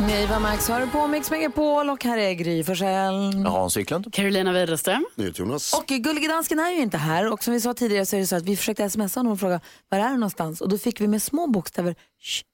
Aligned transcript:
Eva 0.00 0.38
Max 0.38 0.68
har 0.68 0.80
du 0.80 0.86
på 0.86 1.06
Mix 1.06 1.30
Megapol 1.30 1.90
och 1.90 2.04
här 2.04 2.18
är 2.18 2.32
Gry 2.32 2.64
Forssell. 2.64 3.46
Hans 3.46 3.76
Wiklund. 3.76 4.12
Carolina 4.12 4.52
Widerström. 4.52 5.06
Jonas. 5.16 5.72
Och 5.72 5.86
Gullige 5.86 6.28
Dansken 6.28 6.58
är 6.58 6.70
ju 6.70 6.80
inte 6.80 6.96
här 6.96 7.32
och 7.32 7.44
som 7.44 7.52
vi 7.52 7.60
sa 7.60 7.74
tidigare 7.74 8.06
så 8.06 8.16
är 8.16 8.20
det 8.20 8.26
så 8.26 8.36
att 8.36 8.42
vi 8.42 8.56
försökte 8.56 8.90
smsa 8.90 9.20
honom 9.20 9.32
och 9.32 9.40
fråga 9.40 9.60
var 9.88 9.98
är 9.98 10.08
du 10.08 10.14
någonstans 10.14 10.60
och 10.60 10.68
då 10.68 10.78
fick 10.78 11.00
vi 11.00 11.08
med 11.08 11.22
små 11.22 11.46
bokstäver 11.46 11.94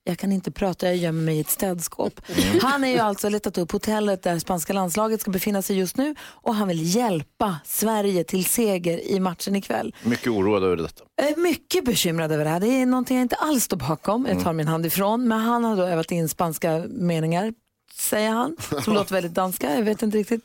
jag 0.05 0.19
kan 0.19 0.33
inte 0.33 0.51
prata, 0.51 0.87
jag 0.87 0.97
gömmer 0.97 1.23
mig 1.23 1.37
i 1.37 1.41
ett 1.41 1.51
städskåp. 1.51 2.21
Han 2.63 2.85
är 2.85 2.89
ju 2.89 2.99
alltså 2.99 3.29
letat 3.29 3.59
upp 3.59 3.73
hotellet 3.73 4.23
där 4.23 4.39
spanska 4.39 4.73
landslaget 4.73 5.21
ska 5.21 5.31
befinna 5.31 5.63
sig 5.63 5.79
just 5.79 5.97
nu 5.97 6.15
och 6.21 6.55
han 6.55 6.69
vill 6.69 6.97
hjälpa 6.97 7.57
Sverige 7.65 8.25
till 8.25 8.45
seger 8.45 9.07
i 9.11 9.21
matchen 9.21 9.57
ikväll. 9.57 9.95
Mycket 10.03 10.27
oroad 10.29 10.65
över 10.65 10.77
detta. 10.77 11.05
Jag 11.23 11.31
är 11.31 11.37
mycket 11.37 11.85
bekymrad 11.85 12.33
över 12.33 12.45
det 12.45 12.51
här. 12.51 12.61
Det 12.61 12.67
är 12.67 12.87
någonting 12.87 13.17
jag 13.17 13.25
inte 13.25 13.37
alls 13.37 13.65
står 13.65 13.77
bakom. 13.77 14.27
Jag 14.27 14.43
tar 14.45 14.53
min 14.53 14.69
hand 14.69 14.87
ifrån. 14.87 15.29
Men 15.29 15.41
han 15.41 15.65
har 15.65 15.77
då 15.77 15.83
övat 15.83 16.11
in 16.11 16.29
spanska 16.29 16.85
meningar, 16.89 17.53
säger 17.95 18.31
han. 18.31 18.57
Som 18.85 18.95
låter 18.95 19.15
väldigt 19.15 19.35
danska. 19.35 19.75
Jag 19.75 19.83
vet 19.83 20.03
inte 20.03 20.19
riktigt. 20.19 20.45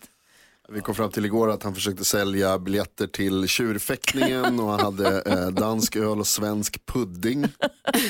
Vi 0.69 0.81
kom 0.81 0.95
fram 0.95 1.11
till 1.11 1.25
igår 1.25 1.51
att 1.51 1.63
han 1.63 1.75
försökte 1.75 2.05
sälja 2.05 2.59
biljetter 2.59 3.07
till 3.07 3.47
tjurfäktningen 3.47 4.59
och 4.59 4.69
han 4.69 4.79
hade 4.79 5.21
eh, 5.21 5.47
dansk 5.47 5.95
öl 5.95 6.19
och 6.19 6.27
svensk 6.27 6.85
pudding 6.85 7.47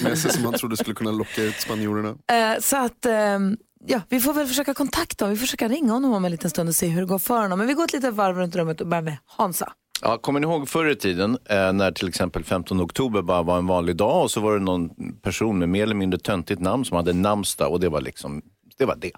med 0.04 0.18
sig 0.18 0.32
som 0.32 0.46
han 0.46 0.54
trodde 0.54 0.78
skulle 0.78 0.96
kunna 0.96 1.12
locka 1.12 1.44
ut 1.44 1.56
spanjorerna. 1.56 2.10
Eh, 2.10 2.60
så 2.60 2.78
att, 2.78 3.06
ehm, 3.06 3.58
ja, 3.86 4.02
vi 4.10 4.20
får 4.20 4.34
väl 4.34 4.48
försöka 4.48 4.74
kontakta 4.74 5.26
honom. 5.26 5.34
Vi 5.34 5.40
får 5.40 5.46
försöka 5.46 5.68
ringa 5.68 5.94
honom 5.94 6.14
om 6.14 6.26
en 6.26 6.32
liten 6.32 6.50
stund 6.50 6.70
och 6.70 6.76
se 6.76 6.88
hur 6.88 7.02
det 7.02 7.08
går 7.08 7.20
för 7.20 7.42
honom. 7.42 7.60
Men 7.60 7.68
vi 7.68 7.74
går 7.74 7.84
ett 7.84 7.94
litet 7.94 8.14
varv 8.14 8.38
runt 8.38 8.56
rummet 8.56 8.82
och 8.82 8.88
börjar 8.88 9.02
med 9.04 9.18
Hansa. 9.26 9.74
Ja, 10.02 10.18
kommer 10.18 10.40
ni 10.40 10.48
ihåg 10.48 10.70
förr 10.70 10.86
i 10.90 10.96
tiden 10.96 11.38
eh, 11.50 11.74
när 11.74 11.92
till 11.92 12.08
exempel 12.08 12.44
15 12.44 12.82
oktober 12.82 13.22
bara 13.22 13.42
var 13.42 13.58
en 13.58 13.68
vanlig 13.68 13.96
dag 13.96 14.24
och 14.24 14.32
så 14.32 14.40
var 14.42 14.54
det 14.54 14.60
någon 14.60 14.90
person 15.22 15.60
med 15.60 15.70
mer 15.70 15.84
eller 15.84 15.96
mindre 15.96 16.20
töntigt 16.20 16.62
namn 16.62 16.86
som 16.86 16.98
hade 16.98 17.14
namnsdag 17.14 17.72
och 17.72 17.80
det 17.80 17.90
var 17.90 18.02
liksom 18.02 18.42
det. 18.78 18.86
Var 18.86 18.96
det. 18.96 19.12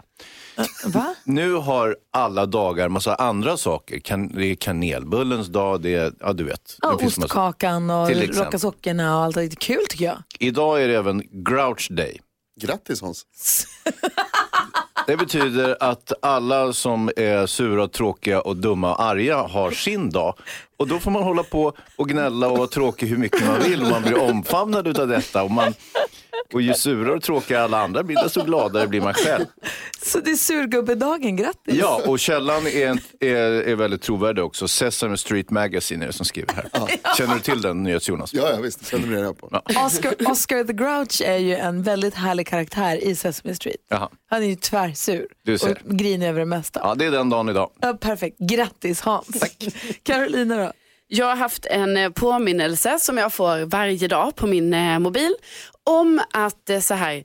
Va? 0.86 1.16
Nu 1.23 1.53
har 1.53 1.95
alla 2.13 2.45
dagar 2.45 2.89
massa 2.89 3.16
andra 3.16 3.58
saker. 3.58 3.99
Kan, 3.99 4.27
det 4.27 4.45
är 4.45 4.55
kanelbullens 4.55 5.47
dag, 5.47 5.81
det 5.81 5.95
är, 5.95 6.13
ja 6.19 6.33
du 6.33 6.44
vet. 6.44 6.77
Ja, 6.81 6.91
det 6.91 6.99
finns 6.99 7.17
massa- 7.17 7.25
ostkakan 7.25 7.89
och 7.89 8.09
rocka 8.11 8.59
sockorna 8.59 9.17
och 9.17 9.23
allt. 9.23 9.36
Det 9.36 9.43
är 9.43 9.49
kul 9.49 9.81
tycker 9.89 10.05
jag. 10.05 10.17
Idag 10.39 10.83
är 10.83 10.88
det 10.88 10.95
även 10.95 11.23
Grouch 11.31 11.88
Day. 11.91 12.19
Grattis 12.61 13.02
Hans. 13.02 13.25
Det 15.08 15.17
betyder 15.17 15.77
att 15.80 16.14
alla 16.21 16.73
som 16.73 17.09
är 17.17 17.45
sura, 17.45 17.88
tråkiga 17.88 18.41
och 18.41 18.58
dumma 18.58 18.91
och 18.95 19.02
arga 19.02 19.38
har 19.38 19.71
sin 19.71 20.09
dag. 20.09 20.33
Och 20.80 20.88
då 20.88 20.99
får 20.99 21.11
man 21.11 21.23
hålla 21.23 21.44
på 21.44 21.73
och 21.95 22.09
gnälla 22.09 22.47
och 22.49 22.58
vara 22.58 22.67
tråkig 22.67 23.08
hur 23.08 23.17
mycket 23.17 23.45
man 23.47 23.59
vill 23.59 23.81
och 23.81 23.89
man 23.89 24.02
blir 24.02 24.22
omfamnad 24.22 24.99
av 24.99 25.08
detta. 25.08 25.44
Och, 25.44 25.52
man, 25.52 25.73
och 26.53 26.61
ju 26.61 26.73
surare 26.73 27.13
och 27.16 27.23
tråkigare 27.23 27.63
alla 27.63 27.80
andra 27.80 28.03
blir, 28.03 28.16
desto 28.23 28.44
gladare 28.45 28.88
blir 28.88 29.02
man 29.02 29.13
själv. 29.13 29.45
Så 30.02 30.19
det 30.19 30.31
är 30.31 30.36
surgubbedagen, 30.36 31.36
grattis. 31.36 31.75
Ja, 31.80 32.02
och 32.08 32.19
källan 32.19 32.67
är, 32.67 32.99
är, 33.19 33.36
är 33.67 33.75
väldigt 33.75 34.02
trovärdig 34.02 34.44
också. 34.44 34.67
Sesame 34.67 35.17
Street 35.17 35.49
Magazine 35.49 36.03
är 36.03 36.08
det 36.08 36.13
som 36.13 36.25
skriver 36.25 36.53
här. 36.53 36.69
Känner 37.17 37.33
du 37.33 37.39
till 37.39 37.61
den, 37.61 37.83
NyhetsJonas? 37.83 38.33
Ja, 38.33 38.49
ja 38.49 38.58
visst, 38.61 38.89
prenumererar 38.91 39.23
jag 39.23 39.38
på. 39.38 39.61
Oscar, 39.86 40.14
Oscar 40.31 40.64
the 40.64 40.73
Grouch 40.73 41.21
är 41.25 41.38
ju 41.38 41.55
en 41.55 41.83
väldigt 41.83 42.14
härlig 42.16 42.47
karaktär 42.47 43.03
i 43.03 43.16
Sesame 43.16 43.55
Street. 43.55 43.75
Jaha. 43.89 44.09
Han 44.30 44.43
är 44.43 44.47
ju 44.47 44.55
tvärsur 44.55 45.27
Du 45.43 45.58
ser. 45.58 45.81
och 45.89 45.97
grinig 45.97 46.27
över 46.27 46.39
det 46.39 46.45
mesta. 46.45 46.80
Ja, 46.83 46.95
det 46.95 47.05
är 47.05 47.11
den 47.11 47.30
dagen 47.30 47.49
idag. 47.49 47.69
Ja, 47.81 47.93
perfekt, 47.93 48.38
grattis 48.39 49.02
Hans. 49.02 49.39
Tack. 49.39 49.65
Carolina 50.03 50.58
då? 50.58 50.71
Jag 51.11 51.25
har 51.25 51.36
haft 51.36 51.65
en 51.65 51.97
eh, 51.97 52.09
påminnelse 52.09 52.99
som 52.99 53.17
jag 53.17 53.33
får 53.33 53.65
varje 53.65 54.08
dag 54.08 54.36
på 54.36 54.47
min 54.47 54.73
eh, 54.73 54.99
mobil 54.99 55.36
om 55.83 56.21
att 56.33 56.70
eh, 56.70 56.80
så 56.80 56.93
här 56.93 57.23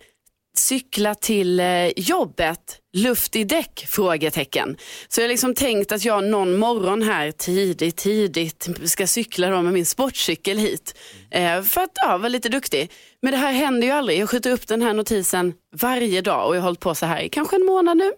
cykla 0.57 1.15
till 1.15 1.63
jobbet, 1.97 2.79
luft 2.95 3.37
i 3.37 3.45
däck? 3.45 3.87
Frågetecken. 3.89 4.77
Så 5.09 5.21
jag 5.21 5.25
har 5.25 5.29
liksom 5.29 5.55
tänkt 5.55 5.93
att 5.93 6.05
jag 6.05 6.25
någon 6.25 6.57
morgon 6.57 7.03
här 7.03 7.31
tidigt, 7.31 7.97
tidigt 7.97 8.69
ska 8.85 9.07
cykla 9.07 9.51
då 9.51 9.63
med 9.63 9.73
min 9.73 9.87
sportcykel 9.87 10.59
hit. 10.59 10.95
Eh, 11.31 11.63
för 11.63 11.81
att 11.81 11.91
ja, 11.95 12.19
vara 12.19 12.29
lite 12.29 12.49
duktig. 12.49 12.91
Men 13.23 13.33
det 13.33 13.39
här 13.39 13.53
händer 13.53 13.87
ju 13.87 13.93
aldrig. 13.93 14.19
Jag 14.19 14.31
skjuter 14.31 14.51
upp 14.51 14.67
den 14.67 14.83
här 14.83 14.93
notisen 14.93 15.55
varje 15.77 16.21
dag 16.21 16.49
och 16.49 16.57
jag 16.57 16.61
har 16.61 16.65
hållit 16.65 16.81
på 16.81 16.95
så 16.95 17.07
här 17.07 17.21
i 17.21 17.29
kanske 17.29 17.57
en 17.57 17.67
månad 17.67 17.97
nu. 17.97 18.13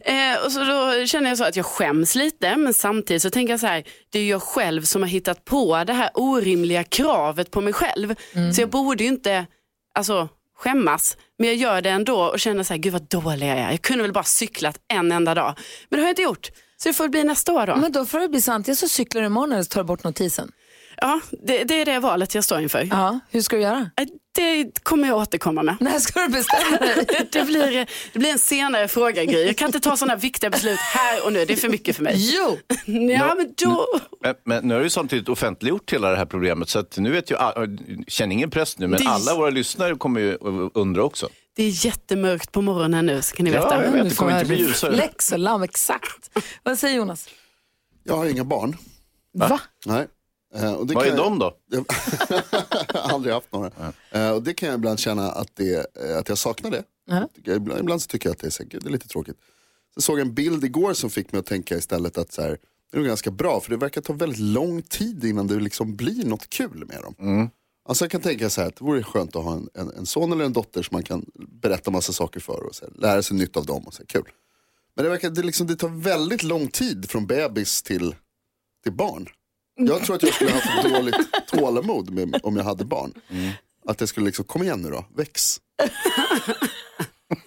Eh, 0.00 0.44
och 0.44 0.52
så 0.52 0.64
då 0.64 1.06
känner 1.06 1.28
jag 1.28 1.38
så 1.38 1.44
att 1.44 1.56
jag 1.56 1.66
skäms 1.66 2.14
lite 2.14 2.56
men 2.56 2.74
samtidigt 2.74 3.22
så 3.22 3.30
tänker 3.30 3.52
jag 3.52 3.60
så 3.60 3.66
här, 3.66 3.84
det 4.10 4.18
är 4.18 4.28
jag 4.28 4.42
själv 4.42 4.82
som 4.82 5.02
har 5.02 5.08
hittat 5.08 5.44
på 5.44 5.84
det 5.84 5.92
här 5.92 6.10
orimliga 6.14 6.84
kravet 6.84 7.50
på 7.50 7.60
mig 7.60 7.72
själv. 7.72 8.14
Så 8.54 8.60
jag 8.62 8.70
borde 8.70 9.04
ju 9.04 9.08
inte, 9.08 9.46
alltså 9.94 10.28
skämmas. 10.60 11.16
Men 11.38 11.48
jag 11.48 11.56
gör 11.56 11.82
det 11.82 11.90
ändå 11.90 12.22
och 12.22 12.40
känner 12.40 12.62
så 12.62 12.72
här, 12.74 12.78
gud 12.78 12.92
vad 12.92 13.02
dålig 13.02 13.46
jag 13.48 13.58
är. 13.58 13.70
Jag 13.70 13.82
kunde 13.82 14.02
väl 14.02 14.12
bara 14.12 14.24
cyklat 14.24 14.76
en 14.88 15.12
enda 15.12 15.34
dag. 15.34 15.54
Men 15.88 15.96
det 15.96 16.02
har 16.02 16.08
jag 16.08 16.12
inte 16.12 16.22
gjort. 16.22 16.50
Så 16.82 16.88
det 16.88 16.92
får 16.92 17.08
bli 17.08 17.24
nästa 17.24 17.52
år 17.52 17.66
då. 17.66 17.76
Men 17.76 17.92
då 17.92 18.06
får 18.06 18.20
det 18.20 18.28
bli 18.28 18.40
sant. 18.40 18.68
Jag 18.68 18.76
så 18.76 18.88
cyklar 18.88 19.20
du 19.20 19.26
imorgon 19.26 19.52
eller 19.52 19.62
så 19.62 19.68
tar 19.68 19.80
du 19.80 19.86
bort 19.86 20.04
notisen. 20.04 20.52
Ja, 21.00 21.20
det, 21.42 21.64
det 21.64 21.74
är 21.74 21.84
det 21.84 21.98
valet 21.98 22.34
jag 22.34 22.44
står 22.44 22.60
inför. 22.60 22.88
Ja, 22.90 23.20
hur 23.30 23.40
ska 23.40 23.56
du 23.56 23.62
göra? 23.62 23.90
Eh, 24.00 24.06
Det 24.34 24.84
kommer 24.84 25.08
jag 25.08 25.18
återkomma 25.18 25.62
med. 25.62 25.76
När 25.80 25.98
ska 25.98 26.20
du 26.20 26.28
bestämma 26.28 26.76
dig? 26.76 27.06
Det 27.32 27.42
blir, 27.44 27.86
det 28.12 28.18
blir 28.18 28.30
en 28.30 28.38
senare 28.38 28.88
fråga 28.88 29.24
Gry. 29.24 29.46
Jag 29.46 29.56
kan 29.56 29.66
inte 29.68 29.80
ta 29.80 29.96
sådana 29.96 30.16
viktiga 30.16 30.50
beslut 30.50 30.78
här 30.78 31.24
och 31.26 31.32
nu. 31.32 31.44
Det 31.44 31.52
är 31.52 31.56
för 31.56 31.68
mycket 31.68 31.96
för 31.96 32.02
mig. 32.02 32.14
Jo! 32.18 32.58
Ja, 33.10 33.34
men 33.34 33.54
då... 33.64 33.86
Men, 34.22 34.34
men 34.44 34.68
nu 34.68 34.74
har 34.74 34.82
ju 34.82 34.90
samtidigt 34.90 35.28
offentliggjort 35.28 35.92
hela 35.92 36.10
det 36.10 36.16
här 36.16 36.26
problemet 36.26 36.68
så 36.68 36.78
att 36.78 36.96
nu 36.98 37.10
vet 37.10 37.30
ju, 37.30 37.36
känner 38.08 38.32
ingen 38.32 38.50
press 38.50 38.78
nu, 38.78 38.86
men 38.86 39.00
Det- 39.00 39.08
alla 39.08 39.34
våra 39.34 39.50
lyssnare 39.50 39.94
kommer 39.94 40.20
ju 40.20 40.34
att 40.34 40.76
undra 40.76 41.02
också. 41.02 41.28
Det 41.56 41.62
är 41.64 41.86
jättemörkt 41.86 42.52
på 42.52 42.62
morgonen 42.62 43.06
nu 43.06 43.22
så 43.22 43.36
kan 43.36 43.44
ni 43.44 43.50
Ja, 43.50 43.62
veta. 43.64 43.84
jag 43.84 43.92
vet. 43.92 44.02
Du 44.02 44.08
det 44.08 44.14
kommer 44.16 44.32
inte 44.32 44.44
bli 44.46 44.58
ljusare. 44.58 45.08
och 45.32 45.38
lamm, 45.38 45.62
exakt. 45.62 46.30
Vad 46.62 46.78
säger 46.78 46.96
Jonas? 46.96 47.28
Jag 48.04 48.16
har 48.16 48.26
inga 48.26 48.44
barn. 48.44 48.76
Va? 49.34 49.60
Nej. 49.86 50.06
Eh, 50.54 50.72
och 50.72 50.86
det 50.86 50.94
Vad 50.94 51.04
kan 51.04 51.12
är 51.14 51.18
jag- 51.18 51.26
de 51.26 51.38
då? 51.38 51.56
Jag 52.92 53.00
har 53.00 53.14
aldrig 53.14 53.34
haft 53.34 53.52
några. 53.52 53.70
Eh, 54.10 54.30
och 54.30 54.42
det 54.42 54.54
kan 54.54 54.68
jag 54.68 54.76
ibland 54.78 54.98
känna 54.98 55.32
att, 55.32 55.50
det, 55.56 55.96
eh, 56.10 56.18
att 56.18 56.28
jag 56.28 56.38
saknar 56.38 56.70
det. 56.70 56.84
Jag- 57.44 57.56
Ibland, 57.56 57.80
ibland 57.80 58.02
så 58.02 58.06
tycker 58.06 58.28
jag 58.28 58.34
att 58.34 58.40
det 58.40 58.60
är, 58.60 58.64
gud, 58.64 58.82
det 58.82 58.88
är 58.88 58.92
lite 58.92 59.08
tråkigt. 59.08 59.36
Så 59.94 60.00
såg 60.00 60.18
jag 60.20 60.26
en 60.26 60.34
bild 60.34 60.64
igår 60.64 60.92
som 60.94 61.10
fick 61.10 61.32
mig 61.32 61.38
att 61.38 61.46
tänka 61.46 61.76
istället 61.76 62.18
att 62.18 62.32
så 62.32 62.42
här, 62.42 62.48
det 62.90 62.96
är 62.96 62.98
nog 62.98 63.06
ganska 63.06 63.30
bra 63.30 63.60
för 63.60 63.70
det 63.70 63.76
verkar 63.76 64.00
ta 64.00 64.12
väldigt 64.12 64.38
lång 64.38 64.82
tid 64.82 65.24
innan 65.24 65.46
det 65.46 65.54
liksom 65.60 65.96
blir 65.96 66.24
något 66.26 66.50
kul 66.50 66.84
med 66.86 67.02
dem. 67.02 67.50
Alltså 67.88 68.04
jag 68.04 68.10
kan 68.10 68.20
tänka 68.20 68.50
så 68.50 68.60
här 68.60 68.68
att 68.68 68.76
det 68.76 68.84
vore 68.84 69.02
skönt 69.02 69.36
att 69.36 69.44
ha 69.44 69.52
en, 69.54 69.68
en, 69.74 69.90
en 69.90 70.06
son 70.06 70.32
eller 70.32 70.44
en 70.44 70.52
dotter 70.52 70.82
som 70.82 70.94
man 70.94 71.02
kan 71.02 71.26
berätta 71.62 71.90
massa 71.90 72.12
saker 72.12 72.40
för 72.40 72.66
och 72.66 72.74
så 72.74 72.84
här, 72.84 72.92
lära 73.00 73.22
sig 73.22 73.36
nytt 73.36 73.56
av 73.56 73.66
dem. 73.66 73.82
Och 73.86 73.94
så 73.94 74.02
här, 74.02 74.06
kul. 74.06 74.24
Men 74.94 75.04
det 75.04 75.10
verkar 75.10 75.30
det, 75.30 75.42
liksom, 75.42 75.66
det 75.66 75.76
tar 75.76 75.88
väldigt 75.88 76.42
lång 76.42 76.68
tid 76.68 77.10
från 77.10 77.26
bebis 77.26 77.82
till, 77.82 78.14
till 78.82 78.92
barn. 78.92 79.26
Jag 79.88 80.04
tror 80.04 80.16
att 80.16 80.22
jag 80.22 80.34
skulle 80.34 80.50
ha 80.50 80.60
haft 80.60 80.94
dåligt 80.94 81.46
tålamod 81.46 82.10
med, 82.10 82.40
om 82.42 82.56
jag 82.56 82.64
hade 82.64 82.84
barn. 82.84 83.12
Att 83.86 84.00
jag 84.00 84.08
skulle 84.08 84.26
liksom, 84.26 84.44
kom 84.44 84.62
igen 84.62 84.82
nu 84.82 84.90
då, 84.90 85.04
väx. 85.16 85.60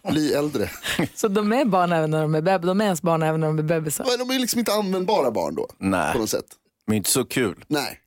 Bli 0.09 0.33
äldre. 0.33 0.69
Så 1.15 1.27
de 1.27 1.53
är 1.53 1.65
barn 1.65 1.91
även 1.91 2.11
när 2.11 2.21
de 2.21 2.35
är 2.35 2.41
bebisar? 2.41 2.67
De 2.67 2.81
är 2.81 2.85
ens 2.85 3.01
barn 3.01 3.23
även 3.23 3.39
när 3.39 3.47
de 3.47 3.59
är 3.59 3.63
bebisar? 3.63 4.05
Men 4.09 4.27
de 4.27 4.35
är 4.35 4.39
liksom 4.39 4.59
inte 4.59 4.73
användbara 4.73 5.31
barn 5.31 5.55
då. 5.55 5.67
Nej. 5.77 6.13
På 6.13 6.19
något 6.19 6.29
sätt. 6.29 6.45
Men 6.87 6.97
inte 6.97 7.09
så 7.09 7.25
kul. 7.25 7.65
Nej. 7.67 7.99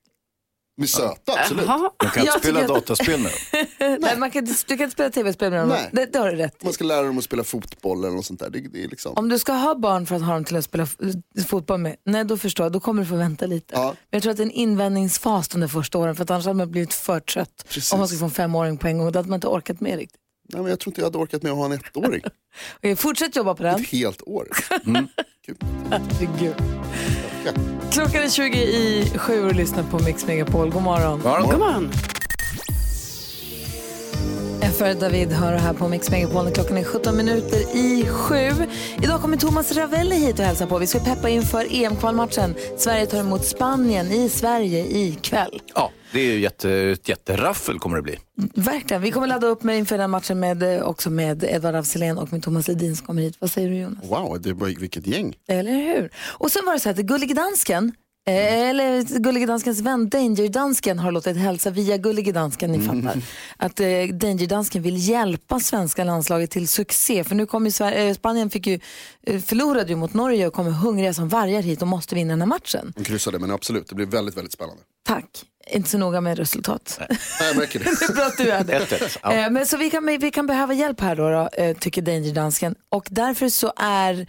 Är 0.83 0.87
söta, 0.87 1.33
absolut. 1.41 1.67
Man 1.67 1.91
kan 1.99 2.07
inte 2.07 2.21
Jag 2.27 2.39
spela 2.39 2.67
dataspel 2.67 3.21
med. 3.21 3.33
Nej. 4.01 4.19
man 4.19 4.31
kan 4.31 4.49
inte, 4.49 4.63
du 4.67 4.77
kan 4.77 4.85
inte 4.85 4.93
spela 4.95 5.11
tv-spel 5.11 5.51
med 5.51 5.61
dem. 5.61 5.69
Nej. 5.69 5.89
Det, 5.93 6.07
det 6.13 6.19
har 6.19 6.31
du 6.31 6.37
rätt 6.37 6.55
i. 6.63 6.65
Man 6.65 6.73
ska 6.73 6.85
lära 6.85 7.03
dem 7.03 7.19
att 7.19 7.25
spela 7.25 7.45
fotboll 7.45 8.05
eller 8.05 8.17
något 8.17 8.27
sånt 8.27 8.41
där. 8.41 8.51
Det, 8.51 8.61
det 8.61 8.85
är 8.85 8.89
liksom... 8.89 9.13
Om 9.17 9.29
du 9.29 9.39
ska 9.39 9.53
ha 9.53 9.75
barn 9.75 10.07
för 10.07 10.17
att 10.17 10.23
ha 10.23 10.33
dem 10.35 10.45
till 10.45 10.57
att 10.57 10.65
spela 10.65 10.85
f- 10.85 10.97
fotboll 11.49 11.81
med, 11.81 11.97
nej 12.05 12.25
då 12.25 12.37
förstår 12.37 12.65
jag, 12.65 12.73
då 12.73 12.81
kommer 12.81 13.03
du 13.03 13.09
få 13.09 13.17
vänta 13.17 13.47
lite. 13.47 13.75
Ja. 13.75 13.85
Men 13.85 13.95
jag 14.11 14.23
tror 14.23 14.31
att 14.31 14.37
det 14.37 14.43
är 14.43 14.45
en 14.47 14.51
invändningsfas 14.51 15.49
de 15.49 15.69
första 15.69 15.99
åren 15.99 16.17
för 16.17 16.23
att 16.23 16.31
annars 16.31 16.45
hade 16.45 16.57
man 16.57 16.71
blivit 16.71 16.95
för 16.95 17.21
trött. 17.21 17.65
Precis. 17.69 17.93
Om 17.93 17.99
man 17.99 18.09
ska 18.09 18.19
få 18.19 18.25
en 18.25 18.31
femåring 18.31 18.77
på 18.79 18.89
en 18.89 18.99
gång, 18.99 19.13
då 19.13 19.19
hade 19.19 19.29
man 19.29 19.37
inte 19.37 19.47
orkat 19.47 19.81
med 19.81 19.97
riktigt. 19.99 20.21
Nej, 20.53 20.63
men 20.63 20.71
jag 20.71 20.81
tror 20.81 20.91
inte 20.91 21.01
jag 21.01 21.07
hade 21.07 21.19
orkat 21.19 21.43
med 21.43 21.53
att 21.53 21.59
ha 21.59 21.65
en 21.65 21.73
ettåring. 21.73 22.23
Okej, 22.77 22.97
fortsätt 22.97 23.37
jobba 23.37 23.55
på 23.55 23.63
den. 23.63 23.81
Ett 23.81 23.89
helt 23.89 24.23
år. 24.23 24.49
Kul. 25.47 25.57
Herregud. 25.91 26.55
Klockan 27.93 28.23
är 28.23 28.29
20 28.29 28.59
i 28.59 29.13
sju 29.19 29.47
och 29.47 29.55
lyssnar 29.55 29.83
på 29.83 29.99
Mix 29.99 30.27
Megapol. 30.27 30.71
God 30.71 30.83
morgon. 30.83 31.21
God 31.23 31.59
morgon. 31.59 31.93
För 34.61 35.01
David 35.01 35.33
hör 35.33 35.53
här 35.53 35.73
på 35.73 35.89
Mix 35.89 36.11
Megapol. 36.11 36.51
Klockan 36.51 36.77
är 36.77 36.85
17 36.85 37.17
minuter 37.17 37.77
i 37.77 38.07
sju. 38.07 38.51
Idag 39.03 39.21
kommer 39.21 39.37
Thomas 39.37 39.73
Ravelli 39.77 40.17
hit 40.17 40.39
och 40.39 40.45
hälsa 40.45 40.67
på. 40.67 40.79
Vi 40.79 40.87
ska 40.87 40.99
peppa 40.99 41.29
inför 41.29 41.67
EM-kvalmatchen. 41.71 42.55
Sverige 42.79 43.07
tar 43.07 43.19
emot 43.19 43.45
Spanien 43.45 44.13
i 44.13 44.29
Sverige 44.29 44.87
ikväll. 44.87 45.61
Ja, 45.75 45.91
det 46.13 46.21
är 46.21 46.33
ju 46.33 46.41
jätte, 46.41 46.71
ett 46.73 47.09
jätteraffel 47.09 47.79
kommer 47.79 47.97
det 47.97 48.03
bli. 48.03 48.19
Verkligen. 48.55 49.03
Vi 49.03 49.11
kommer 49.11 49.27
ladda 49.27 49.47
upp 49.47 49.63
med 49.63 49.79
inför 49.79 49.99
den 49.99 50.11
matchen 50.11 50.41
med, 50.41 50.63
eh, 50.63 50.83
också 50.83 51.11
med 51.11 51.45
Edvard 51.45 51.75
af 51.75 51.97
och 52.17 52.33
med 52.33 52.43
Thomas 52.43 52.69
Ledin 52.69 52.97
som 52.97 53.07
kommer 53.07 53.23
hit. 53.23 53.37
Vad 53.39 53.51
säger 53.51 53.69
du 53.69 53.77
Jonas? 53.77 54.05
Wow, 54.11 54.41
det 54.41 54.53
var, 54.53 54.67
vilket 54.81 55.07
gäng. 55.07 55.35
Eller 55.49 55.73
hur? 55.73 56.11
Och 56.19 56.51
sen 56.51 56.63
var 56.67 56.73
det 56.73 56.81
så 56.81 56.91
att 56.91 56.97
Gullige 56.97 57.35
Dansken, 57.35 57.93
eller 58.31 59.19
Gullige 59.19 59.47
Danskens 59.47 59.81
vän 59.81 60.09
Danger 60.09 60.49
Dansken 60.49 60.99
har 60.99 61.13
låtit 61.13 61.37
hälsa 61.37 61.71
via 61.71 61.97
Gullige 61.97 62.33
Dansken, 62.33 62.73
ni 62.73 62.81
fattar, 62.81 63.23
att 63.57 63.81
eh, 63.81 63.87
Danger 64.13 64.47
Dansken 64.47 64.83
vill 64.83 65.09
hjälpa 65.09 65.61
svenska 65.61 66.05
landslaget 66.05 66.51
till 66.51 66.69
succé. 66.69 67.25
För 67.25 67.35
nu 67.35 67.47
kommer 67.47 67.67
ju 67.67 67.73
Sverige, 67.73 68.09
eh, 68.09 68.15
Spanien 68.15 68.51
fick 68.51 68.67
ju, 68.67 68.81
eh, 69.27 69.41
förlorade 69.41 69.89
ju 69.89 69.97
mot 69.97 70.15
Norge 70.15 70.47
och 70.47 70.53
kommer 70.53 70.71
hungriga 70.71 71.15
som 71.15 71.29
vargar 71.29 71.63
hit 71.63 71.83
och 71.83 71.89
måste 71.89 72.15
vinna 72.15 72.33
den 72.33 72.41
här 72.41 72.49
matchen. 72.49 72.93
De 72.97 73.05
kryssade, 73.05 73.39
men 73.39 73.51
absolut, 73.51 73.89
det 73.89 73.95
blir 73.95 74.07
väldigt, 74.07 74.37
väldigt 74.37 74.53
spännande. 74.53 74.83
Tack. 75.07 75.25
Inte 75.71 75.91
så 75.91 75.99
noga 75.99 76.21
med 76.21 76.39
resultat. 76.39 76.97
Nej, 77.09 77.19
jag 77.41 77.57
märker 77.57 77.79
det. 77.79 77.85
Det 78.01 78.05
är 78.05 78.15
bra 78.15 78.25
att 78.25 78.37
du 78.37 78.51
är 78.51 78.65
det. 78.65 78.79
1-1. 78.79 79.19
Ja. 79.23 79.33
Eh, 79.33 79.51
Men 79.51 79.67
så 79.67 79.77
vi 79.77 79.91
kan, 79.91 80.07
vi 80.07 80.31
kan 80.31 80.47
behöva 80.47 80.75
hjälp 80.75 81.01
här 81.01 81.17
då, 81.17 81.31
då 81.31 81.63
eh, 81.63 81.77
tycker 81.77 82.03
Danger 82.03 82.35
Dansken. 82.35 82.75
Och 82.89 83.07
därför 83.11 83.49
så 83.49 83.73
är 83.77 84.27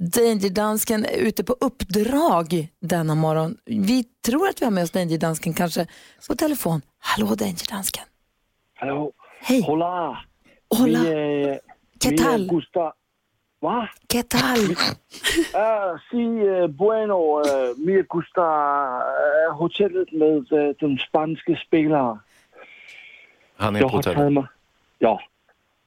Danger 0.00 0.50
Dansken 0.50 1.04
ute 1.04 1.44
på 1.44 1.56
uppdrag 1.60 2.68
denna 2.80 3.14
morgon. 3.14 3.56
Vi 3.66 4.04
tror 4.04 4.48
att 4.48 4.60
vi 4.60 4.64
har 4.64 4.72
med 4.72 4.84
oss 4.84 4.90
Danger 4.90 5.18
Dansken 5.18 5.54
kanske 5.54 5.86
på 6.28 6.34
telefon. 6.34 6.82
Hallå 6.98 7.26
Danger 7.26 7.70
Dansken. 7.70 8.04
Hallå. 8.74 9.12
Hej. 9.40 9.62
Hola. 9.62 10.24
Hola. 10.78 11.00
Vi 11.00 11.08
är, 11.08 11.60
¿Qué 12.00 12.10
vi 12.10 12.18
tal? 12.18 12.44
är 12.44 12.48
Gustav. 12.48 12.92
Va? 13.60 13.88
¿Qué 14.08 14.22
tal? 14.22 14.58
Ah, 15.54 15.98
si, 16.10 16.46
eh, 16.46 16.66
bueno. 16.66 17.14
Uh, 17.14 17.86
vi 17.86 17.98
är 17.98 18.06
Gustav 18.08 19.00
uh, 19.00 19.56
hotellet 19.58 20.12
med 20.12 20.52
uh, 20.52 20.70
de 20.78 20.98
spanska 20.98 21.56
spelare. 21.66 22.18
Han 23.56 23.76
är 23.76 23.80
på 23.80 23.88
hotellet. 23.88 24.44
Ja, 24.98 25.20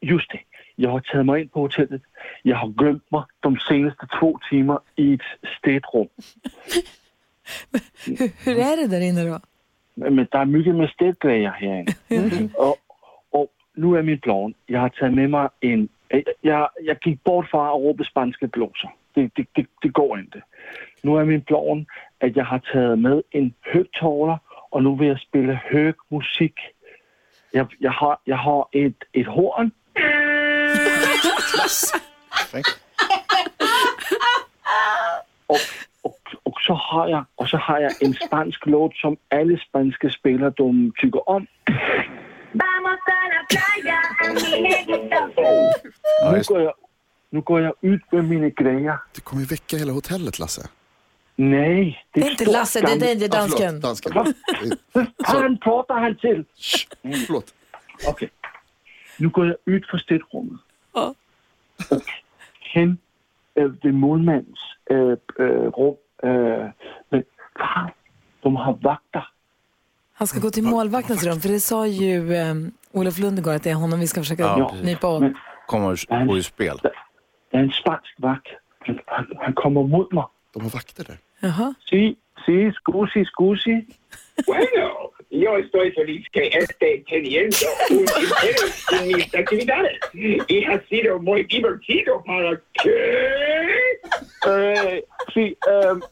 just 0.02 0.32
det. 0.32 0.40
Jag 0.76 0.90
har 0.90 1.00
tagit 1.00 1.26
mig 1.26 1.42
in 1.42 1.50
på 1.50 1.60
hotellet. 1.60 2.02
Jag 2.44 2.58
har 2.58 2.68
glömt 2.68 3.12
mig 3.12 3.24
de 3.40 3.58
senaste 3.58 4.08
två 4.20 4.40
timmar 4.50 4.80
i 4.96 5.14
ett 5.14 5.22
städrum. 5.60 6.08
hur, 8.46 8.60
är 8.72 8.78
det 8.78 8.88
där 8.88 9.02
inne 9.02 9.26
då? 9.26 9.40
Men 9.96 10.28
der 10.32 10.42
er 10.42 10.46
mycket 10.46 10.76
med 10.76 10.90
städgrejer 10.90 11.50
här 11.50 11.86
inne. 12.10 12.50
och, 12.58 12.78
och 13.40 13.52
nu 13.76 13.98
är 13.98 14.04
min 14.04 14.20
plan, 14.20 14.54
jag 14.66 14.80
har 14.80 14.90
tagit 14.90 15.16
med 15.16 15.30
mig 15.30 15.50
en... 15.60 15.88
Jag, 16.42 16.70
jag 16.82 16.98
gick 17.06 17.24
bort 17.24 17.50
från 17.50 17.68
att 17.68 17.74
ropa 17.74 18.04
spanska 18.04 18.48
glosor. 18.48 18.92
Det, 19.14 19.32
det, 19.36 19.46
det, 19.54 19.66
det 19.82 19.88
går 19.88 20.20
inte. 20.20 20.42
Nu 21.02 21.18
är 21.20 21.26
min 21.26 21.42
plan 21.42 21.86
att 22.20 22.36
jag 22.36 22.46
har 22.46 22.60
tagit 22.60 23.00
med 23.00 23.22
en 23.32 23.54
högtalare 23.62 24.40
och 24.70 24.84
nu 24.84 24.96
vill 24.96 25.08
jag 25.08 25.20
spela 25.20 25.54
hög 25.54 25.96
musik. 26.08 26.60
Jag, 27.52 27.76
jag, 27.80 27.92
har, 27.92 28.18
jag 28.24 28.38
har 28.38 28.68
ett, 28.72 29.04
ett 29.12 29.28
horn. 29.28 29.72
Och, 35.48 35.58
och, 36.02 36.20
och, 36.44 36.62
så 36.62 36.74
har 36.74 37.08
jag, 37.08 37.26
och 37.36 37.50
så 37.50 37.58
har 37.58 37.80
jag 37.80 38.04
en 38.04 38.14
spansk 38.14 38.66
låt 38.66 38.96
som 38.96 39.18
alla 39.30 39.58
spanska 39.58 40.10
spelare 40.10 40.54
de 40.58 40.92
tycker 40.96 41.30
om. 41.30 41.48
Ja, 46.22 46.32
Nu 46.32 46.42
går, 46.48 46.62
jag, 46.62 46.74
nu 47.30 47.42
går 47.42 47.62
jag 47.62 47.74
ut 47.82 48.12
med 48.12 48.26
mina 48.26 48.50
grejer. 48.50 48.98
Du 49.16 49.22
kommer 49.22 49.42
ju 49.42 49.48
väcka 49.48 49.78
hela 49.78 49.92
hotellet, 49.94 50.40
Lasse. 50.40 50.70
Nej, 51.36 52.06
det 52.14 52.20
Det 52.22 52.28
är 52.28 52.32
inte 52.32 52.46
Lasse, 52.46 52.82
det 52.82 52.88
är 53.12 53.16
gammalt- 53.16 53.32
Danger 53.32 53.80
Ah, 53.80 53.80
förlåt, 53.80 53.82
Dansken. 53.82 53.82
dansken. 53.82 54.14
Fan 55.26 55.58
pratar 55.58 56.00
han 56.00 56.16
till? 56.16 56.44
Shh, 56.58 56.88
förlåt. 57.26 57.54
Okej. 58.08 58.30
Nu 59.18 59.30
går 59.30 59.46
jag 59.48 59.58
ut 59.66 59.88
från 59.90 60.00
städrummet. 60.00 60.62
Ja. 60.94 61.16
Hen 62.74 62.98
äh, 63.56 63.70
vid 63.84 63.94
målmans 63.94 64.60
äh, 64.90 64.96
äh, 64.96 65.68
rum. 65.78 65.96
Äh, 66.24 66.72
men 67.10 67.24
fan, 67.60 67.92
de 68.44 68.56
har 68.56 68.74
vakter. 68.82 69.30
Han 70.14 70.28
ska 70.28 70.40
gå 70.40 70.50
till 70.50 70.64
målvaktens 70.64 71.24
rum 71.26 71.40
för 71.40 71.50
det 71.50 71.60
sa 71.60 71.88
ju 71.88 72.34
eh, 72.34 72.56
Olof 72.92 73.18
Lund 73.20 73.40
igår 73.40 73.54
att 73.54 73.64
det 73.64 73.70
är 73.70 73.76
honom 73.76 74.00
vi 74.00 74.08
ska 74.08 74.22
försöka 74.22 74.44
Ja, 74.44 74.76
nypa 74.84 75.08
åt. 75.08 75.24
Kommer 75.68 75.92
ur 76.38 76.42
spel. 76.42 76.80
det 77.52 77.58
är 77.58 77.62
en 77.62 77.72
spansk 77.72 78.16
vakt. 78.18 78.48
Han, 78.80 79.00
han, 79.06 79.26
han 79.38 79.54
kommer 79.54 79.84
mot 79.84 80.12
mig. 80.12 80.24
De 80.54 80.64
har 80.64 80.70
vakter 80.70 81.04
där. 81.04 81.18
Jaha. 81.40 81.74
Si, 81.90 82.16
si, 82.46 82.72
scusi, 82.72 83.26
scusi. 83.26 83.86
Bueno, 84.48 85.12
yo 85.34 85.58
estoy 85.58 85.92
feliz 85.94 86.24
que 86.32 86.48
esté 86.48 87.04
teniendo 87.10 87.58
un 87.90 88.00
interés 88.02 88.86
en 88.92 89.08
mis 89.08 89.34
actividades 89.36 89.98
y 90.14 90.64
ha 90.66 90.80
sido 90.88 91.20
muy 91.20 91.44
divertido 91.44 92.24
para 92.24 92.62
que... 92.84 94.00
Uh, 94.46 95.02
see, 95.34 95.58
um, 95.68 96.04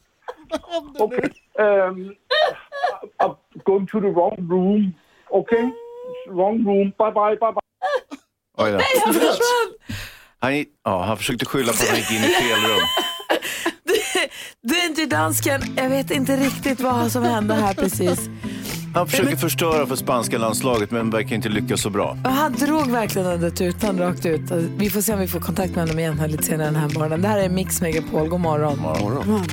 okay. 0.99 1.29
Um, 1.59 2.15
I'm 3.19 3.35
going 3.63 3.85
to 3.87 3.99
the 4.01 4.07
wrong 4.07 4.37
room. 4.49 4.95
Okay? 5.31 5.71
Wrong 6.27 6.63
room. 6.65 6.93
Bye, 6.97 7.11
bye, 7.11 7.35
bye, 7.35 7.51
bye. 7.51 7.61
Oj 8.57 8.71
då. 8.71 8.79
Han, 10.39 10.53
gick- 10.53 10.69
ja, 10.83 11.03
han 11.03 11.17
försökte 11.17 11.45
skylla 11.45 11.71
på 11.73 11.83
att 11.83 11.89
han 11.89 11.97
gick 11.97 12.11
in 12.11 12.23
i 12.23 12.27
fel 12.27 12.59
rum. 12.61 12.81
Du 14.63 14.77
är 14.79 14.85
inte 14.85 15.05
Dansken, 15.05 15.61
jag 15.77 15.89
vet 15.89 16.11
inte 16.11 16.35
riktigt 16.35 16.79
vad 16.79 17.11
som 17.11 17.23
hände 17.23 17.53
här 17.53 17.73
precis. 17.73 18.29
Han 18.93 19.07
försöker 19.07 19.35
förstöra 19.35 19.85
för 19.85 19.95
spanska 19.95 20.37
landslaget 20.37 20.91
men 20.91 21.09
verkar 21.09 21.35
inte 21.35 21.49
lyckas 21.49 21.81
så 21.81 21.89
bra. 21.89 22.17
Och 22.23 22.31
han 22.31 22.53
drog 22.53 22.91
verkligen 22.91 23.27
den 23.27 23.41
där 23.41 23.49
tutan 23.49 23.97
rakt 23.99 24.25
ut. 24.25 24.51
Vi 24.77 24.89
får 24.89 25.01
se 25.01 25.13
om 25.13 25.19
vi 25.19 25.27
får 25.27 25.39
kontakt 25.39 25.69
med 25.75 25.79
honom 25.83 25.99
igen 25.99 26.19
här 26.19 26.27
lite 26.27 26.43
senare 26.43 26.67
den 26.67 26.75
här 26.75 26.89
morgonen. 26.89 27.21
Det 27.21 27.27
här 27.27 27.37
är 27.37 27.49
Mix 27.49 27.81
Megapol, 27.81 28.29
god 28.29 28.39
morgon. 28.39 28.79
Morgon. 28.79 29.43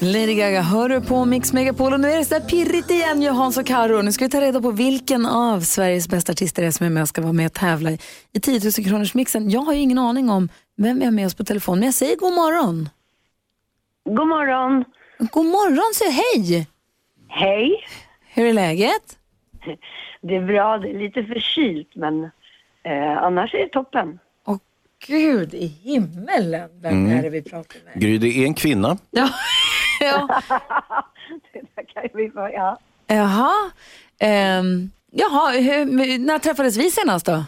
Lady 0.00 0.34
Gaga 0.34 0.62
hör 0.62 0.88
du 0.88 1.00
på 1.00 1.24
Mix 1.24 1.52
Megapol 1.52 1.92
och 1.92 2.00
nu 2.00 2.10
är 2.12 2.18
det 2.18 2.24
så 2.24 2.34
där 2.34 2.40
pirrigt 2.40 2.90
igen 2.90 3.22
Johans 3.22 3.56
och 3.56 3.66
Karo. 3.66 4.02
Nu 4.02 4.12
ska 4.12 4.24
vi 4.24 4.30
ta 4.30 4.40
reda 4.40 4.60
på 4.60 4.70
vilken 4.70 5.26
av 5.26 5.60
Sveriges 5.60 6.08
bästa 6.08 6.32
artister 6.32 6.62
det 6.62 6.68
är 6.68 6.72
som 6.72 6.86
är 6.86 6.90
med 6.90 7.02
och 7.02 7.08
ska 7.08 7.22
vara 7.22 7.32
med 7.32 7.46
och 7.46 7.52
tävla 7.52 7.90
i 7.90 7.98
i 8.32 8.40
10 8.40 8.60
000 8.64 8.72
kronors 8.72 9.14
mixen. 9.14 9.50
Jag 9.50 9.60
har 9.60 9.72
ju 9.72 9.80
ingen 9.80 9.98
aning 9.98 10.30
om 10.30 10.48
vem 10.76 10.98
vi 10.98 11.04
har 11.04 11.12
med 11.12 11.26
oss 11.26 11.34
på 11.34 11.44
telefon, 11.44 11.78
men 11.78 11.86
jag 11.86 11.94
säger 11.94 12.16
god 12.16 12.32
morgon. 12.32 12.88
God 14.04 14.28
morgon. 14.28 14.84
God 15.18 15.46
morgon, 15.46 15.94
säger 15.94 16.12
hej! 16.12 16.66
Hej. 17.36 17.84
Hur 18.34 18.46
är 18.46 18.52
läget? 18.52 19.18
Det 20.20 20.36
är 20.36 20.40
bra, 20.42 20.78
det 20.78 20.90
är 20.90 20.98
lite 20.98 21.24
förkylt 21.24 21.94
men 21.94 22.30
eh, 22.82 23.18
annars 23.22 23.54
är 23.54 23.58
det 23.58 23.68
toppen. 23.68 24.18
Åh 24.46 24.56
gud 25.06 25.54
i 25.54 25.66
himmelen, 25.66 26.70
vem 26.82 27.06
är 27.06 27.22
det 27.22 27.30
vi 27.30 27.42
pratar 27.42 27.78
med? 27.84 28.02
Gry, 28.02 28.18
det 28.18 28.28
är 28.28 28.46
en 28.46 28.54
kvinna. 28.54 28.98
Ja. 29.10 29.28
ja. 30.00 30.42
Det 31.52 31.60
där 31.74 31.84
kan 31.84 32.08
vi 32.14 32.30
få, 32.30 32.50
ja. 32.52 32.78
Jaha. 33.06 33.70
Ehm, 34.18 34.90
jaha, 35.10 35.50
hur, 35.50 36.18
när 36.18 36.38
träffades 36.38 36.76
vi 36.76 36.90
senast 36.90 37.26
då? 37.26 37.44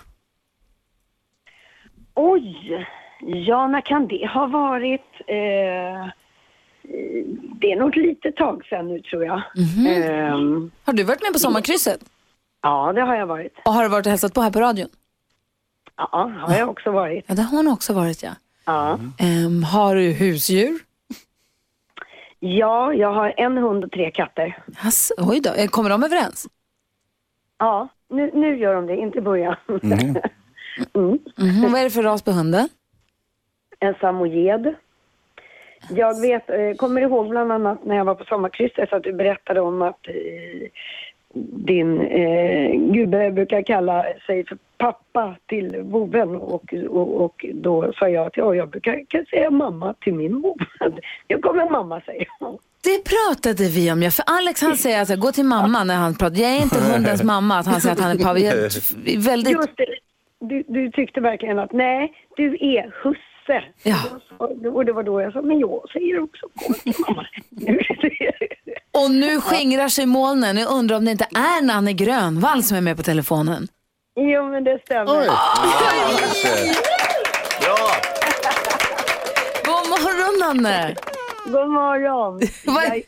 Oj, 2.15 2.87
ja 3.21 3.67
när 3.67 3.81
kan 3.81 4.07
det 4.07 4.27
ha 4.27 4.47
varit? 4.47 5.21
Eh, 5.27 6.09
det 7.61 7.73
är 7.73 7.77
nog 7.77 7.89
ett 7.89 7.97
litet 8.03 8.37
tag 8.37 8.65
sedan 8.67 8.89
nu 8.89 9.01
tror 9.01 9.25
jag. 9.25 9.43
Ehm, 9.87 10.71
Har 10.85 10.93
du 10.93 11.03
varit 11.05 11.23
med 11.23 11.33
på 11.33 11.39
sommarkrysset? 11.39 12.01
ja, 12.63 12.93
det 12.93 13.01
har 13.01 13.15
jag 13.17 13.27
varit. 13.27 13.55
Och 13.65 13.73
har 13.73 13.83
du 13.83 13.89
varit 13.89 14.07
och 14.07 14.11
hälsat 14.11 14.35
på 14.35 14.41
här 14.41 14.51
på 14.51 14.61
radion? 14.61 14.89
Ja, 15.97 16.33
har 16.41 16.57
jag 16.57 16.69
också 16.71 16.91
varit. 16.91 17.25
Ja, 17.29 17.35
det 17.35 17.43
har 17.43 17.57
hon 17.57 17.69
också 17.69 17.93
varit 17.93 18.23
ja. 18.23 18.31
Ja, 18.65 18.99
Ehm, 19.19 19.63
har 19.63 19.95
du 19.95 20.03
husdjur? 20.13 20.79
ja 22.39 22.95
jag 22.95 23.13
har 23.13 23.35
en 23.37 23.57
hund 23.57 23.85
och 23.85 23.91
tre 23.93 24.11
katter. 24.11 24.59
Hass, 24.77 25.13
oj 25.19 25.41
då, 25.41 25.51
Eh, 25.51 25.69
kommer 25.69 25.91
de 25.91 26.03
överens? 26.05 26.47
Ja, 27.59 27.89
nu, 28.09 28.31
nu 28.35 28.59
gör 28.59 28.75
de 28.75 28.87
det, 28.87 28.97
inte 28.97 29.19
i 29.19 29.21
början. 29.21 29.57
mm. 29.69 30.17
Mhm, 31.37 31.73
Vad 31.73 31.81
är 31.81 31.85
det 31.85 31.91
för 31.91 32.03
ras 32.03 32.23
på 32.23 32.31
hunden? 32.31 32.69
en 33.81 33.95
samojed. 34.01 34.75
Jag 35.91 36.21
vet, 36.21 36.51
eh, 36.51 36.75
kommer 36.77 37.01
ihåg 37.01 37.29
bland 37.29 37.53
annat 37.53 37.85
när 37.85 37.97
jag 37.97 38.05
var 38.05 38.15
på 38.15 38.25
sommarkrysset 38.25 38.89
så 38.89 38.97
att 38.97 39.03
du 39.03 39.13
berättade 39.13 39.61
om 39.61 39.83
att 39.83 40.09
eh, 40.09 40.69
din 41.67 42.01
eh, 42.01 42.71
gubbe 42.73 43.31
brukar 43.31 43.63
kalla 43.63 44.05
sig 44.27 44.47
för 44.47 44.59
pappa 44.79 45.37
till 45.47 45.77
vovven 45.83 46.37
och, 46.37 46.75
och, 46.89 47.25
och 47.25 47.47
då 47.55 47.93
sa 47.93 48.09
jag 48.09 48.27
att 48.27 48.37
ja, 48.37 48.55
jag 48.55 48.71
brukar 48.71 49.05
kan 49.09 49.27
säga 49.27 49.51
mamma 49.51 49.95
till 50.01 50.15
min 50.15 50.41
vovve. 50.41 50.67
Nu 51.29 51.39
kommer 51.39 51.71
mamma 51.71 52.01
säger. 52.01 52.27
Det 52.85 53.05
pratade 53.05 53.69
vi 53.69 53.93
om, 53.93 54.03
ja. 54.03 54.11
För 54.11 54.25
Alex 54.27 54.63
han 54.63 54.77
säger 54.77 55.03
att 55.03 55.21
gå 55.21 55.33
till 55.33 55.45
mamma 55.45 55.85
när 55.85 55.97
han 55.97 56.15
pratar. 56.15 56.37
Jag 56.37 56.51
är 56.51 56.63
inte 56.63 56.81
hundens 56.81 57.23
mamma, 57.33 57.59
att 57.59 57.67
han 57.67 57.81
säger 57.81 57.93
att 57.93 58.01
han 58.01 58.11
är 58.11 58.25
pappa. 58.25 58.39
Jag 58.39 58.71
väldigt... 59.19 59.53
Just 59.53 59.77
det. 59.77 59.87
Du, 60.41 60.65
du 60.69 60.91
tyckte 60.91 61.21
verkligen 61.21 61.59
att 61.59 61.73
nej, 61.73 62.13
du 62.37 62.57
är 62.61 62.95
husse. 63.03 63.36
Ja. 63.83 63.97
Och 64.39 64.85
det 64.87 64.93
var 64.93 65.03
då 65.03 65.21
jag 65.21 65.33
sa, 65.33 65.43
men 65.43 65.59
jag 65.59 65.91
säger 65.93 66.23
också 66.23 66.47
gå 66.55 66.75
till 66.75 66.95
mamma. 67.09 67.27
Och 68.93 69.11
nu 69.11 69.41
skingrar 69.41 69.89
sig 69.89 70.07
molnen. 70.07 70.57
Jag 70.57 70.73
undrar 70.73 70.97
om 70.97 71.05
det 71.05 71.11
inte 71.11 71.29
är 71.35 71.63
Nanne 71.67 71.93
Grönvall 71.93 72.63
som 72.63 72.77
är 72.77 72.81
med 72.81 72.97
på 72.97 73.03
telefonen. 73.03 73.69
jo, 74.17 74.51
men 74.51 74.65
det 74.65 74.79
stämmer. 74.85 75.05
Bra! 75.05 75.27
God 79.65 79.89
morgon 79.91 80.39
Nanne! 80.41 80.95
God 81.47 81.69
morgon. 81.71 82.41
Jag- 82.67 83.03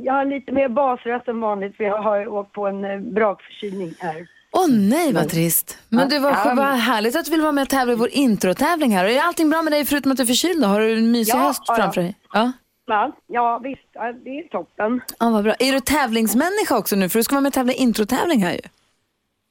jag 0.00 0.12
har 0.14 0.24
lite 0.24 0.52
mer 0.52 0.68
basröst 0.68 1.28
än 1.28 1.40
vanligt 1.40 1.76
för 1.76 1.84
jag 1.84 2.02
har 2.02 2.28
åkt 2.28 2.52
på 2.52 2.66
en 2.66 2.84
eh, 2.84 2.98
brakförkylning 3.00 3.94
här. 3.98 4.26
Åh 4.58 4.68
nej 4.68 5.12
vad 5.12 5.28
trist. 5.28 5.78
Men 5.88 6.08
du, 6.08 6.18
vad, 6.18 6.32
Ja. 6.32 6.54
vad 6.56 6.66
härligt 6.66 7.16
att 7.16 7.24
du 7.24 7.30
vill 7.30 7.40
vara 7.40 7.52
med 7.52 7.62
och 7.62 7.68
tävla 7.68 7.92
i 7.92 7.96
vår 7.96 8.08
introtävling 8.12 8.96
här. 8.96 9.04
Är 9.04 9.20
allting 9.20 9.50
bra 9.50 9.62
med 9.62 9.72
dig 9.72 9.84
förutom 9.84 10.12
att 10.12 10.16
du 10.18 10.22
är 10.22 10.26
förkyld? 10.26 10.64
Har 10.64 10.80
du 10.80 10.98
en 10.98 11.10
mysig 11.10 11.32
Ja, 11.34 11.38
höst 11.38 11.62
ja, 11.66 11.74
ja. 11.74 11.82
framför 11.82 12.00
dig? 12.00 12.16
Ja. 12.32 12.52
Va? 12.86 13.12
Ja, 13.26 13.60
visst. 13.64 13.82
Ja, 13.92 14.12
det 14.24 14.30
är 14.30 14.48
toppen. 14.48 15.00
ja, 15.18 15.30
vad 15.30 15.44
bra. 15.44 15.54
Är 15.58 15.72
du 15.72 15.80
tävlingsmänniska 15.80 16.78
också 16.78 16.96
nu? 16.96 17.08
För 17.08 17.18
du 17.18 17.22
ska 17.22 17.34
vara 17.34 17.40
med 17.40 17.50
och 17.50 17.54
tävla 17.54 17.72
i 17.72 17.76
introtävling 17.76 18.42
här 18.44 18.52
ju. 18.52 18.60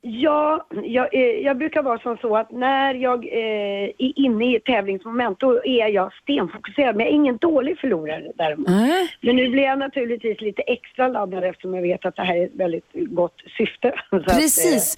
Ja, 0.01 0.67
jag, 0.83 1.13
eh, 1.13 1.21
jag 1.21 1.57
brukar 1.57 1.83
vara 1.83 1.99
som 1.99 2.17
så 2.17 2.37
att 2.37 2.51
när 2.51 2.93
jag 2.93 3.25
eh, 3.25 3.83
är 3.97 4.19
inne 4.19 4.51
i 4.51 4.55
ett 4.55 4.65
tävlingsmoment 4.65 5.39
då 5.39 5.65
är 5.65 5.87
jag 5.87 6.11
stenfokuserad. 6.23 6.95
Men 6.95 7.05
jag 7.05 7.13
är 7.13 7.15
ingen 7.15 7.37
dålig 7.37 7.79
förlorare 7.79 8.31
däremot. 8.35 8.69
Nej. 8.69 9.09
Men 9.21 9.35
nu 9.35 9.49
blir 9.49 9.63
jag 9.63 9.79
naturligtvis 9.79 10.41
lite 10.41 10.61
extra 10.61 11.07
laddad 11.07 11.43
eftersom 11.43 11.73
jag 11.73 11.81
vet 11.81 12.05
att 12.05 12.15
det 12.15 12.21
här 12.21 12.37
är 12.37 12.45
ett 12.45 12.55
väldigt 12.55 12.85
gott 12.93 13.35
syfte. 13.57 13.93
Så 14.09 14.15
att, 14.15 14.29
eh, 14.31 14.37
Precis. 14.37 14.97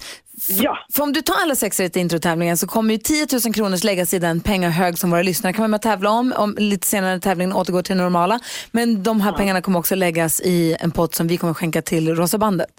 ja. 0.62 0.78
För 0.92 1.02
om 1.02 1.12
du 1.12 1.22
tar 1.22 1.34
alla 1.42 1.54
sex 1.54 1.80
rätt 1.80 1.96
i 1.96 2.00
introtävlingen 2.00 2.56
så 2.56 2.66
kommer 2.66 2.94
ju 2.94 2.98
10 2.98 3.26
000 3.44 3.54
kronor 3.54 3.84
läggas 3.84 4.14
i 4.14 4.18
den 4.18 4.40
pengahög 4.40 4.98
som 4.98 5.10
våra 5.10 5.22
lyssnare 5.22 5.52
kan 5.52 5.62
vara 5.62 5.68
med 5.68 5.78
och 5.78 5.82
tävla 5.82 6.10
om. 6.10 6.34
om 6.36 6.54
lite 6.58 6.86
senare 6.86 7.20
tävlingen 7.20 7.52
återgår 7.52 7.82
till 7.82 7.96
det 7.96 8.02
normala. 8.02 8.40
Men 8.70 9.02
de 9.02 9.20
här 9.20 9.32
pengarna 9.32 9.62
kommer 9.62 9.78
också 9.78 9.94
läggas 9.94 10.40
i 10.40 10.76
en 10.80 10.90
pott 10.90 11.14
som 11.14 11.28
vi 11.28 11.36
kommer 11.36 11.54
skänka 11.54 11.82
till 11.82 12.14
Rosa 12.14 12.38
bandet. 12.38 12.70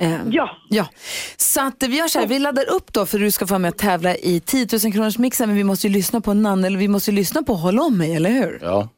Eh, 0.00 0.16
Ja. 0.30 0.50
Ja, 0.68 0.86
så 1.36 1.60
att 1.60 1.82
vi 1.88 1.96
gör 1.98 2.08
så 2.08 2.18
här, 2.18 2.26
vi 2.26 2.38
laddar 2.38 2.70
upp 2.70 2.92
då 2.92 3.06
för 3.06 3.18
du 3.18 3.30
ska 3.30 3.46
få 3.46 3.50
vara 3.54 3.58
med 3.58 3.68
och 3.68 3.76
tävla 3.78 4.14
i 4.16 4.40
10 4.40 4.66
000 4.84 4.92
kronors 4.92 5.18
mixen 5.18 5.48
men 5.48 5.56
vi 5.56 5.64
måste 5.64 5.86
ju 5.86 5.92
lyssna 5.92 6.20
på 6.20 6.34
Nanne, 6.34 6.66
eller 6.66 6.78
vi 6.78 6.88
måste 6.88 7.10
ju 7.10 7.16
lyssna 7.16 7.42
på 7.42 7.54
Håll 7.54 7.78
om 7.78 7.98
mig, 7.98 8.14
eller 8.16 8.30
hur? 8.30 8.58
Ja. 8.62 8.88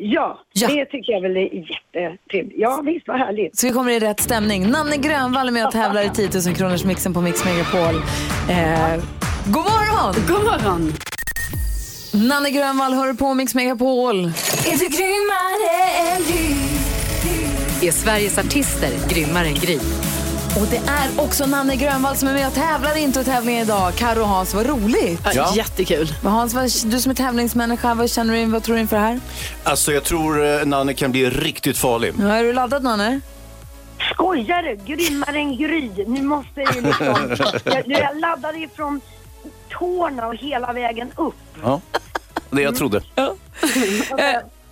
Ja, 0.00 0.40
Ja. 0.52 0.68
det 0.68 0.84
tycker 0.84 1.12
jag 1.12 1.20
väl 1.20 1.36
är 1.36 1.40
jättetrevligt. 1.40 2.54
Ja, 2.58 2.82
visst 2.86 3.08
vad 3.08 3.18
härligt. 3.18 3.58
Så 3.58 3.66
vi 3.66 3.72
kommer 3.72 3.92
i 3.92 3.98
rätt 3.98 4.20
stämning. 4.20 4.70
Nanne 4.70 4.96
Grönvall 4.96 5.48
är 5.48 5.52
med 5.52 5.66
och 5.66 5.72
tävlar 5.72 6.02
i 6.02 6.10
10 6.10 6.30
000 6.46 6.54
kronors 6.56 6.84
mixen 6.84 7.14
på 7.14 7.20
Mix 7.20 7.44
Megapol. 7.44 7.94
Eh, 8.50 8.96
god 9.46 9.64
morgon! 9.64 10.14
God 10.28 10.44
morgon. 10.44 10.92
Nanne 12.28 12.50
Grönvall 12.50 12.92
hör 12.92 13.12
på 13.14 13.34
Mix 13.34 13.54
Megapol. 13.54 14.24
Är 17.82 17.90
Sveriges 17.92 18.38
artister 18.38 18.90
grymmare 19.08 19.46
än 19.46 19.54
Gry? 19.54 19.78
Och 20.56 20.66
det 20.70 20.76
är 20.76 21.24
också 21.24 21.46
Nanne 21.46 21.76
Grönvall 21.76 22.16
som 22.16 22.28
är 22.28 22.34
med 22.34 22.46
och 22.46 22.54
tävlar 22.54 22.96
i 22.96 23.00
introtävlingen 23.00 23.62
idag. 23.62 23.92
Karo 23.94 24.20
och 24.20 24.28
Hans, 24.28 24.54
vad 24.54 24.66
roligt. 24.66 25.20
Ja. 25.34 25.52
Jättekul. 25.54 26.08
Hans, 26.22 26.54
vad, 26.54 26.64
du 26.84 27.00
som 27.00 27.10
är 27.10 27.14
tävlingsmänniska, 27.14 27.94
vad 27.94 28.10
känner 28.10 28.34
du, 28.34 28.44
vad 28.44 28.62
tror 28.62 28.74
du 28.74 28.80
inför 28.80 28.96
det 28.96 29.02
här? 29.02 29.20
Alltså 29.64 29.92
jag 29.92 30.04
tror 30.04 30.46
eh, 30.46 30.66
Nanne 30.66 30.94
kan 30.94 31.10
bli 31.10 31.30
riktigt 31.30 31.78
farlig. 31.78 32.14
Ja, 32.20 32.26
är 32.28 32.42
du 32.44 32.52
laddad 32.52 32.82
Nanne? 32.82 33.20
Skojar 34.12 34.62
du? 34.62 34.94
Grymmare 34.94 35.36
än 35.36 35.56
Gry. 35.56 35.90
Nu 36.06 36.22
måste 36.22 36.60
jag 36.60 36.74
ju 36.74 36.80
liksom... 36.80 37.36
Jag, 37.64 37.82
jag 37.86 38.20
laddade 38.20 38.58
ifrån 38.58 39.00
tårna 39.78 40.26
och 40.26 40.36
hela 40.36 40.72
vägen 40.72 41.10
upp. 41.16 41.34
Ja. 41.62 41.80
Det 42.50 42.62
jag 42.62 42.76
trodde. 42.76 43.02
Eh, 43.16 43.28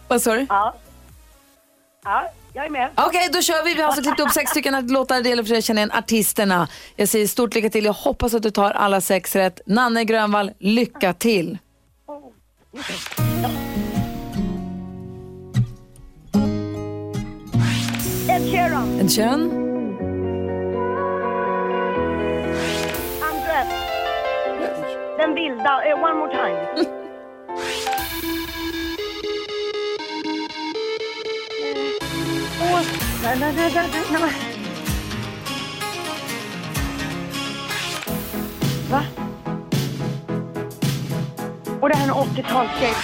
vad 0.08 0.22
sa 0.22 0.34
du? 0.34 0.46
Ja. 0.48 0.74
Ja, 2.04 2.30
jag 2.56 2.66
är 2.66 2.70
med. 2.70 2.90
Okej, 2.96 3.28
då 3.32 3.42
kör 3.42 3.64
vi. 3.64 3.74
Vi 3.74 3.80
har 3.80 3.86
alltså 3.86 4.02
klippt 4.02 4.20
upp 4.20 4.30
sex 4.30 4.50
stycken 4.50 4.86
låtar. 4.86 5.20
Det 5.20 5.28
gäller 5.28 5.42
för 5.42 5.50
dig 5.50 5.58
att 5.58 5.64
känna 5.64 5.80
igen 5.80 5.92
artisterna. 5.92 6.68
Jag 6.96 7.08
säger 7.08 7.26
stort 7.26 7.54
lycka 7.54 7.70
till. 7.70 7.84
Jag 7.84 7.92
hoppas 7.92 8.34
att 8.34 8.42
du 8.42 8.50
tar 8.50 8.70
alla 8.70 9.00
sex 9.00 9.36
rätt. 9.36 9.60
Nanne 9.66 10.04
Grönvall, 10.04 10.50
lycka 10.58 11.12
till. 11.12 11.58
Ed 18.28 18.42
Sheeran, 18.50 19.00
Ed 19.00 19.10
Sheeran, 19.10 19.42
Andres. 23.28 23.68
Den 25.18 25.34
vilda. 25.34 25.82
eh, 25.88 26.04
one 26.04 26.14
more 26.14 26.30
time. 26.32 26.86
nej, 33.26 33.38
nej, 33.40 33.52
nej, 33.56 33.72
nej, 33.74 33.88
nej, 34.10 34.20
nej. 34.20 34.32
Va? 38.90 39.02
Och 41.80 41.88
det 41.88 41.96
här 41.96 42.04
är 42.04 42.08
en 42.08 42.14
80-talsgrej. 42.14 42.94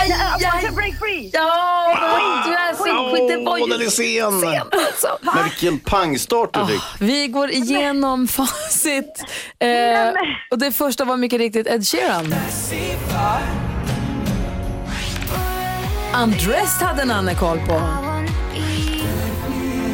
Aj, 0.00 0.12
aj, 0.12 0.44
aj. 0.44 0.70
Break 0.74 0.98
free! 0.98 1.30
Ja, 1.32 2.44
du 2.46 2.54
är 2.54 2.74
så 2.74 2.84
skit. 2.84 3.28
Det 3.28 3.44
var 3.44 3.58
ju 3.58 3.66
den 3.66 3.80
är 3.80 3.90
sen! 3.90 4.62
alltså. 4.88 5.18
Men 5.20 5.44
vilken 5.44 5.78
pangstart 5.78 6.54
du 6.54 6.66
fick. 6.66 6.82
Vi 6.98 7.28
går 7.28 7.50
igenom 7.50 8.28
facit. 8.28 9.24
Eh, 9.58 9.68
och 10.50 10.58
det 10.58 10.72
första 10.72 11.04
var 11.04 11.16
mycket 11.16 11.38
riktigt 11.38 11.66
Ed 11.66 11.86
Sheeran. 11.86 12.34
Undressed 16.22 16.88
hade 16.88 17.04
Nanne 17.04 17.34
koll 17.34 17.58
på. 17.58 18.09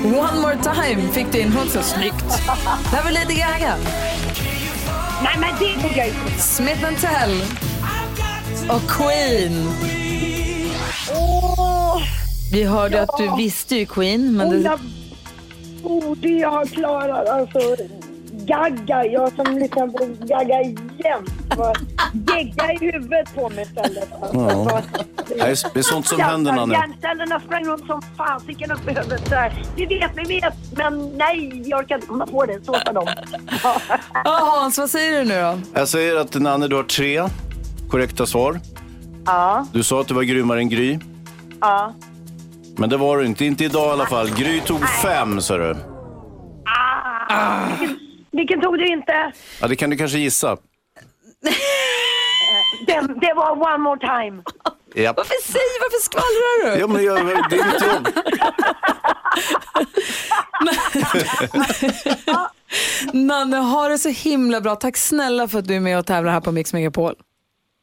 One 0.06 0.40
more 0.40 0.56
time 0.56 1.12
fick 1.12 1.32
du 1.32 1.38
in 1.38 1.56
också. 1.64 1.82
Snyggt. 1.82 2.24
Det 2.90 2.96
här 2.96 3.04
var 3.04 3.10
Lady 3.10 3.34
Gaga. 3.34 3.76
Nej, 5.22 5.36
men 5.40 5.50
det 5.58 5.82
tog 5.82 5.96
jag 5.96 6.08
inte. 6.08 6.38
Smith 6.38 6.80
Tell. 7.00 7.42
Och 8.70 8.90
Queen. 8.90 9.68
Åh, 11.10 12.02
Vi 12.52 12.64
hörde 12.64 13.02
att 13.02 13.18
du 13.18 13.36
visste 13.36 13.76
ju 13.76 13.86
Queen. 13.86 14.36
Men 14.36 14.48
oh, 14.48 14.52
det, 14.52 14.60
jag 14.60 14.80
borde 15.82 16.28
jag 16.28 16.50
ha 16.50 16.64
klarat. 16.64 17.28
Alltså, 17.28 17.76
Gagga. 18.46 19.04
Jag 19.06 19.32
som 19.32 19.58
lyssnar 19.58 19.86
på 19.88 20.26
Gagga 20.26 20.62
jämt. 20.62 21.30
Gegga 22.28 22.72
i 22.72 22.78
huvudet 22.92 23.34
på 23.34 23.48
mig 23.48 23.62
istället. 23.64 24.12
Alltså, 24.22 24.36
Ja. 24.38 24.76
Alltså, 24.76 24.94
Det 25.28 25.40
är- 25.40 25.72
det 25.74 25.78
är 25.78 25.82
sånt 25.82 26.06
som 26.06 26.20
händer, 26.20 26.52
Nanne. 26.52 26.74
Hjärncellerna 26.74 27.40
sprang 27.40 27.64
runt 27.64 27.86
som 27.86 28.02
fasiken 28.16 28.70
upp 28.70 28.88
i 28.88 28.94
huvudet. 28.94 29.28
Så 29.28 29.34
här. 29.34 29.52
Vi 29.76 29.86
vet, 29.86 30.10
vi 30.16 30.24
vet. 30.40 30.54
Men 30.76 31.08
nej, 31.16 31.62
jag 31.70 31.80
orkar 31.80 31.94
inte 31.94 32.06
komma 32.06 32.26
på 32.26 32.44
det. 32.46 32.64
Så 32.64 32.74
sa 32.86 32.92
de. 32.92 33.06
Ja. 33.62 33.76
Ja, 34.24 34.38
Hans, 34.60 34.78
vad 34.78 34.90
säger 34.90 35.18
du 35.18 35.24
nu 35.28 35.40
då? 35.40 35.58
Jag 35.80 35.88
säger 35.88 36.16
att 36.16 36.34
Nanne, 36.34 36.68
du 36.68 36.76
har 36.76 36.82
tre 36.82 37.22
korrekta 37.90 38.26
svar. 38.26 38.60
Ja, 39.26 39.66
Du 39.72 39.82
sa 39.82 40.00
att 40.00 40.08
du 40.08 40.14
var 40.14 40.22
grymmare 40.22 40.58
än 40.58 40.68
Gry. 40.68 40.98
ja. 41.60 41.92
Men 42.78 42.90
det 42.90 42.96
var 42.96 43.18
du 43.18 43.26
inte. 43.26 43.44
Inte 43.44 43.64
idag 43.64 43.86
i 43.88 43.90
alla 43.90 44.06
fall. 44.06 44.30
Gry 44.30 44.60
tog 44.60 44.88
fem, 44.88 45.40
sa 45.40 45.56
du. 45.56 45.76
Ah. 47.28 47.68
Vilken, 48.36 48.60
tog 48.60 48.78
du 48.78 48.86
inte? 48.86 49.32
Ja, 49.60 49.68
det 49.68 49.76
kan 49.76 49.90
du 49.90 49.96
kanske 49.96 50.18
gissa. 50.18 50.56
Den, 52.86 53.18
det 53.20 53.32
var 53.36 53.50
one 53.52 53.78
more 53.78 54.00
time. 54.00 54.42
Ja, 54.94 55.12
Varför 55.16 55.34
säger 55.42 55.80
varför 55.80 56.02
skvallrar 56.04 56.74
du? 56.74 56.80
ja 56.80 56.86
men 56.86 57.04
jag, 57.04 57.26
det 57.50 57.56
är 57.56 57.64
mitt 57.64 57.82
jobb. 57.86 58.08
Nanne, 63.12 63.56
ha 63.56 63.88
det 63.88 63.98
så 63.98 64.08
himla 64.08 64.60
bra. 64.60 64.76
Tack 64.76 64.96
snälla 64.96 65.48
för 65.48 65.58
att 65.58 65.68
du 65.68 65.74
är 65.76 65.80
med 65.80 65.98
och 65.98 66.06
tävlar 66.06 66.32
här 66.32 66.40
på 66.40 66.52
Mix 66.52 66.72
Megapol. 66.72 67.14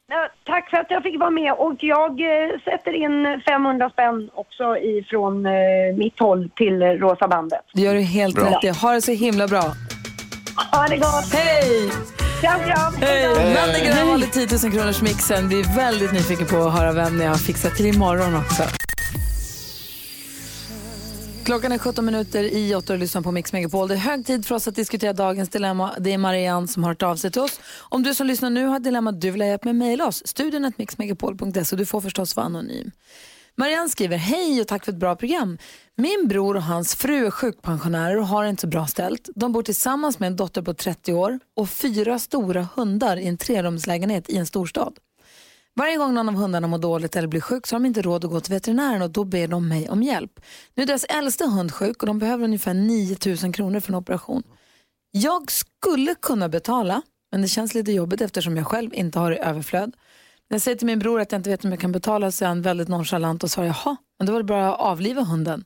Ja, 0.08 0.28
Tack 0.44 0.70
för 0.70 0.76
att 0.76 0.86
jag 0.90 1.02
fick 1.02 1.20
vara 1.20 1.30
med 1.30 1.52
och 1.52 1.74
jag 1.80 2.10
eh, 2.20 2.50
sätter 2.64 2.92
in 2.92 3.42
500 3.48 3.90
spänn 3.90 4.30
också 4.34 4.76
ifrån 4.78 5.46
eh, 5.46 5.52
mitt 5.98 6.20
håll 6.20 6.50
till 6.56 6.82
eh, 6.82 6.88
Rosa 6.88 7.28
bandet. 7.28 7.60
Det 7.74 7.80
gör 7.82 7.94
du 7.94 8.00
helt 8.00 8.34
Bra. 8.34 8.44
rätt 8.44 8.64
i. 8.64 8.68
Ha 8.68 8.92
det 8.92 9.02
så 9.02 9.12
himla 9.12 9.48
bra. 9.48 9.62
Ha 10.56 10.88
det 10.88 10.96
gott! 10.96 11.32
Hej! 11.32 11.90
Kram, 12.40 12.60
kram! 12.60 12.94
Hej! 12.94 13.54
Nanne 13.54 13.80
Grönvall 13.80 14.22
i 14.22 14.26
10 14.26 14.48
000 14.62 14.72
kronors 14.72 15.02
mixen. 15.02 15.48
Vi 15.48 15.60
är 15.60 15.76
väldigt 15.76 16.12
nyfikna 16.12 16.46
på 16.46 16.56
att 16.56 16.72
höra 16.72 16.92
vem 16.92 17.18
ni 17.18 17.24
har 17.24 17.34
fixat 17.34 17.74
till 17.74 17.86
imorgon 17.86 18.36
också. 18.36 18.62
Klockan 21.44 21.72
är 21.72 21.78
17 21.78 22.04
minuter 22.04 22.44
i 22.44 22.74
8 22.74 22.92
och 22.92 22.98
lyssnar 22.98 23.22
på 23.22 23.32
Mix 23.32 23.52
Megapol. 23.52 23.88
Det 23.88 23.94
är 23.94 23.98
hög 23.98 24.26
tid 24.26 24.46
för 24.46 24.54
oss 24.54 24.68
att 24.68 24.74
diskutera 24.74 25.12
dagens 25.12 25.48
dilemma. 25.48 25.94
Det 25.98 26.12
är 26.12 26.18
Marianne 26.18 26.68
som 26.68 26.84
har 26.84 26.90
hört 26.90 27.02
av 27.02 27.16
sig 27.16 27.30
till 27.30 27.42
oss. 27.42 27.60
Om 27.78 28.02
du 28.02 28.14
som 28.14 28.26
lyssnar 28.26 28.50
nu 28.50 28.66
har 28.66 28.76
ett 28.76 28.84
dilemma 28.84 29.12
du 29.12 29.30
vill 29.30 29.40
ha 29.40 29.48
hjälp 29.48 29.64
med, 29.64 29.74
mejla 29.74 30.06
oss. 30.06 30.26
Studion 30.26 30.72
mixmegapol.se. 30.76 31.76
Du 31.76 31.86
får 31.86 32.00
förstås 32.00 32.36
vara 32.36 32.46
anonym. 32.46 32.90
Marianne 33.56 33.88
skriver, 33.88 34.16
hej 34.16 34.60
och 34.60 34.68
tack 34.68 34.84
för 34.84 34.92
ett 34.92 34.98
bra 34.98 35.16
program. 35.16 35.58
Min 35.96 36.28
bror 36.28 36.56
och 36.56 36.62
hans 36.62 36.94
fru 36.94 37.26
är 37.26 37.30
sjukpensionärer 37.30 38.16
och 38.16 38.26
har 38.26 38.44
inte 38.44 38.60
så 38.60 38.66
bra 38.66 38.86
ställt. 38.86 39.28
De 39.34 39.52
bor 39.52 39.62
tillsammans 39.62 40.18
med 40.18 40.26
en 40.26 40.36
dotter 40.36 40.62
på 40.62 40.74
30 40.74 41.12
år 41.12 41.40
och 41.56 41.68
fyra 41.68 42.18
stora 42.18 42.68
hundar 42.74 43.16
i 43.16 43.26
en 43.26 43.36
trerumslägenhet 43.36 44.30
i 44.30 44.36
en 44.36 44.46
storstad. 44.46 44.98
Varje 45.76 45.96
gång 45.96 46.14
någon 46.14 46.28
av 46.28 46.34
hundarna 46.34 46.66
mår 46.66 46.78
dåligt 46.78 47.16
eller 47.16 47.28
blir 47.28 47.40
sjuk 47.40 47.66
så 47.66 47.74
har 47.74 47.80
de 47.80 47.86
inte 47.86 48.02
råd 48.02 48.24
att 48.24 48.30
gå 48.30 48.40
till 48.40 48.54
veterinären 48.54 49.02
och 49.02 49.10
då 49.10 49.24
ber 49.24 49.48
de 49.48 49.68
mig 49.68 49.88
om 49.88 50.02
hjälp. 50.02 50.40
Nu 50.74 50.82
är 50.82 50.86
deras 50.86 51.04
äldsta 51.04 51.46
hund 51.46 51.72
sjuk 51.72 52.02
och 52.02 52.06
de 52.06 52.18
behöver 52.18 52.44
ungefär 52.44 52.74
9 52.74 53.16
000 53.42 53.54
kronor 53.54 53.80
för 53.80 53.92
en 53.92 53.98
operation. 53.98 54.42
Jag 55.10 55.50
skulle 55.50 56.14
kunna 56.14 56.48
betala, 56.48 57.02
men 57.32 57.42
det 57.42 57.48
känns 57.48 57.74
lite 57.74 57.92
jobbigt 57.92 58.20
eftersom 58.20 58.56
jag 58.56 58.66
själv 58.66 58.94
inte 58.94 59.18
har 59.18 59.32
i 59.32 59.38
överflöd. 59.38 59.92
När 60.54 60.56
jag 60.56 60.62
säger 60.62 60.76
till 60.76 60.86
min 60.86 60.98
bror 60.98 61.20
att 61.20 61.32
jag 61.32 61.38
inte 61.38 61.50
vet 61.50 61.64
om 61.64 61.70
jag 61.70 61.80
kan 61.80 61.92
betala 61.92 62.30
så 62.30 62.44
är 62.44 62.48
han 62.48 62.62
väldigt 62.62 62.88
nonchalant 62.88 63.44
och 63.44 63.50
svarar 63.50 63.66
jaha, 63.66 63.96
men 64.18 64.26
då 64.26 64.32
var 64.32 64.40
det 64.40 64.44
bara 64.44 64.74
att 64.74 64.80
avliva 64.80 65.22
hunden. 65.22 65.64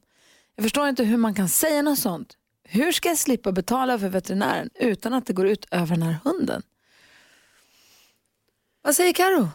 Jag 0.56 0.62
förstår 0.62 0.88
inte 0.88 1.04
hur 1.04 1.16
man 1.16 1.34
kan 1.34 1.48
säga 1.48 1.82
något 1.82 1.98
sånt. 1.98 2.36
Hur 2.64 2.92
ska 2.92 3.08
jag 3.08 3.18
slippa 3.18 3.52
betala 3.52 3.98
för 3.98 4.08
veterinären 4.08 4.70
utan 4.74 5.14
att 5.14 5.26
det 5.26 5.32
går 5.32 5.46
ut 5.46 5.66
över 5.70 5.86
den 5.86 6.02
här 6.02 6.16
hunden? 6.24 6.62
Vad 8.82 8.94
säger 8.94 9.12
Karo? 9.12 9.48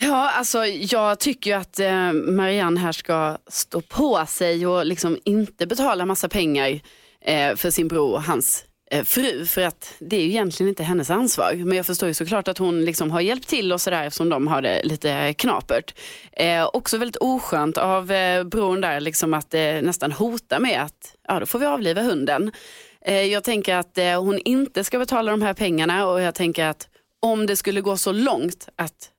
Ja, 0.00 0.30
alltså 0.30 0.66
jag 0.66 1.20
tycker 1.20 1.50
ju 1.50 1.56
att 1.56 1.78
eh, 1.78 2.12
Marianne 2.12 2.80
här 2.80 2.92
ska 2.92 3.38
stå 3.46 3.80
på 3.80 4.26
sig 4.26 4.66
och 4.66 4.86
liksom 4.86 5.18
inte 5.24 5.66
betala 5.66 6.06
massa 6.06 6.28
pengar 6.28 6.80
eh, 7.20 7.56
för 7.56 7.70
sin 7.70 7.88
bror 7.88 8.14
och 8.14 8.22
hans 8.22 8.64
Eh, 8.92 9.04
fru. 9.04 9.46
För 9.46 9.62
att 9.62 9.94
det 9.98 10.16
är 10.16 10.20
ju 10.20 10.28
egentligen 10.28 10.68
inte 10.68 10.82
hennes 10.82 11.10
ansvar. 11.10 11.54
Men 11.54 11.76
jag 11.76 11.86
förstår 11.86 12.06
ju 12.06 12.14
såklart 12.14 12.48
att 12.48 12.58
hon 12.58 12.84
liksom 12.84 13.10
har 13.10 13.20
hjälpt 13.20 13.48
till 13.48 13.72
och 13.72 13.80
sådär 13.80 14.04
eftersom 14.04 14.28
de 14.28 14.46
har 14.46 14.62
det 14.62 14.82
lite 14.82 15.34
knapert. 15.34 15.94
Eh, 16.32 16.70
också 16.72 16.98
väldigt 16.98 17.16
oskönt 17.16 17.78
av 17.78 18.12
eh, 18.12 18.44
bron 18.44 18.80
där 18.80 19.00
liksom 19.00 19.34
att 19.34 19.54
eh, 19.54 19.60
nästan 19.60 20.12
hota 20.12 20.58
med 20.58 20.82
att 20.82 21.14
ja, 21.28 21.40
då 21.40 21.46
får 21.46 21.58
vi 21.58 21.66
avliva 21.66 22.02
hunden. 22.02 22.52
Eh, 23.00 23.22
jag 23.22 23.44
tänker 23.44 23.74
att 23.74 23.98
eh, 23.98 24.22
hon 24.22 24.38
inte 24.38 24.84
ska 24.84 24.98
betala 24.98 25.30
de 25.30 25.42
här 25.42 25.54
pengarna 25.54 26.06
och 26.06 26.20
jag 26.20 26.34
tänker 26.34 26.64
att 26.64 26.88
om 27.20 27.46
det 27.46 27.56
skulle 27.56 27.80
gå 27.80 27.96
så 27.96 28.12
långt 28.12 28.68
att 28.76 29.10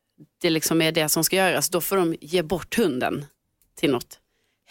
det 0.42 0.50
liksom 0.50 0.82
är 0.82 0.92
det 0.92 1.10
som 1.10 1.24
ska 1.24 1.36
göras, 1.36 1.70
då 1.70 1.82
får 1.82 1.98
de 1.98 2.16
ge 2.22 2.42
bort 2.42 2.78
hunden 2.78 3.25
till 3.75 3.92
något 3.92 4.21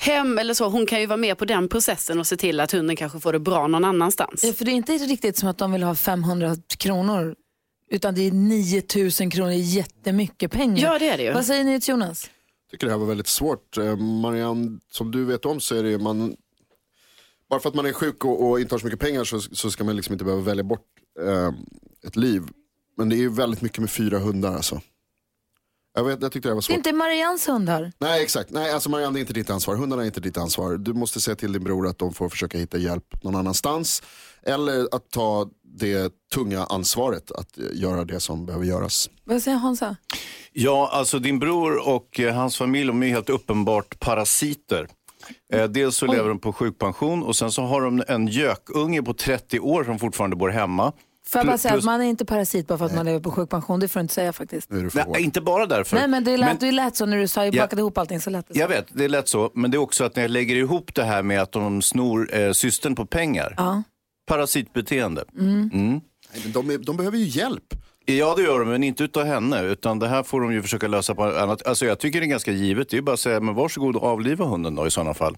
hem 0.01 0.39
eller 0.39 0.55
så. 0.55 0.69
Hon 0.69 0.87
kan 0.87 1.01
ju 1.01 1.07
vara 1.07 1.17
med 1.17 1.39
på 1.39 1.45
den 1.45 1.69
processen 1.69 2.19
och 2.19 2.27
se 2.27 2.37
till 2.37 2.61
att 2.61 2.73
hunden 2.73 2.97
kanske 2.97 3.21
får 3.21 3.33
det 3.33 3.39
bra 3.39 3.67
någon 3.67 3.85
annanstans. 3.85 4.45
Ja, 4.45 4.53
för 4.53 4.65
det 4.65 4.71
är 4.71 4.75
inte 4.75 4.93
riktigt 4.93 5.37
som 5.37 5.49
att 5.49 5.59
de 5.59 5.73
vill 5.73 5.83
ha 5.83 5.95
500 5.95 6.57
kronor 6.79 7.35
utan 7.91 8.15
det 8.15 8.27
är 8.27 8.33
9000 8.33 9.31
kronor, 9.31 9.53
jättemycket 9.53 10.51
pengar. 10.51 10.83
Ja, 10.83 10.99
det 10.99 11.09
är 11.09 11.17
det 11.17 11.23
ju. 11.23 11.33
Vad 11.33 11.47
säger 11.47 11.65
ni 11.65 11.81
till 11.81 11.91
Jonas? 11.91 12.31
tycker 12.71 12.87
det 12.87 12.93
här 12.93 12.99
var 12.99 13.07
väldigt 13.07 13.27
svårt. 13.27 13.79
Eh, 13.79 13.97
Marianne, 13.97 14.79
som 14.91 15.11
du 15.11 15.25
vet 15.25 15.47
om 15.47 15.61
så 15.61 15.75
är 15.75 15.83
det 15.83 15.91
ju 15.91 15.99
man, 15.99 16.37
bara 17.51 17.61
för 17.61 17.69
att 17.69 17.75
man 17.75 17.87
är 17.87 17.93
sjuk 17.93 18.25
och, 18.25 18.49
och 18.51 18.61
inte 18.61 18.75
har 18.75 18.79
så 18.79 18.87
mycket 18.87 19.01
pengar 19.01 19.25
så, 19.25 19.41
så 19.41 19.71
ska 19.71 19.85
man 19.85 19.97
liksom 19.97 20.13
inte 20.13 20.25
behöva 20.25 20.43
välja 20.43 20.65
bort 20.65 20.87
eh, 21.21 21.53
ett 22.07 22.17
liv. 22.17 22.43
Men 22.97 23.09
det 23.09 23.17
är 23.17 23.19
ju 23.19 23.29
väldigt 23.29 23.63
mycket 23.63 23.79
med 23.79 23.91
fyra 23.91 24.19
hundar 24.19 24.55
alltså. 24.55 24.81
Jag, 25.95 26.05
vet, 26.05 26.23
jag 26.23 26.33
tyckte 26.33 26.49
det 26.49 26.55
var 26.55 26.61
Det 26.61 26.65
är 26.65 26.67
svårt. 26.67 26.77
inte 26.77 26.93
Marians 26.93 27.49
hundar. 27.49 27.93
Nej 27.99 28.23
exakt, 28.23 28.51
nej 28.51 28.73
alltså 28.73 28.91
Marianne 28.91 29.13
det 29.15 29.19
är 29.19 29.21
inte 29.21 29.33
ditt 29.33 29.51
ansvar, 29.51 29.77
hundarna 29.77 30.03
är 30.03 30.07
inte 30.07 30.21
ditt 30.21 30.37
ansvar. 30.37 30.77
Du 30.77 30.93
måste 30.93 31.21
säga 31.21 31.35
till 31.37 31.53
din 31.53 31.65
bror 31.65 31.87
att 31.87 31.99
de 31.99 32.15
får 32.15 32.29
försöka 32.29 32.59
hitta 32.59 32.79
hjälp 32.79 33.23
någon 33.23 33.35
annanstans. 33.37 34.03
Eller 34.43 34.89
att 34.95 35.11
ta 35.11 35.49
det 35.79 36.13
tunga 36.35 36.65
ansvaret 36.65 37.31
att 37.31 37.59
eh, 37.59 37.65
göra 37.73 38.05
det 38.05 38.21
som 38.21 38.47
behöver 38.47 38.67
göras. 38.67 39.11
Vad 39.25 39.43
säger 39.43 39.57
Hansa? 39.57 39.97
Ja, 40.53 40.91
alltså 40.93 41.19
din 41.19 41.39
bror 41.39 41.89
och 41.89 42.21
eh, 42.21 42.35
hans 42.35 42.57
familj 42.57 42.87
de 42.87 43.03
är 43.03 43.09
helt 43.09 43.31
uppenbart 43.31 44.01
parasiter. 44.01 44.89
Eh, 45.53 45.65
dels 45.65 45.97
så 45.97 46.07
lever 46.07 46.29
de 46.29 46.39
på 46.39 46.53
sjukpension 46.53 47.23
och 47.23 47.37
sen 47.37 47.53
så 47.53 47.63
har 47.63 47.81
de 47.83 48.03
en 48.09 48.27
gökunge 48.29 49.03
på 49.03 49.15
30 49.15 49.61
år 49.61 49.85
som 49.85 49.99
fortfarande 49.99 50.37
bor 50.37 50.49
hemma. 50.49 50.93
Får 51.33 51.39
jag 51.39 51.47
bara 51.47 51.59
säga 51.59 51.75
att 51.75 51.85
man 51.85 52.01
är 52.01 52.05
inte 52.05 52.25
parasit 52.25 52.67
bara 52.67 52.79
för 52.79 52.85
att 52.87 52.95
man 52.95 53.07
lever 53.07 53.21
på 53.21 53.31
sjukpension. 53.31 53.81
Det 53.81 53.89
får 53.89 54.01
du 54.01 54.03
inte 54.03 54.15
säga 54.15 54.33
faktiskt. 54.33 54.71
Nej, 54.71 55.05
inte 55.19 55.41
bara 55.41 55.67
därför. 55.67 55.97
Nej 55.97 56.09
men 56.09 56.25
det 56.25 56.37
lät, 56.37 56.61
det 56.61 56.73
lät 56.73 56.97
så 56.97 57.07
när 57.07 57.17
du 57.17 57.29
sa, 57.29 57.45
jag 57.45 57.55
Ja. 57.55 57.63
bakade 57.63 57.81
ihop 57.83 57.99
allting 57.99 58.21
så 58.21 58.31
lät 58.31 58.49
det 58.49 58.55
så. 58.55 58.61
Jag 58.61 58.69
vet, 58.69 58.87
det 58.93 59.05
är 59.05 59.09
lätt 59.09 59.29
så. 59.29 59.51
Men 59.55 59.71
det 59.71 59.77
är 59.77 59.79
också 59.79 60.05
att 60.05 60.17
när 60.17 60.23
jag 60.23 60.31
lägger 60.31 60.57
ihop 60.57 60.95
det 60.95 61.05
här 61.05 61.23
med 61.23 61.43
att 61.43 61.53
de 61.53 61.83
snor 61.83 62.35
eh, 62.35 62.53
systern 62.53 62.95
på 62.95 63.07
pengar. 63.07 63.55
Ja. 63.57 63.83
Parasitbeteende. 64.29 65.25
Mm. 65.39 65.71
Mm. 65.75 65.91
Nej, 66.33 66.43
men 66.43 66.53
de, 66.53 66.71
är, 66.71 66.79
de 66.79 66.97
behöver 66.97 67.19
ju 67.19 67.25
hjälp. 67.25 67.75
Ja, 68.05 68.35
det 68.37 68.43
gör 68.43 68.59
de, 68.61 68.69
men 68.69 68.85
inte 68.85 69.05
utav 69.05 69.25
henne. 69.25 69.63
Utan 69.63 69.99
det 69.99 70.09
här 70.09 70.23
får 70.23 70.41
de 70.41 70.53
ju 70.53 70.63
försöka 70.63 70.89
lösa 70.89 71.15
på 71.15 71.25
annat. 71.25 71.67
Alltså 71.67 71.87
jag 71.87 71.99
tycker 71.99 72.21
det 72.21 72.27
är 72.27 72.29
ganska 72.29 72.53
givet. 72.53 72.89
Det 72.91 72.97
är 72.97 73.03
bara 73.03 73.13
att 73.13 73.21
säga, 73.21 73.41
men 73.41 73.55
varsågod 73.55 73.97
och 73.97 74.03
avliva 74.05 74.45
hunden 74.45 74.75
då 74.75 74.87
i 74.87 74.91
sådana 74.91 75.15
fall. 75.15 75.37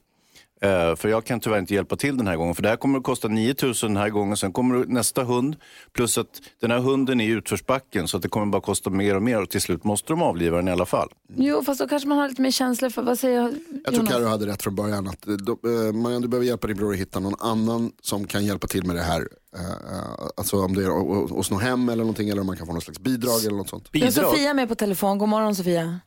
Eh, 0.62 0.96
för 0.96 1.09
jag 1.09 1.25
kan 1.25 1.40
tyvärr 1.40 1.59
inte 1.59 1.75
hjälpa 1.75 1.96
till 1.96 2.16
den 2.16 2.27
här 2.27 2.37
gången. 2.37 2.55
För 2.55 2.62
det 2.62 2.68
här 2.68 2.77
kommer 2.77 2.98
att 2.98 3.05
kosta 3.05 3.29
9000 3.29 3.94
den 3.94 4.03
här 4.03 4.11
gången. 4.11 4.37
Sen 4.37 4.53
kommer 4.53 4.85
nästa 4.85 5.25
hund. 5.25 5.57
Plus 5.92 6.18
att 6.18 6.40
den 6.61 6.70
här 6.70 6.79
hunden 6.79 7.20
är 7.20 7.25
i 7.25 7.29
utförsbacken. 7.29 8.09
Så 8.09 8.16
att 8.16 8.22
det 8.22 8.29
kommer 8.29 8.46
bara 8.46 8.62
kosta 8.62 8.90
mer 8.90 9.16
och 9.16 9.22
mer. 9.22 9.42
Och 9.42 9.51
till 9.51 9.61
slut 9.61 9.85
måste 9.85 10.12
de 10.12 10.22
avliva 10.22 10.57
den 10.57 10.68
i 10.68 10.70
alla 10.70 10.87
fall. 10.87 11.09
Jo 11.37 11.62
fast 11.64 11.81
då 11.81 11.88
kanske 11.88 12.09
man 12.09 12.18
har 12.18 12.29
lite 12.29 12.42
mer 12.42 12.51
känslor 12.51 12.90
för, 12.90 13.03
vad 13.03 13.18
säger 13.18 13.40
jag? 13.40 13.55
Jag 13.85 13.94
tror 13.94 14.07
Carro 14.07 14.27
hade 14.27 14.46
rätt 14.46 14.62
från 14.62 14.75
början. 14.75 15.07
Att, 15.09 15.27
eh, 15.29 15.35
de, 15.35 15.51
eh, 15.88 15.92
Marianne, 15.94 16.25
du 16.25 16.29
behöver 16.29 16.46
hjälpa 16.46 16.66
din 16.66 16.77
bror 16.77 16.92
att 16.92 16.98
hitta 16.98 17.20
någon 17.20 17.35
annan 17.40 17.92
som 18.03 18.27
kan 18.27 18.44
hjälpa 18.46 18.66
till 18.66 18.87
med 18.87 18.96
det 18.96 19.03
här. 19.03 19.20
Eh, 19.57 20.27
alltså 20.37 20.57
om 20.64 20.75
det 20.75 20.85
är 20.85 21.38
att- 21.40 21.46
sno 21.46 21.57
hem 21.59 21.88
eller 21.88 22.03
någonting 22.03 22.29
eller 22.29 22.40
om 22.40 22.46
man 22.46 22.57
kan 22.57 22.66
få 22.66 22.72
någon 22.72 22.83
slags 22.83 22.98
bidrag 23.01 23.44
eller 23.46 23.57
något 23.57 23.68
sånt. 23.68 23.88
Vi 23.92 24.01
har 24.05 24.11
Sofia 24.11 24.55
med 24.55 24.68
på 24.68 24.75
telefon. 24.75 25.18
God 25.18 25.29
morgon 25.29 25.55
Sofia. 25.55 26.01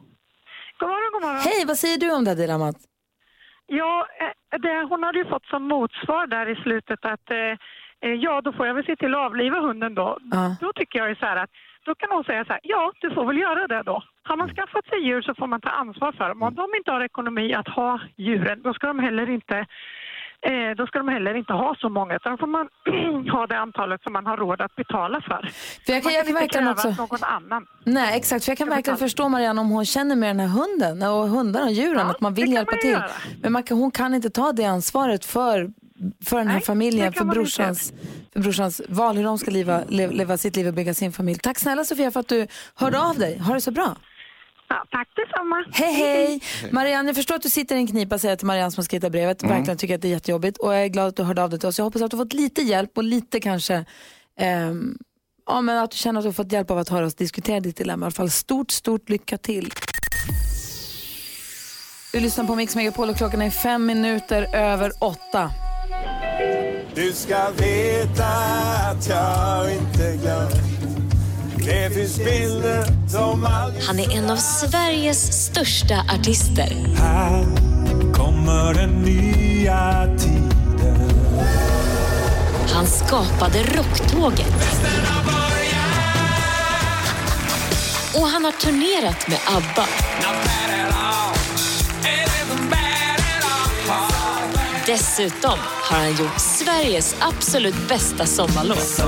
God 0.80 0.89
morgon, 0.89 1.12
god 1.13 1.22
morgon. 1.22 1.41
Hej, 1.41 1.65
vad 1.68 1.78
säger 1.78 1.98
du 1.98 2.12
om 2.12 2.24
det 2.24 2.32
här 2.32 2.36
dilemmat? 2.38 2.76
Ja, 3.67 4.08
eh, 4.19 4.60
det, 4.60 4.84
hon 4.89 5.04
hade 5.04 5.19
ju 5.19 5.25
fått 5.25 5.45
som 5.45 5.63
motsvar 5.63 6.28
där 6.28 6.49
i 6.49 6.56
slutet 6.56 7.06
att 7.06 7.32
eh, 7.32 7.58
eh, 8.01 8.13
ja, 8.13 8.41
då 8.41 8.54
får 8.54 8.67
jag 8.67 8.73
väl 8.73 8.86
se 8.86 8.95
till 8.95 9.15
att 9.15 9.25
avliva 9.25 9.60
hunden 9.60 9.95
då. 9.95 10.17
Ja. 10.32 10.58
Då 10.62 10.73
tycker 10.73 10.99
jag 10.99 11.10
ju 11.10 11.15
så 11.15 11.25
här 11.25 11.38
att 11.38 11.49
då 11.86 11.95
kan 11.95 12.12
hon 12.12 12.23
säga 12.23 12.45
så 12.45 12.51
här, 12.51 12.60
ja, 12.63 12.91
du 13.01 13.12
får 13.12 13.25
väl 13.25 13.38
göra 13.38 13.67
det 13.67 13.84
då. 13.84 14.04
Har 14.23 14.38
man 14.38 14.56
skaffat 14.56 14.86
sig 14.86 14.99
djur 15.06 15.21
så 15.21 15.36
får 15.36 15.47
man 15.47 15.62
ta 15.62 15.69
ansvar 15.69 16.12
för 16.12 16.30
dem. 16.30 16.41
Om 16.43 16.56
de 16.56 16.75
inte 16.75 16.91
har 16.91 17.01
ekonomi 17.01 17.54
att 17.54 17.67
ha 17.67 17.99
djuren, 18.17 18.62
då 18.62 18.73
ska 18.73 18.88
de 18.88 18.99
heller 18.99 19.30
inte 19.30 19.65
eh, 20.51 20.75
då 20.77 20.88
ska 20.88 20.97
de 20.99 21.08
heller 21.08 21.34
inte 21.38 21.53
ha 21.53 21.75
så 21.79 21.89
många, 21.89 22.15
utan 22.15 22.31
då 22.31 22.38
får 22.38 22.47
man 22.47 22.67
ha 23.36 23.47
det 23.47 23.58
antalet 23.58 24.01
som 24.03 24.13
man 24.13 24.25
har 24.25 24.38
råd 24.38 24.62
att 24.62 24.75
betala 24.75 25.21
för. 25.21 25.41
För 25.86 25.93
jag 25.93 26.03
kan, 26.03 26.12
man 26.12 26.13
jag 26.13 26.25
kan 26.25 26.29
inte 26.29 26.41
verkligen 26.41 26.67
också... 26.67 26.88
att 26.88 26.97
någon 26.97 27.23
annan. 27.23 27.65
Nej, 27.84 28.17
exakt. 28.17 28.45
För 28.45 28.51
jag 28.51 28.58
kan 28.58 28.69
verkligen 28.69 28.97
förstå 28.97 29.29
Marianne 29.29 29.62
om 29.62 29.69
hon 29.69 29.86
känner 29.86 30.15
med 30.15 30.29
den 30.29 30.39
här 30.39 30.47
hunden 30.47 31.10
och 31.10 31.27
hundarna 31.29 31.65
och 31.65 31.71
djuren, 31.71 32.08
att 32.08 32.21
man 32.21 32.34
vill 32.34 32.53
hjälpa 32.53 32.71
man 32.71 32.79
till. 32.79 32.91
göra. 32.91 33.10
Men 33.41 33.51
man 33.51 33.63
kan, 33.63 33.77
hon 33.77 33.91
kan 33.91 34.13
inte 34.13 34.29
ta 34.29 34.51
det 34.51 34.65
ansvaret 34.65 35.25
för, 35.25 35.69
för 36.25 36.38
den 36.38 36.47
här 36.47 36.55
Nej, 36.55 36.65
familjen, 36.65 37.13
för 37.13 37.25
brorsans, 37.25 37.93
för 38.34 38.39
brorsans 38.39 38.81
val, 38.89 39.17
hur 39.17 39.23
de 39.23 39.38
ska 39.38 39.51
leva, 39.51 39.81
leva, 39.89 40.13
leva 40.13 40.38
sitt 40.38 40.55
liv 40.55 40.67
och 40.67 40.73
bygga 40.73 40.93
sin 40.93 41.12
familj. 41.12 41.39
Tack 41.39 41.60
snälla 41.60 41.84
Sofia 41.84 42.12
för 42.12 42.19
att 42.19 42.27
du 42.27 42.47
hörde 42.75 42.99
av 42.99 43.15
dig. 43.17 43.39
Ha 43.39 43.53
det 43.53 43.62
så 43.62 43.71
bra. 43.71 43.95
Ja, 44.67 44.86
tack 44.91 45.08
detsamma. 45.15 45.65
Hej 45.71 45.93
hej! 45.93 46.41
Marianne, 46.71 47.10
jag 47.10 47.15
förstår 47.15 47.36
att 47.36 47.41
du 47.41 47.49
sitter 47.49 47.75
i 47.75 47.80
en 47.80 47.88
knipa, 47.88 48.19
säger 48.19 48.36
till 48.36 48.47
Marianne 48.47 48.71
som 48.71 48.82
har 48.82 48.86
skrivit 48.86 49.12
brevet. 49.12 49.43
Verkligen 49.43 49.78
tycker 49.78 49.95
att 49.95 50.01
det 50.01 50.08
är 50.08 50.10
jättejobbigt 50.10 50.58
och 50.58 50.73
jag 50.73 50.84
är 50.84 50.88
glad 50.88 51.08
att 51.08 51.15
du 51.15 51.23
hörde 51.23 51.43
av 51.43 51.49
dig 51.49 51.60
till 51.60 51.69
oss. 51.69 51.78
Jag 51.78 51.86
hoppas 51.86 52.01
att 52.01 52.12
du 52.12 52.17
har 52.17 52.25
fått 52.25 52.34
lite 52.34 52.62
hjälp 52.62 52.97
och 52.97 53.04
lite 53.04 53.39
kanske 53.39 53.86
ehm, 54.39 54.97
ja, 55.45 55.62
men 55.62 55.78
att 55.78 55.91
du 55.91 55.97
känner 55.97 56.19
att 56.19 56.23
du 56.23 56.28
har 56.28 56.34
fått 56.34 56.51
hjälp 56.51 56.71
av 56.71 56.78
att 56.78 56.89
höra 56.89 57.06
oss 57.06 57.15
diskutera 57.15 57.60
ditt 57.60 57.78
dilemma. 57.78 58.04
I 58.04 58.08
alla 58.08 58.12
fall 58.12 58.30
stort, 58.32 58.71
stort 58.71 59.10
lycka 59.10 59.38
till. 59.38 59.73
Du 62.13 62.19
lyssnar 62.19 62.45
på 62.45 62.56
Mix 62.56 62.75
Megapol 62.75 63.10
och 63.10 63.17
klockan 63.17 63.41
är 63.41 63.49
fem 63.49 63.86
minuter 63.86 64.56
över 64.56 64.91
åtta. 65.01 65.51
Du 66.95 67.12
ska 67.12 67.49
veta 67.51 68.28
att 68.91 69.10
jag 69.10 69.73
inte 69.73 70.17
glömt 70.21 70.75
Han 73.88 73.99
är 73.99 74.17
en 74.17 74.30
av 74.30 74.36
Sveriges 74.36 75.45
största 75.45 76.06
artister. 76.19 76.95
Här 76.97 77.45
kommer 78.13 78.73
den 78.73 79.01
nya 79.01 80.08
tiden 80.17 81.10
Han 82.73 82.88
skapade 82.88 83.60
rocktåget. 83.63 84.54
Och 88.13 88.28
han 88.28 88.45
har 88.45 88.51
turnerat 88.51 89.28
med 89.28 89.39
ABBA. 89.45 89.88
Dessutom 94.86 95.60
har 95.89 95.97
han 95.97 96.15
gjort 96.15 96.39
Sveriges 96.39 97.15
absolut 97.19 97.88
bästa 97.88 98.25
sommarlåt. 98.25 99.01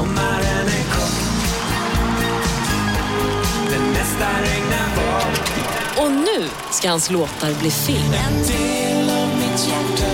Och 5.98 6.12
nu 6.12 6.50
ska 6.72 6.90
hans 6.90 7.12
låtar 7.12 7.60
bli 7.60 7.72
film. 7.72 8.14
En 8.14 8.48
del 8.48 9.10
av 9.10 9.28
mitt 9.28 9.68
hjärta 9.68 10.12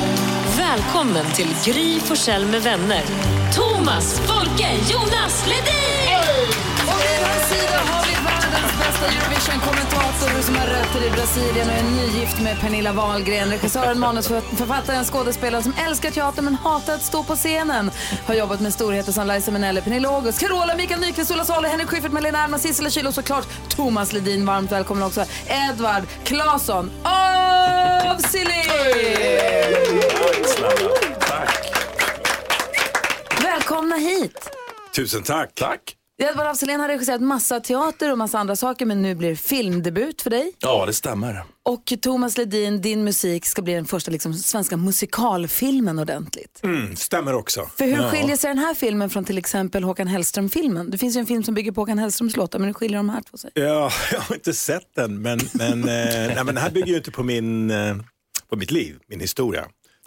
Välkommen 0.57 1.25
till 1.35 1.55
Gry 1.65 1.99
Forssell 1.99 2.45
med 2.45 2.61
vänner. 2.61 3.03
Thomas 3.55 4.19
Folke 4.19 4.69
Jonas 4.89 5.47
Ledin! 5.47 6.62
Brasilien 11.33 11.69
och 11.69 11.75
är 11.75 11.83
nygift 11.83 12.41
med 12.41 12.59
Pernilla 12.59 12.93
Wahlgren. 12.93 13.49
Regissören, 13.49 13.99
manusförfattaren, 13.99 15.05
skådespelaren 15.05 15.63
som 15.63 15.73
älskar 15.87 16.11
teater 16.11 16.41
men 16.41 16.55
hatar 16.55 16.95
att 16.95 17.01
stå 17.01 17.23
på 17.23 17.35
scenen. 17.35 17.91
Har 18.25 18.33
jobbat 18.35 18.59
med 18.59 18.73
storheter 18.73 19.11
som 19.11 19.27
Liza 19.27 19.51
Minnelli, 19.51 19.81
Pernilla 19.81 20.09
August, 20.09 20.39
Carola, 20.39 20.75
Mikael 20.75 20.99
Nyqvist, 20.99 21.31
Ola 21.31 21.45
Salo, 21.45 21.67
Henrik 21.67 21.87
Schyffert, 21.87 22.11
Malena 22.11 22.43
Ernman, 22.43 22.59
Sissela 22.59 22.89
Kyle 22.89 23.07
och 23.07 23.13
såklart 23.13 23.47
Thomas 23.69 24.13
Ledin. 24.13 24.45
Varmt 24.45 24.71
välkommen 24.71 25.03
också 25.03 25.25
Edvard 25.47 26.03
Claesson 26.23 26.91
av 27.03 28.21
Välkomna 33.43 33.95
hit! 33.95 34.49
Tusen 34.95 35.23
tack. 35.23 35.55
Tack. 35.55 35.95
Edvard 36.21 36.47
af 36.47 36.55
Sillén 36.57 36.79
har 36.79 36.87
regisserat 36.87 37.21
massa 37.21 37.59
teater 37.59 38.11
och 38.11 38.17
massa 38.17 38.39
andra 38.39 38.55
saker 38.55 38.85
men 38.85 39.01
nu 39.01 39.15
blir 39.15 39.29
det 39.29 39.35
filmdebut 39.35 40.21
för 40.21 40.29
dig. 40.29 40.51
Ja, 40.59 40.85
det 40.85 40.93
stämmer. 40.93 41.43
Och 41.63 41.93
Thomas 42.01 42.37
Ledin, 42.37 42.81
din 42.81 43.03
musik 43.03 43.45
ska 43.45 43.61
bli 43.61 43.73
den 43.73 43.85
första 43.85 44.11
liksom, 44.11 44.33
svenska 44.33 44.77
musikalfilmen 44.77 45.99
ordentligt. 45.99 46.59
Mm, 46.63 46.95
stämmer 46.95 47.33
också. 47.33 47.69
För 47.77 47.85
hur 47.85 47.97
Ja. 48.01 48.09
skiljer 48.11 48.37
sig 48.37 48.47
den 48.47 48.57
här 48.57 48.73
filmen 48.73 49.09
från 49.09 49.25
till 49.25 49.37
exempel 49.37 49.83
Håkan 49.83 50.07
Hellström-filmen? 50.07 50.91
Det 50.91 50.97
finns 50.97 51.15
ju 51.15 51.19
en 51.19 51.25
film 51.25 51.43
som 51.43 51.53
bygger 51.53 51.71
på 51.71 51.81
Håkan 51.81 51.99
Hellströms 51.99 52.35
låtar 52.35 52.59
men 52.59 52.65
hur 52.67 52.73
skiljer 52.73 52.97
de 52.97 53.09
här 53.09 53.21
två 53.21 53.37
sig? 53.37 53.51
Ja, 53.53 53.91
jag 54.11 54.19
har 54.19 54.35
inte 54.35 54.53
sett 54.53 54.95
den, 54.95 55.21
men, 55.21 55.39
men, 55.53 55.79
eh, 55.83 55.85
nej, 56.35 56.43
men 56.45 56.55
det 56.55 56.61
här 56.61 56.71
bygger 56.71 56.87
ju 56.87 56.97
inte 56.97 57.11
på, 57.11 57.23
min, 57.23 57.71
eh, 57.71 57.95
på 58.49 58.55
mitt 58.55 58.71
liv, 58.71 58.95
min 59.07 59.19
historia. 59.19 59.65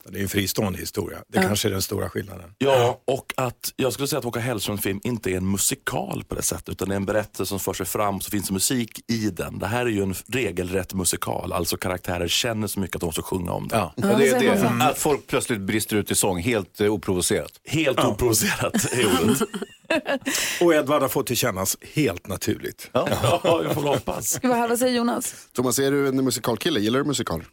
Det 0.08 0.18
är 0.18 0.22
en 0.22 0.28
fristående 0.28 0.78
historia. 0.78 1.18
Det 1.28 1.38
kanske 1.38 1.68
är 1.68 1.72
den 1.72 1.82
stora 1.82 2.10
skillnaden. 2.10 2.50
Ja, 2.58 3.00
och 3.04 3.34
att 3.36 3.72
jag 3.76 3.92
skulle 3.92 4.08
säga 4.08 4.18
att 4.18 4.24
Håkan 4.24 4.42
Hellströms 4.42 4.82
film 4.82 5.00
inte 5.04 5.30
är 5.30 5.36
en 5.36 5.50
musikal 5.50 6.24
på 6.28 6.34
det 6.34 6.42
sättet, 6.42 6.68
utan 6.68 6.88
det 6.88 6.94
är 6.94 6.96
en 6.96 7.06
berättelse 7.06 7.46
som 7.46 7.60
för 7.60 7.72
sig 7.72 7.86
fram, 7.86 8.20
så 8.20 8.30
finns 8.30 8.46
det 8.48 8.52
musik 8.52 9.00
i 9.10 9.30
den. 9.30 9.58
Det 9.58 9.66
här 9.66 9.86
är 9.86 9.90
ju 9.90 10.02
en 10.02 10.14
regelrätt 10.26 10.94
musikal, 10.94 11.52
alltså 11.52 11.76
karaktärer 11.76 12.28
känner 12.28 12.66
så 12.66 12.80
mycket 12.80 12.96
att 12.96 13.00
de 13.00 13.06
måste 13.06 13.22
sjunga 13.22 13.52
om 13.52 13.68
det. 13.68 13.76
Ja, 13.76 13.92
det 13.96 14.28
är 14.28 14.40
det. 14.40 14.84
Att 14.84 14.98
folk 14.98 15.26
plötsligt 15.26 15.60
brister 15.60 15.96
ut 15.96 16.10
i 16.10 16.14
sång 16.14 16.38
helt 16.38 16.80
eh, 16.80 16.92
oprovocerat. 16.92 17.52
Helt 17.64 18.04
oprovocerat 18.04 18.92
är 18.92 19.06
ordet. 19.06 19.42
Och 20.60 20.74
Edvard 20.74 21.02
har 21.02 21.08
fått 21.08 21.26
tillkännas 21.26 21.76
helt 21.94 22.26
naturligt. 22.26 22.90
Ja, 22.92 23.08
jag 23.44 23.74
får 23.74 23.82
hoppas. 23.82 24.38
Vad 24.42 24.78
säger 24.78 24.96
Jonas? 24.96 25.34
Thomas, 25.52 25.78
är 25.78 25.90
du 25.90 26.08
en 26.08 26.24
musikalkille? 26.24 26.80
Gillar 26.80 26.98
du 26.98 27.04
musikal? 27.04 27.44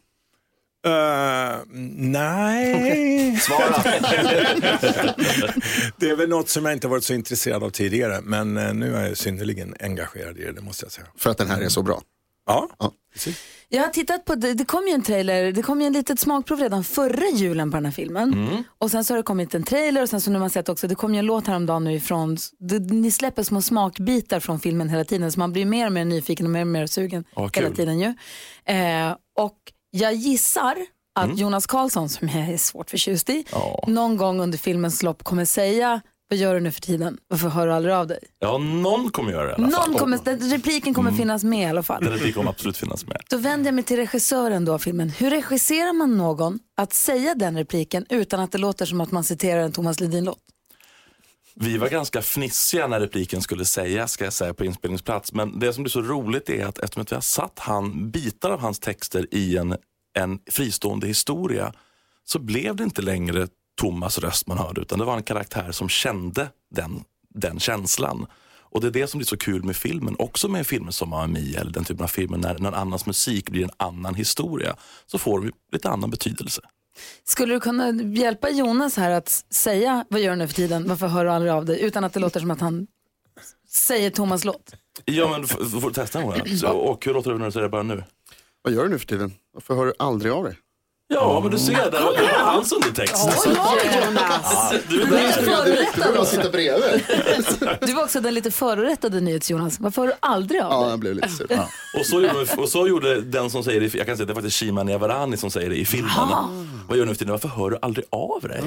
Uh, 0.86 0.92
nej. 1.96 3.36
Svara. 3.36 3.82
det 5.98 6.10
är 6.10 6.16
väl 6.16 6.28
något 6.28 6.48
som 6.48 6.64
jag 6.64 6.74
inte 6.74 6.88
varit 6.88 7.04
så 7.04 7.14
intresserad 7.14 7.62
av 7.62 7.70
tidigare, 7.70 8.20
men 8.22 8.56
eh, 8.56 8.74
nu 8.74 8.96
är 8.96 9.08
jag 9.08 9.16
synnerligen 9.16 9.74
engagerad 9.80 10.38
i 10.38 10.44
det, 10.44 10.52
det 10.52 10.60
måste 10.60 10.84
jag 10.84 10.92
säga. 10.92 11.06
För 11.18 11.30
att 11.30 11.38
den 11.38 11.50
här 11.50 11.60
är 11.60 11.68
så 11.68 11.82
bra? 11.82 12.02
Ja, 12.46 12.68
precis. 13.12 13.36
Jag 13.68 13.82
har 13.82 13.88
tittat 13.88 14.24
på, 14.24 14.34
det, 14.34 14.54
det 14.54 14.64
kom 14.64 14.86
ju 14.88 14.92
en 14.94 15.02
trailer, 15.02 15.52
det 15.52 15.62
kom 15.62 15.80
ju 15.80 15.86
en 15.86 15.92
litet 15.92 16.20
smakprov 16.20 16.58
redan 16.60 16.84
förra 16.84 17.26
julen 17.34 17.70
på 17.70 17.76
den 17.76 17.84
här 17.84 17.92
filmen. 17.92 18.64
Och 18.78 18.90
sen 18.90 19.04
så 19.04 19.12
har 19.14 19.16
det 19.16 19.22
kommit 19.22 19.54
en 19.54 19.62
trailer 19.62 20.02
och 20.02 20.08
sen 20.08 20.20
så 20.20 20.30
nu 20.30 20.36
har 20.36 20.40
man 20.40 20.50
sett 20.50 20.68
också, 20.68 20.88
det 20.88 20.94
kom 20.94 21.14
ju 21.14 21.18
en 21.18 21.26
låt 21.26 21.46
häromdagen 21.46 21.84
nu 21.84 21.92
ifrån, 21.92 22.36
det, 22.58 22.78
ni 22.78 23.10
släpper 23.10 23.42
små 23.42 23.62
smakbitar 23.62 24.40
från 24.40 24.60
filmen 24.60 24.88
hela 24.88 25.04
tiden 25.04 25.32
så 25.32 25.38
man 25.38 25.52
blir 25.52 25.64
mer 25.64 25.86
och 25.86 25.92
mer 25.92 26.04
nyfiken 26.04 26.46
och 26.46 26.52
mer 26.52 26.60
och 26.60 26.66
mer 26.66 26.86
sugen 26.86 27.24
Ja, 27.36 27.48
kul. 27.48 27.62
hela 27.64 27.76
tiden 27.76 27.98
ju. 27.98 28.14
Eh, 28.74 29.16
och 29.38 29.56
jag 29.94 30.14
gissar 30.14 30.76
att 31.14 31.38
Jonas 31.38 31.66
Karlsson, 31.66 32.08
som 32.08 32.28
jag 32.28 32.48
är 32.48 32.56
svårt 32.56 32.90
förtjust 32.90 33.30
i, 33.30 33.44
någon 33.86 34.16
gång 34.16 34.40
under 34.40 34.58
filmens 34.58 35.02
lopp 35.02 35.24
kommer 35.24 35.44
säga, 35.44 36.00
vad 36.28 36.38
gör 36.38 36.54
du 36.54 36.60
nu 36.60 36.72
för 36.72 36.80
tiden? 36.80 37.18
Varför 37.28 37.48
hör 37.48 37.66
du 37.66 37.72
aldrig 37.72 37.94
av 37.94 38.06
dig? 38.06 38.18
Ja, 38.38 38.58
någon 38.58 39.10
kommer 39.10 39.32
göra 39.32 39.44
det 39.44 39.50
i 39.50 39.54
alla 39.54 39.70
fall. 39.70 39.90
Någon 39.90 39.98
kommer, 39.98 40.18
den 40.24 40.50
repliken 40.50 40.94
kommer 40.94 41.12
finnas 41.12 41.44
med 41.44 41.62
i 41.66 41.70
alla 41.70 41.82
fall. 41.82 42.04
Den 42.04 42.12
repliken 42.12 42.34
kommer 42.34 42.50
absolut 42.50 42.76
finnas 42.76 43.06
med. 43.06 43.20
Då 43.30 43.36
vänder 43.36 43.66
jag 43.66 43.74
mig 43.74 43.84
till 43.84 43.96
regissören 43.96 44.64
då 44.64 44.72
av 44.74 44.78
filmen. 44.78 45.08
Hur 45.10 45.30
regisserar 45.30 45.92
man 45.92 46.16
någon 46.16 46.58
att 46.76 46.92
säga 46.92 47.34
den 47.34 47.56
repliken 47.58 48.06
utan 48.08 48.40
att 48.40 48.52
det 48.52 48.58
låter 48.58 48.86
som 48.86 49.00
att 49.00 49.10
man 49.10 49.24
citerar 49.24 49.60
en 49.60 49.72
Thomas 49.72 50.00
Ledin-låt? 50.00 50.38
Vi 51.60 51.78
var 51.78 51.88
ganska 51.88 52.22
fnissiga 52.22 52.86
när 52.86 53.00
repliken 53.00 53.42
skulle 53.42 53.64
sägas, 53.64 54.12
ska 54.12 54.24
jag 54.24 54.32
säga, 54.32 54.54
på 54.54 54.64
inspelningsplats. 54.64 55.32
Men 55.32 55.58
det 55.58 55.72
som 55.72 55.82
blir 55.82 55.90
så 55.90 56.02
roligt 56.02 56.50
är 56.50 56.66
att 56.66 56.78
eftersom 56.78 57.02
att 57.02 57.12
vi 57.12 57.16
har 57.16 57.22
satt 57.22 57.58
han, 57.58 58.10
bitar 58.10 58.50
av 58.50 58.60
hans 58.60 58.78
texter 58.78 59.34
i 59.34 59.56
en, 59.56 59.76
en 60.14 60.38
fristående 60.50 61.06
historia 61.06 61.72
så 62.24 62.38
blev 62.38 62.76
det 62.76 62.84
inte 62.84 63.02
längre 63.02 63.48
Thomas 63.80 64.18
röst 64.18 64.46
man 64.46 64.58
hörde 64.58 64.80
utan 64.80 64.98
det 64.98 65.04
var 65.04 65.16
en 65.16 65.22
karaktär 65.22 65.72
som 65.72 65.88
kände 65.88 66.48
den, 66.74 67.04
den 67.34 67.60
känslan. 67.60 68.26
Och 68.56 68.80
det 68.80 68.86
är 68.86 68.90
det 68.90 69.06
som 69.06 69.18
blir 69.18 69.26
så 69.26 69.36
kul 69.36 69.64
med 69.64 69.76
filmen, 69.76 70.16
också 70.18 70.48
med 70.48 70.66
filmer 70.66 70.90
som 70.90 71.12
AMI 71.12 71.54
eller 71.54 71.72
den 71.72 71.84
typen 71.84 72.04
av 72.04 72.08
filmer 72.08 72.38
när 72.38 72.58
någon 72.58 72.74
annans 72.74 73.06
musik 73.06 73.50
blir 73.50 73.64
en 73.64 73.70
annan 73.76 74.14
historia 74.14 74.76
så 75.06 75.18
får 75.18 75.40
vi 75.40 75.50
lite 75.72 75.88
annan 75.88 76.10
betydelse. 76.10 76.62
Skulle 77.26 77.54
du 77.54 77.60
kunna 77.60 77.92
hjälpa 77.92 78.50
Jonas 78.50 78.96
här 78.96 79.10
att 79.10 79.44
säga 79.50 80.04
vad 80.08 80.20
gör 80.20 80.30
du 80.30 80.36
nu 80.36 80.46
för 80.46 80.54
tiden, 80.54 80.88
varför 80.88 81.06
hör 81.06 81.24
du 81.24 81.30
aldrig 81.30 81.52
av 81.52 81.64
dig 81.64 81.82
utan 81.82 82.04
att 82.04 82.12
det 82.12 82.20
låter 82.20 82.40
som 82.40 82.50
att 82.50 82.60
han 82.60 82.86
säger 83.68 84.10
Thomas 84.10 84.44
låt? 84.44 84.74
Ja 85.04 85.28
men 85.30 85.40
du 85.40 85.46
får, 85.46 85.60
du 85.64 85.80
får 85.80 85.90
testa 85.90 86.20
en 86.20 86.26
gång. 86.26 86.56
Så, 86.58 86.68
och 86.68 87.04
hur 87.06 87.14
låter 87.14 87.30
det 87.32 87.38
när 87.38 87.46
du 87.46 87.52
säger 87.52 87.62
det 87.62 87.68
bara 87.70 87.82
nu? 87.82 88.04
Vad 88.62 88.72
gör 88.74 88.82
du 88.82 88.88
nu 88.88 88.98
för 88.98 89.06
tiden? 89.06 89.32
Varför 89.52 89.74
hör 89.74 89.86
du 89.86 89.92
aldrig 89.98 90.32
av 90.32 90.44
dig? 90.44 90.58
Ja, 91.08 91.40
men 91.42 91.50
du 91.50 91.58
ser, 91.58 91.72
där, 91.72 91.90
det 91.90 92.00
var 92.00 92.52
hans 92.52 92.72
undertext. 92.72 93.28
Du 93.44 93.50
är 93.50 94.88
Du 94.88 95.02
är 95.02 95.10
där. 95.10 95.32
förorättad 95.32 96.16
också. 96.16 96.36
sitta 96.36 96.50
bredvid. 96.50 97.04
Du 97.80 97.92
var 97.94 98.02
också 98.04 98.20
den 98.20 98.34
lite 98.34 98.50
förorättade 98.50 99.20
NyhetsJonas. 99.20 99.80
Varför 99.80 100.02
hör 100.02 100.08
du 100.08 100.14
aldrig 100.20 100.60
av 100.60 100.70
dig? 100.70 100.78
Ja, 100.80 100.90
jag 100.90 100.98
blev 100.98 101.14
lite 101.14 101.28
sur. 101.28 101.60
Och 102.00 102.06
så, 102.06 102.20
gjorde, 102.20 102.46
och 102.62 102.68
så 102.68 102.88
gjorde 102.88 103.20
den 103.20 103.50
som 103.50 103.64
säger 103.64 103.80
det, 103.80 103.94
jag 103.94 104.06
kan 104.06 104.16
säga 104.16 104.22
att 104.24 104.28
det 104.28 104.32
är 104.32 104.34
faktiskt 104.34 104.56
Shima 104.56 104.82
Niavarani 104.82 105.36
som 105.36 105.50
säger 105.50 105.70
det 105.70 105.76
i 105.76 105.84
filmen. 105.84 106.10
Vad 106.88 106.98
gör 106.98 107.04
du 107.04 107.08
nu 107.08 107.14
för 107.14 107.18
tiden? 107.18 107.30
Varför 107.32 107.48
hör 107.48 107.70
du 107.70 107.78
aldrig 107.82 108.06
av 108.10 108.40
dig? 108.42 108.62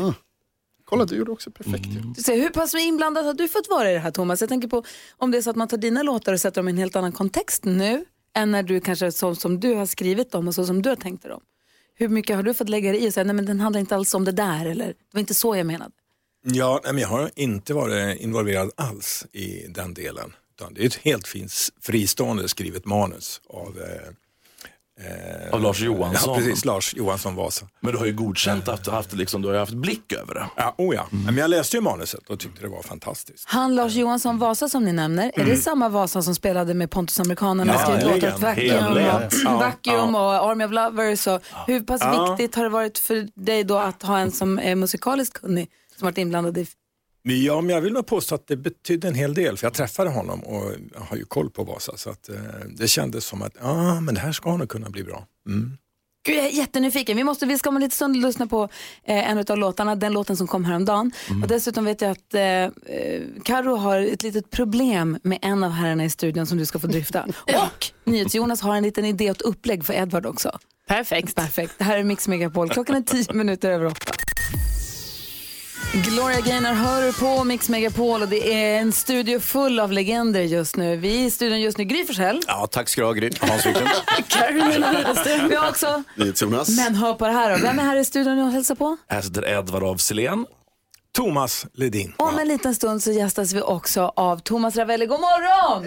Kolla, 0.85 1.05
du 1.05 1.15
gjorde 1.15 1.31
också 1.31 1.51
perfekt. 1.51 1.85
Du 2.15 2.23
ser, 2.23 2.35
hur 2.37 2.49
pass 2.49 2.75
inblandad 2.75 3.25
har 3.25 3.33
du 3.33 3.47
fått 3.47 3.69
vara 3.69 3.91
i 3.91 3.93
det 3.93 3.99
här 3.99 4.11
Thomas? 4.11 4.41
Jag 4.41 4.49
tänker 4.49 4.67
på 4.67 4.83
om 5.17 5.31
det 5.31 5.37
är 5.37 5.41
så 5.41 5.49
att 5.49 5.55
man 5.55 5.67
tar 5.67 5.77
dina 5.77 6.03
låtar 6.03 6.33
och 6.33 6.39
sätter 6.39 6.55
dem 6.61 6.67
i 6.67 6.71
en 6.71 6.77
helt 6.77 6.95
annan 6.95 7.11
kontext 7.11 7.65
nu 7.65 8.05
än 8.35 8.51
när 8.51 8.63
du 8.63 8.79
kanske 8.79 9.11
så 9.11 9.35
som 9.35 9.59
du 9.59 9.73
har 9.73 9.85
skrivit 9.85 10.31
dem 10.31 10.47
och 10.47 10.55
så 10.55 10.65
som 10.65 10.81
du 10.81 10.89
har 10.89 10.95
tänkt 10.95 11.21
dig 11.23 11.29
dem. 11.31 11.41
Hur 11.99 12.09
mycket 12.09 12.35
har 12.35 12.43
du 12.43 12.53
fått 12.53 12.69
lägga 12.69 12.91
dig 12.91 13.05
i 13.05 13.09
och 13.09 13.13
säga, 13.13 13.23
nej 13.23 13.35
men 13.35 13.45
den 13.45 13.59
handlar 13.59 13.79
inte 13.79 13.95
alls 13.95 14.13
om 14.13 14.25
det 14.25 14.31
där 14.31 14.65
eller 14.65 14.87
det 14.87 14.95
var 15.11 15.19
inte 15.19 15.33
så 15.33 15.55
jag 15.55 15.65
menade. 15.65 15.91
Ja, 16.45 16.81
nej, 16.83 16.93
men 16.93 17.01
jag 17.01 17.09
har 17.09 17.31
inte 17.35 17.73
varit 17.73 18.19
involverad 18.19 18.71
alls 18.77 19.25
i 19.31 19.67
den 19.67 19.93
delen. 19.93 20.33
Utan 20.55 20.73
det 20.73 20.81
är 20.81 20.85
ett 20.85 20.95
helt 20.95 21.27
fint 21.27 21.53
fristående 21.81 22.47
skrivet 22.47 22.85
manus 22.85 23.41
av 23.49 23.77
eh, 23.77 24.13
eh, 24.99 25.53
Av 25.53 25.61
Lars 25.61 25.81
Johansson. 25.81 26.33
Ja, 26.33 26.39
precis. 26.39 26.65
Lars 26.65 26.93
Johansson 26.95 27.35
Vasa. 27.35 27.65
Men 27.79 27.91
du 27.91 27.97
har 27.97 28.05
ju 28.05 28.13
godkänt 28.13 28.67
att 28.67 28.83
du 28.83 28.89
har 28.91 28.97
haft, 28.97 29.13
liksom, 29.13 29.41
du 29.41 29.47
har 29.47 29.55
haft 29.55 29.73
blick 29.73 30.13
över 30.13 30.33
det. 30.33 30.45
Ja, 30.55 30.75
oh 30.77 30.95
ja. 30.95 31.07
Men 31.11 31.37
jag 31.37 31.49
läste 31.49 31.77
ju 31.77 31.81
manuset 31.81 32.29
och 32.29 32.39
tyckte 32.39 32.61
det 32.61 32.67
var 32.67 32.81
fantastiskt. 32.81 33.43
Han 33.47 33.75
Lars 33.75 33.93
Johansson 33.93 34.37
Vasa 34.37 34.69
som 34.69 34.83
ni 34.83 34.93
nämner, 34.93 35.31
är 35.35 35.45
det 35.45 35.57
samma 35.57 35.89
Vasa 35.89 36.21
som 36.21 36.35
spelade 36.35 36.73
med 36.73 36.91
Pontus 36.91 37.19
Amerikanerna 37.19 37.73
och 37.75 37.81
Ja, 37.81 37.99
skrev 37.99 38.13
låtar 38.13 38.33
åt 38.35 38.41
Vacuum, 38.41 39.55
och, 39.55 39.59
Vacuum 39.61 40.15
och 40.15 40.21
Army 40.33 40.65
of 40.65 40.71
Lovers? 40.71 41.27
Och, 41.27 41.41
hur 41.67 41.81
pass 41.81 42.01
Ja. 42.03 42.31
viktigt 42.35 42.55
har 42.55 42.63
det 42.63 42.69
varit 42.69 42.97
för 42.99 43.27
dig 43.35 43.63
då 43.63 43.77
att 43.77 44.03
ha 44.03 44.19
en 44.19 44.31
som 44.31 44.59
är 44.59 44.75
musikaliskt 44.75 45.41
kunnig 45.41 45.67
som 45.97 46.05
varit 46.05 46.17
inblandad 46.17 46.57
i 46.57 46.67
Ja, 47.29 47.61
men 47.61 47.75
jag 47.75 47.81
vill 47.81 47.93
nog 47.93 48.05
påstå 48.05 48.35
att 48.35 48.47
det 48.47 48.57
betydde 48.57 49.07
en 49.07 49.15
hel 49.15 49.33
del, 49.33 49.57
för 49.57 49.65
jag 49.65 49.73
träffade 49.73 50.09
honom 50.09 50.39
och 50.39 50.71
har 50.95 51.17
ju 51.17 51.25
koll 51.25 51.49
på 51.49 51.63
Vasa. 51.63 51.97
Så 51.97 52.09
att, 52.09 52.29
eh, 52.29 52.35
det 52.69 52.87
kändes 52.87 53.25
som 53.25 53.41
att 53.41 53.53
ja, 53.61 53.99
men 54.01 54.15
det 54.15 54.21
här 54.21 54.31
ska 54.31 54.57
nog 54.57 54.69
kunna 54.69 54.89
bli 54.89 55.03
bra. 55.03 55.25
Mm. 55.47 55.77
Gud, 56.27 56.37
jag 56.37 56.45
är 56.45 56.49
jättenyfiken. 56.49 57.17
Vi, 57.17 57.23
måste, 57.23 57.45
vi 57.45 57.57
ska 57.57 57.69
om 57.69 57.75
en 57.75 57.81
liten 57.81 57.95
stund 57.95 58.21
lyssna 58.21 58.47
på 58.47 58.63
eh, 59.03 59.29
en 59.31 59.37
av 59.37 59.57
låtarna, 59.57 59.95
den 59.95 60.13
låten 60.13 60.37
som 60.37 60.47
kom 60.47 60.65
häromdagen. 60.65 61.11
Och 61.41 61.47
dessutom 61.47 61.85
vet 61.85 62.01
jag 62.01 62.11
att 62.11 62.33
eh, 62.33 62.41
eh, 62.41 62.71
Karo 63.43 63.75
har 63.75 63.99
ett 63.99 64.23
litet 64.23 64.49
problem 64.49 65.19
med 65.23 65.39
en 65.41 65.63
av 65.63 65.71
herrarna 65.71 66.05
i 66.05 66.09
studion 66.09 66.47
som 66.47 66.57
du 66.57 66.65
ska 66.65 66.79
få 66.79 66.87
dryfta. 66.87 67.25
Och 67.47 67.91
NyhetsJonas 68.03 68.61
har 68.61 68.75
en 68.75 68.83
liten 68.83 69.05
idé 69.05 69.29
och 69.29 69.35
ett 69.35 69.41
upplägg 69.41 69.85
för 69.85 69.93
Edvard 69.93 70.25
också. 70.25 70.59
Perfekt. 70.87 71.35
Perfekt. 71.35 71.73
Det 71.77 71.83
här 71.83 71.97
är 71.97 72.03
Mix 72.03 72.27
Megapol. 72.27 72.69
Klockan 72.69 72.95
är 72.95 73.01
tio 73.01 73.33
minuter 73.33 73.71
över 73.71 73.85
åtta. 73.85 74.13
Gloria 75.93 76.39
Gaynor 76.41 76.73
hör 76.73 77.01
du 77.05 77.13
på 77.13 77.43
Mix 77.43 77.69
Megapol 77.69 78.21
och 78.21 78.27
det 78.27 78.53
är 78.53 78.79
en 78.79 78.91
studio 78.91 79.39
full 79.39 79.79
av 79.79 79.91
legender 79.91 80.41
just 80.41 80.77
nu. 80.77 80.95
Vi 80.97 81.21
är 81.21 81.25
i 81.25 81.31
studion 81.31 81.61
just 81.61 81.77
nu, 81.77 81.83
Gry 81.83 82.05
Forssell. 82.05 82.41
Ja, 82.47 82.67
tack 82.71 82.89
ska 82.89 83.01
du 83.01 83.05
ha 83.07 83.13
Gry. 83.13 83.31
Hans 83.41 83.65
Wiklund. 83.65 83.89
Carolina 84.27 84.91
Widerström. 84.91 85.49
Vi 85.49 85.55
har 85.55 85.69
också, 85.69 86.03
NyhetsJonas. 86.15 86.69
men 86.77 86.95
hör 86.95 87.13
på 87.13 87.25
det 87.27 87.31
här 87.33 87.51
då. 87.51 87.57
Vem 87.63 87.79
är 87.79 87.83
här 87.83 87.95
i 87.95 88.05
studion 88.05 88.39
och 88.39 88.51
hälsar 88.51 88.75
på? 88.75 88.97
Här 89.09 89.21
sitter 89.21 89.47
Edvard 89.59 89.83
af 89.83 90.01
Sillén. 90.01 90.45
Thomas 91.17 91.67
Ledin. 91.73 92.13
Om 92.17 92.39
en 92.39 92.47
liten 92.47 92.75
stund 92.75 93.03
så 93.03 93.11
gästas 93.11 93.53
vi 93.53 93.61
också 93.61 94.11
av 94.15 94.39
Thomas 94.39 94.75
Ravelli. 94.75 95.05
God 95.05 95.19
morgon! 95.19 95.85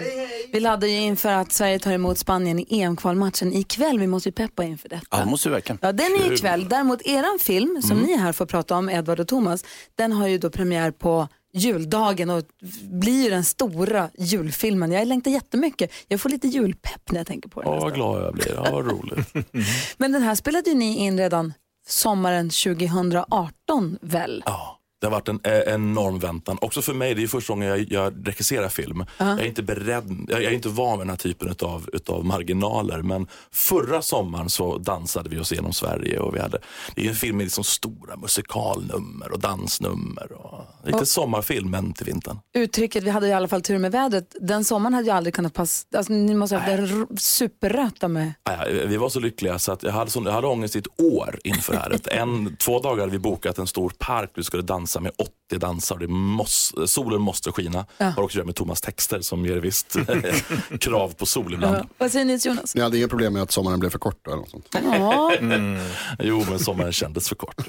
Vi 0.53 0.59
laddar 0.59 0.87
ju 0.87 0.97
inför 0.97 1.29
att 1.29 1.51
Sverige 1.51 1.79
tar 1.79 1.91
emot 1.91 2.17
Spanien 2.17 2.59
i 2.59 2.81
EM-kvalmatchen 2.81 3.53
ikväll. 3.53 3.99
Vi 3.99 4.07
måste 4.07 4.29
ju 4.29 4.33
peppa 4.33 4.63
inför 4.63 4.89
detta. 4.89 5.05
Ja, 5.11 5.25
måste 5.25 5.49
du 5.49 5.53
verkligen. 5.53 5.79
Ja, 5.81 5.91
den 5.91 6.05
är 6.05 6.33
ikväll. 6.33 6.69
Däremot 6.69 7.01
eran 7.01 7.39
film 7.41 7.81
som 7.81 7.97
ni 7.97 8.11
är 8.11 8.17
här 8.17 8.33
får 8.33 8.45
prata 8.45 8.75
om, 8.75 8.89
Edvard 8.89 9.19
och 9.19 9.27
Thomas, 9.27 9.65
den 9.95 10.11
har 10.11 10.27
ju 10.27 10.37
då 10.37 10.49
premiär 10.49 10.91
på 10.91 11.27
juldagen 11.53 12.29
och 12.29 12.43
blir 12.83 13.23
ju 13.23 13.29
den 13.29 13.43
stora 13.43 14.09
julfilmen. 14.17 14.91
Jag 14.91 15.07
längtar 15.07 15.31
jättemycket. 15.31 15.91
Jag 16.07 16.21
får 16.21 16.29
lite 16.29 16.47
julpepp 16.47 17.11
när 17.11 17.19
jag 17.19 17.27
tänker 17.27 17.49
på 17.49 17.61
den. 17.61 17.73
Ja, 17.73 17.79
vad 17.79 17.93
glad 17.93 18.23
jag 18.23 18.33
blir. 18.33 18.53
Ja, 18.55 18.67
vad 18.71 18.85
roligt. 18.91 19.33
Men 19.97 20.11
den 20.11 20.21
här 20.21 20.35
spelade 20.35 20.69
ju 20.69 20.75
ni 20.75 20.97
in 20.97 21.17
redan 21.17 21.53
sommaren 21.87 22.49
2018 22.49 23.97
väl? 24.01 24.43
Ja. 24.45 24.77
Det 25.01 25.07
har 25.07 25.11
varit 25.11 25.27
en 25.27 25.39
eh, 25.43 25.59
enorm 25.73 26.19
väntan. 26.19 26.57
Också 26.61 26.81
för 26.81 26.93
mig, 26.93 27.15
det 27.15 27.23
är 27.23 27.27
första 27.27 27.53
gången 27.53 27.67
jag, 27.69 27.91
jag 27.91 28.27
regisserar 28.27 28.69
film. 28.69 29.05
Jag 29.17 29.39
är 29.39 29.45
inte 29.45 29.63
beredd, 29.63 30.25
jag 30.29 30.43
är 30.43 30.51
inte 30.51 30.69
van 30.69 30.89
med 30.97 30.99
den 30.99 31.09
här 31.09 31.17
typen 31.17 31.49
utav, 31.49 31.89
utav 31.93 32.25
marginaler. 32.25 33.01
Men 33.01 33.27
förra 33.51 34.01
sommaren 34.01 34.49
så 34.49 34.77
dansade 34.77 35.29
vi 35.29 35.39
oss 35.39 35.51
igenom 35.51 35.73
Sverige 35.73 36.19
och 36.19 36.35
vi 36.35 36.39
hade, 36.39 36.57
det 36.95 37.05
är 37.05 37.09
en 37.09 37.15
film 37.15 37.37
med 37.37 37.43
liksom 37.43 37.63
stora 37.63 38.17
musikalnummer 38.17 39.31
och 39.31 39.39
dansnummer. 39.39 40.31
Och, 40.31 40.65
lite 40.85 40.97
Och- 40.97 41.07
sommarfilm, 41.07 41.71
men 41.71 41.93
till 41.93 42.05
vintern. 42.05 42.39
Uttrycket 42.53 43.03
vi 43.03 43.09
hade 43.09 43.27
i 43.27 43.33
alla 43.33 43.47
fall 43.47 43.61
tur 43.61 43.77
med 43.77 43.91
vädret, 43.91 44.35
den 44.41 44.65
sommaren 44.65 44.93
hade 44.93 45.05
ju 45.05 45.11
aldrig 45.13 45.33
kunnat 45.33 45.53
passa, 45.53 45.87
alltså, 45.97 46.13
ni 46.13 46.33
måste 46.35 46.55
ha 46.55 46.71
haft 46.77 47.21
superröta 47.21 48.07
med. 48.07 48.33
Ja, 48.43 48.65
vi 48.85 48.97
var 48.97 49.09
så 49.09 49.19
lyckliga 49.19 49.59
så 49.59 49.71
att 49.71 49.83
jag 49.83 49.91
hade, 49.91 50.11
sån, 50.11 50.25
jag 50.25 50.31
hade 50.31 50.47
ångest 50.47 50.75
i 50.75 50.79
ett 50.79 51.01
år 51.01 51.39
inför 51.43 51.73
det 51.73 51.79
här. 51.79 51.99
En, 52.21 52.55
två 52.55 52.79
dagar 52.79 52.99
hade 52.99 53.11
vi 53.11 53.19
bokat 53.19 53.57
en 53.57 53.67
stor 53.67 53.93
park 53.97 54.31
vi 54.35 54.43
skulle 54.43 54.63
dansa 54.63 54.90
med 54.99 55.11
80 55.17 55.31
dansare. 55.57 55.99
Det 55.99 56.07
måste, 56.07 56.87
solen 56.87 57.21
måste 57.21 57.51
skina. 57.51 57.85
Ja. 57.97 58.05
Har 58.05 58.23
också 58.23 58.25
att 58.25 58.35
göra 58.35 58.45
med 58.45 58.55
Thomas 58.55 58.81
texter 58.81 59.21
som 59.21 59.45
ger 59.45 59.57
visst 59.57 59.95
krav 60.79 61.13
på 61.13 61.25
sol 61.25 61.53
ibland. 61.53 61.87
Vad 61.97 62.11
säger 62.11 62.25
ni 62.25 62.35
Jonas? 62.41 62.75
Ni 62.75 62.81
hade 62.81 62.97
inga 62.97 63.07
problem 63.07 63.33
med 63.33 63.41
att 63.41 63.51
sommaren 63.51 63.79
blev 63.79 63.89
för 63.89 63.99
kort 63.99 64.19
då, 64.21 64.31
eller 64.31 64.41
något 64.41 64.49
sånt? 64.49 64.67
Ja. 64.83 65.33
Mm. 65.35 65.79
Jo, 66.19 66.45
men 66.49 66.59
sommaren 66.59 66.91
kändes 66.93 67.29
för 67.29 67.35
kort. 67.35 67.55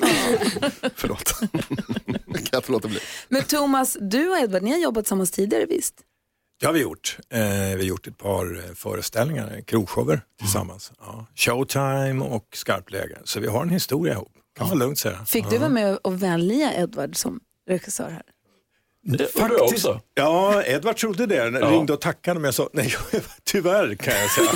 Förlåt. 0.95 1.41
kan 1.41 2.49
jag 2.51 2.59
inte 2.59 2.73
låta 2.73 2.89
bli. 2.89 2.99
Men 3.29 3.43
Thomas, 3.43 3.97
du 4.01 4.29
och 4.31 4.39
Edvard, 4.39 4.63
ni 4.63 4.71
har 4.71 4.79
jobbat 4.79 5.05
tillsammans 5.05 5.31
tidigare 5.31 5.67
visst? 5.67 5.95
Det 6.61 6.67
har 6.67 6.73
vi 6.73 6.81
gjort. 6.81 7.19
Eh, 7.31 7.41
vi 7.41 7.75
har 7.75 7.83
gjort 7.83 8.07
ett 8.07 8.19
par 8.19 8.59
eh, 8.59 8.75
föreställningar, 8.75 9.61
krogshower 9.67 10.21
tillsammans. 10.39 10.93
Ja. 11.01 11.27
Showtime 11.35 12.25
och 12.25 12.47
skarpläge. 12.55 13.19
Så 13.25 13.41
vi 13.41 13.47
har 13.47 13.63
en 13.63 13.71
historia 13.71 14.13
ihop, 14.13 14.33
kan 14.59 14.69
man 14.69 14.79
lugnt 14.79 14.99
säga. 14.99 15.25
Fick 15.27 15.51
du 15.51 15.59
vara 15.59 15.69
med 15.69 15.99
och 16.03 16.23
vänliga 16.23 16.73
Edvard 16.75 17.17
som 17.17 17.41
regissör 17.69 18.11
här? 18.11 18.23
Faktiskt, 19.37 19.87
ja, 20.15 20.62
Edvard 20.65 20.97
trodde 20.97 21.27
det. 21.27 21.35
Ja. 21.35 21.71
Ringde 21.71 21.93
och 21.93 22.01
tackade 22.01 22.41
men 22.41 22.45
jag 22.45 22.55
sa 22.55 22.69
nej, 22.73 22.95
tyvärr 23.45 23.95
kan 23.95 24.15
jag 24.15 24.31
säga. 24.31 24.49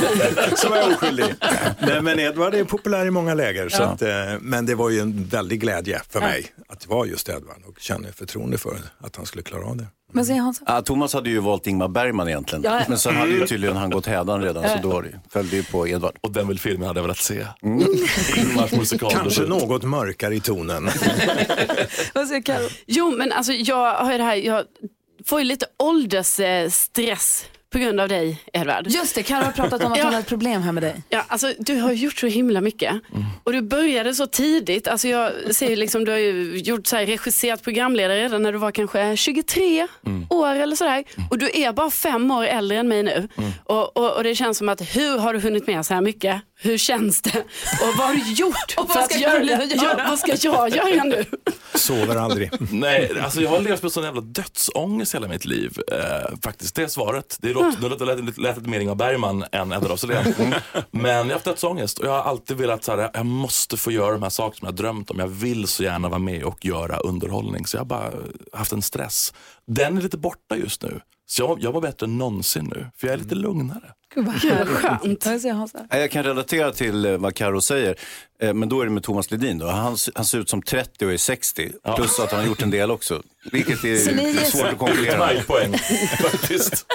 så 0.57 0.69
var 0.69 0.77
jag 0.77 0.89
oskyldig. 0.93 1.35
Nej, 1.81 2.03
men 2.03 2.19
Edvard 2.19 2.55
är 2.55 2.65
populär 2.65 3.07
i 3.07 3.11
många 3.11 3.35
läger. 3.35 3.69
Så 3.69 3.83
Ja. 3.83 3.87
att, 3.87 4.03
eh, 4.03 4.09
men 4.41 4.67
det 4.67 4.75
var 4.75 4.91
ju 4.91 5.01
en 5.01 5.25
väldig 5.25 5.61
glädje 5.61 6.01
för 6.09 6.21
mig 6.21 6.47
att 6.69 6.81
det 6.81 6.89
var 6.89 7.07
just 7.07 7.29
Edvard 7.29 7.63
och 7.67 7.81
känner 7.81 8.13
förtroende 8.13 8.59
för 8.59 8.79
att 8.99 9.17
han 9.17 9.27
skulle 9.27 9.43
klara 9.43 9.65
av 9.67 9.77
det. 9.77 9.87
Vad 10.12 10.27
säger 10.27 10.40
Hans? 10.40 10.62
Ja, 10.66 10.83
Thomas 10.83 11.12
hade 11.14 11.31
ju 11.31 11.38
valt 11.40 11.66
Ingmar 11.66 11.88
Bergman 11.88 12.29
egentligen. 12.29 12.62
Ja. 12.64 12.81
Men 12.88 12.99
sen 12.99 13.16
hade 13.16 13.31
ju 13.33 13.47
tydligen 13.47 13.77
han 13.77 13.90
gått 13.90 14.07
hädan 14.07 14.42
redan 14.42 14.69
så 14.69 14.77
då 14.83 14.88
var 14.88 15.03
det- 15.03 15.21
följde 15.31 15.57
ju 15.57 15.64
på 15.64 15.88
Edvard. 15.88 16.16
Och 16.21 16.31
den 16.33 16.49
vill 16.49 16.59
filmen 16.59 16.87
hade 16.88 16.99
jag 16.99 17.03
velat 17.03 17.19
se. 17.19 17.47
Ingmars 18.37 18.73
musikal. 18.73 19.11
Kanske 19.12 19.42
något 19.42 19.83
mörkare 19.83 20.35
i 20.35 20.40
tonen. 20.40 20.85
Vad 22.14 22.29
säger 22.29 22.42
Karo? 22.42 22.69
Jo, 22.87 23.14
men 23.19 23.33
alltså 23.33 23.53
jag 23.53 23.95
har 23.95 24.12
ju 24.12 24.19
det 24.19 24.25
här, 24.25 24.37
jag 24.37 24.64
får 25.27 25.38
ju 25.40 25.45
lite 25.45 25.66
åldersstress 25.79 27.45
på 27.77 27.81
grund 27.81 28.01
av 28.01 28.09
dig, 28.09 28.43
Edvard. 28.53 28.87
Just 28.87 29.15
det, 29.15 29.23
Karo 29.23 29.45
har 29.45 29.53
pratat 29.53 29.85
om 29.85 29.93
att 29.93 29.99
hon 30.03 30.12
har 30.12 30.21
ett 30.21 30.27
problem 30.27 30.62
här 30.62 30.73
med 30.73 30.83
dig. 30.83 31.03
Ja, 31.09 31.25
alltså, 31.29 31.53
du 31.59 31.81
har 31.81 31.93
gjort 31.93 32.19
så 32.19 32.27
himla 32.27 32.61
mycket. 32.61 32.95
Och 33.45 33.53
du 33.53 33.62
började 33.62 34.15
så 34.15 34.27
tidigt. 34.27 34.89
Alltså, 34.89 35.09
jag 35.09 35.33
ser 35.55 35.71
ju 35.71 35.77
liksom, 35.77 36.05
du 36.05 36.11
har 36.11 36.19
ju 36.19 36.57
gjort 36.57 36.87
så 36.87 36.97
här, 36.97 37.07
regisserat 37.07 37.62
programledare 37.62 38.25
redan 38.25 38.43
när 38.43 38.53
du 38.53 38.59
var 38.59 38.71
kanske 38.71 39.17
23 39.17 39.87
år 40.31 40.55
eller 40.55 40.77
sådär. 40.77 41.05
Och 41.31 41.39
du 41.39 41.51
är 41.55 41.73
bara 41.73 41.91
fem 41.91 42.31
år 42.31 42.45
äldre 42.45 42.79
än 42.79 42.89
mig 42.89 43.03
nu. 43.03 43.29
Och, 43.65 43.97
och, 43.97 44.17
och 44.17 44.25
det 44.25 44.35
känns 44.35 44.59
som 44.59 44.69
att 44.69 44.97
hur 44.97 45.19
har 45.19 45.35
du 45.35 45.41
hunnit 45.41 45.67
med 45.67 45.87
så 45.87 45.95
här 45.95 46.01
mycket? 46.01 46.43
Hur 46.59 46.79
känns 46.79 47.23
det? 47.23 47.38
Och 47.83 47.97
vad 47.99 48.07
har 48.07 48.14
du 48.14 48.33
gjort? 48.33 48.55
Och 48.77 48.88
vad 48.88 48.97
för 48.97 49.03
ska 49.03 49.14
att 49.14 49.21
göra? 49.21 49.64
Ja, 49.64 50.05
vad 50.09 50.19
ska 50.19 50.49
jag 50.49 50.71
göra 50.71 51.05
nu? 51.05 51.25
Sover 51.75 52.16
aldrig. 52.16 52.51
Nej, 52.71 53.21
alltså 53.21 53.40
jag 53.40 53.51
har 53.51 53.61
levt 53.61 53.83
med 53.83 53.92
sån 53.92 54.05
jävla 54.05 54.21
dödsångest 54.21 55.14
hela 55.14 55.29
mitt 55.29 55.45
liv. 55.45 55.79
Eh, 55.92 56.37
faktiskt, 56.42 56.75
det 56.75 56.83
är 56.83 56.88
svaret. 56.88 57.37
Det 57.40 57.53
låter, 57.53 57.81
det 57.81 57.88
låter, 57.88 58.07
lät, 58.07 58.38
lät 58.38 58.57
lite 58.57 58.69
mer 58.71 58.81
Ingmar 58.81 58.95
Bergman 58.95 59.45
än 59.53 59.73
Edvard 59.73 59.90
af 59.92 60.01
Sillén. 60.01 60.55
Men 60.90 61.11
jag 61.11 61.25
har 61.25 61.33
haft 61.33 61.45
dödsångest 61.45 61.99
och 61.99 62.07
jag 62.07 62.12
har 62.12 62.23
alltid 62.23 62.57
velat 62.57 62.85
så 62.85 62.97
här, 62.97 63.11
jag 63.14 63.27
måste 63.27 63.77
få 63.77 63.90
göra 63.90 64.12
de 64.12 64.23
här 64.23 64.31
sakerna 64.31 64.55
som 64.59 64.66
jag 64.66 64.73
har 64.73 64.77
drömt 64.77 65.11
om. 65.11 65.19
Jag 65.19 65.29
vill 65.29 65.66
så 65.66 65.83
gärna 65.83 66.09
vara 66.09 66.19
med 66.19 66.45
och 66.45 66.64
göra 66.64 66.97
underhållning. 66.97 67.66
Så 67.66 67.77
jag 67.77 67.81
har 67.81 67.87
bara 67.87 68.12
haft 68.53 68.73
en 68.73 68.83
stress. 68.83 69.35
Den 69.66 69.99
är 69.99 70.03
lite 70.03 70.19
borta 70.19 70.57
just 70.57 70.83
nu. 70.83 71.01
Så 71.29 71.42
jag, 71.42 71.59
jag 71.61 71.73
var 71.73 71.81
bättre 71.81 72.07
än 72.07 72.19
någonsin 72.19 72.64
nu, 72.75 72.87
för 72.97 73.07
jag 73.07 73.14
är 73.14 73.19
lite 73.19 73.35
lugnare. 73.35 73.92
Gud 74.14 74.25
vad 74.25 74.35
Jag 75.90 76.11
kan 76.11 76.23
relatera 76.25 76.73
till 76.73 77.05
eh, 77.05 77.16
vad 77.16 77.35
Karo 77.35 77.61
säger, 77.61 77.97
eh, 78.42 78.55
men 78.55 78.69
då 78.69 78.81
är 78.81 78.85
det 78.85 78.90
med 78.90 79.03
Thomas 79.03 79.31
Ledin. 79.31 79.59
Då. 79.59 79.66
Han, 79.66 79.97
han 80.14 80.25
ser 80.25 80.38
ut 80.38 80.51
som 80.51 80.62
30 80.62 81.07
och 81.07 81.12
är 81.12 81.16
60, 81.16 81.73
plus 81.97 82.19
att 82.21 82.31
han 82.31 82.40
har 82.40 82.47
gjort 82.47 82.62
en 82.62 82.71
del 82.71 82.90
också. 82.90 83.23
Vilket 83.53 83.85
är 83.85 83.88
ger- 83.88 84.35
svårt 84.51 84.66
att 84.73 84.79
konkurrera 84.79 85.19
med. 85.19 85.47
poäng 85.47 85.73
faktiskt. 86.23 86.87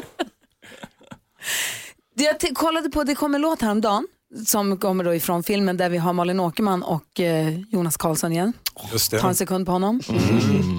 Det 2.15 2.23
Jag 2.41 2.55
kollade 2.55 2.89
på, 2.89 3.03
det 3.03 3.15
kom 3.15 3.35
en 3.35 3.41
låt 3.41 3.61
häromdagen 3.61 4.07
som 4.45 4.77
kommer 4.77 5.03
då 5.03 5.15
ifrån 5.15 5.43
filmen 5.43 5.77
där 5.77 5.89
vi 5.89 5.97
har 5.97 6.13
Malin 6.13 6.39
Åkerman 6.39 6.83
och 6.83 7.19
eh, 7.19 7.59
Jonas 7.59 7.97
Karlsson 7.97 8.31
igen. 8.31 8.53
Ta 9.21 9.27
en 9.27 9.35
sekund 9.35 9.65
på 9.65 9.71
honom. 9.71 10.01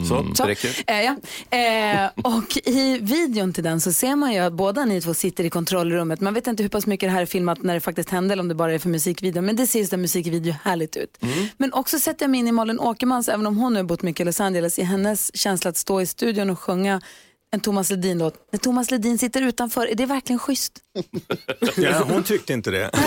Så, 0.08 0.26
Så. 0.34 0.44
det 0.44 0.50
räcker. 0.50 0.70
Eh, 0.86 1.02
ja. 1.02 1.16
eh, 1.58 2.10
och 2.36 2.56
i 2.64 2.98
videon 3.02 3.52
till 3.52 3.64
den 3.64 3.80
så 3.80 3.92
ser 3.92 4.16
man 4.16 4.32
ju 4.32 4.38
att 4.38 4.52
båda 4.52 4.84
ni 4.84 5.00
två 5.00 5.14
sitter 5.14 5.44
i 5.44 5.50
kontrollrummet. 5.50 6.20
Man 6.20 6.34
vet 6.34 6.46
inte 6.46 6.62
hur 6.62 6.70
pass 6.70 6.86
mycket 6.86 7.06
det 7.06 7.12
här 7.12 7.22
är 7.22 7.26
filmat 7.26 7.62
när 7.62 7.74
det 7.74 7.80
faktiskt 7.80 8.10
händer 8.10 8.32
eller 8.32 8.42
om 8.42 8.48
det 8.48 8.54
bara 8.54 8.74
är 8.74 8.78
för 8.78 8.88
musikvideo. 8.88 9.42
Men 9.42 9.56
det 9.56 9.66
ser 9.66 9.78
just 9.78 9.92
en 9.92 10.00
musikvideo 10.00 10.54
härligt 10.64 10.96
ut. 10.96 11.18
Men 11.56 11.72
också 11.72 11.98
sätter 11.98 12.24
jag 12.24 12.30
mig 12.30 12.40
in 12.40 12.48
i 12.48 12.52
Malin 12.52 12.80
Åkermans, 12.80 13.28
även 13.28 13.46
om 13.46 13.56
hon 13.56 13.72
nu 13.72 13.78
har 13.78 13.84
bott 13.84 14.02
mycket 14.02 14.20
i 14.20 14.24
Los 14.24 14.40
Angeles, 14.40 14.78
i 14.78 14.82
hennes 14.82 15.36
känsla 15.36 15.68
att 15.70 15.76
stå 15.76 16.00
i 16.00 16.06
studion 16.06 16.50
och 16.50 16.58
sjunga 16.58 17.00
en 17.54 17.60
Thomas 17.60 17.90
Ledin-låt. 17.90 18.48
När 18.52 18.58
Thomas 18.58 18.90
Ledin 18.90 19.18
sitter 19.18 19.42
utanför, 19.42 19.86
är 19.86 19.94
det 19.94 20.06
verkligen 20.06 20.38
schysst? 20.38 20.78
Ja, 21.76 22.04
hon 22.04 22.22
tyckte 22.22 22.52
inte 22.52 22.70
det. 22.70 22.90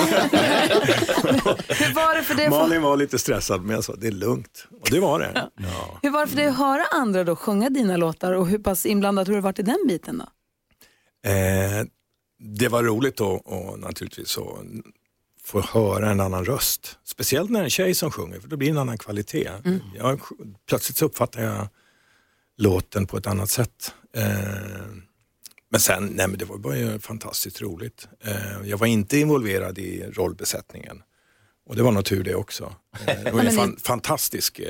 Hur 1.68 1.94
var 1.94 2.16
det 2.16 2.24
för 2.24 2.36
dig? 2.36 2.50
Malin 2.50 2.82
var 2.82 2.98
lite 2.98 3.20
stressad 3.20 3.62
men 3.62 3.76
jag 3.76 3.84
sa 3.84 3.96
det 3.96 4.08
är 4.08 4.12
lugnt. 4.12 4.68
Och 4.82 4.88
det 4.92 5.00
var 5.00 5.20
det. 5.20 5.50
Ja. 5.58 6.00
Hur 6.02 6.10
var 6.10 6.22
det 6.22 6.28
för 6.28 6.38
dig 6.38 6.48
att 6.48 6.58
höra 6.58 6.86
andra 6.92 7.24
då 7.24 7.36
sjunga 7.36 7.70
dina 7.70 7.98
låtar 7.98 8.34
och 8.34 8.48
hur 8.48 8.60
pass 8.60 8.86
inblandad 8.86 9.28
har 9.28 9.36
du 9.36 9.42
varit 9.42 9.60
i 9.60 9.64
den 9.64 9.86
biten 9.88 10.18
då? 10.18 10.26
Eh, 11.30 11.86
det 12.40 12.68
var 12.68 12.84
roligt 12.84 13.18
då 13.18 13.28
och 13.28 13.80
naturligtvis 13.80 14.38
att 14.38 14.44
få 15.44 15.62
höra 15.62 16.10
en 16.12 16.20
annan 16.20 16.46
röst. 16.46 17.00
Speciellt 17.04 17.50
när 17.50 17.60
det 17.60 17.64
är 17.64 17.66
en 17.66 17.70
tjej 17.70 17.94
som 17.94 18.12
sjunger 18.12 18.40
för 18.40 18.48
då 18.48 18.58
blir 18.58 18.68
det 18.68 18.72
en 18.74 18.78
annan 18.78 18.98
kvalitet. 18.98 19.50
Jag, 19.98 20.22
plötsligt 20.70 20.98
så 20.98 21.06
uppfattar 21.06 21.44
jag 21.44 21.68
låten 22.58 23.08
på 23.08 23.18
ett 23.18 23.28
annat 23.28 23.50
sätt. 23.50 23.94
Eh, 24.16 24.24
men 25.72 25.80
sen, 25.80 26.06
nej 26.06 26.28
men 26.28 26.38
det 26.38 26.46
var 26.46 26.58
bara 26.58 26.78
ju 26.78 27.00
fantastiskt 27.00 27.62
roligt. 27.62 28.08
Eh, 28.24 28.36
jag 28.70 28.78
var 28.78 28.88
inte 28.88 29.18
involverad 29.18 29.78
i 29.78 30.04
rollbesättningen 30.14 31.02
och 31.70 31.76
det 31.76 31.84
var 31.84 31.92
nog 31.92 32.06
tur 32.06 32.24
det 32.24 32.36
också. 32.36 32.74
Eh, 33.08 33.24
det 33.24 33.32
var 33.32 33.40
en 33.44 33.52
fan, 33.52 33.78
fantastisk 33.84 34.60
eh, 34.60 34.66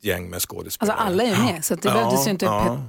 gäng 0.00 0.30
med 0.30 0.40
skådespelare. 0.42 0.96
Alltså 0.96 1.06
alla 1.06 1.22
är 1.22 1.26
ju 1.26 1.52
med 1.52 1.64
så 1.64 1.74
att 1.74 1.82
det 1.82 1.88
Ja, 1.88 1.94
behövdes 1.94 2.26
ju 2.26 2.30
inte... 2.30 2.44
ja. 2.44 2.82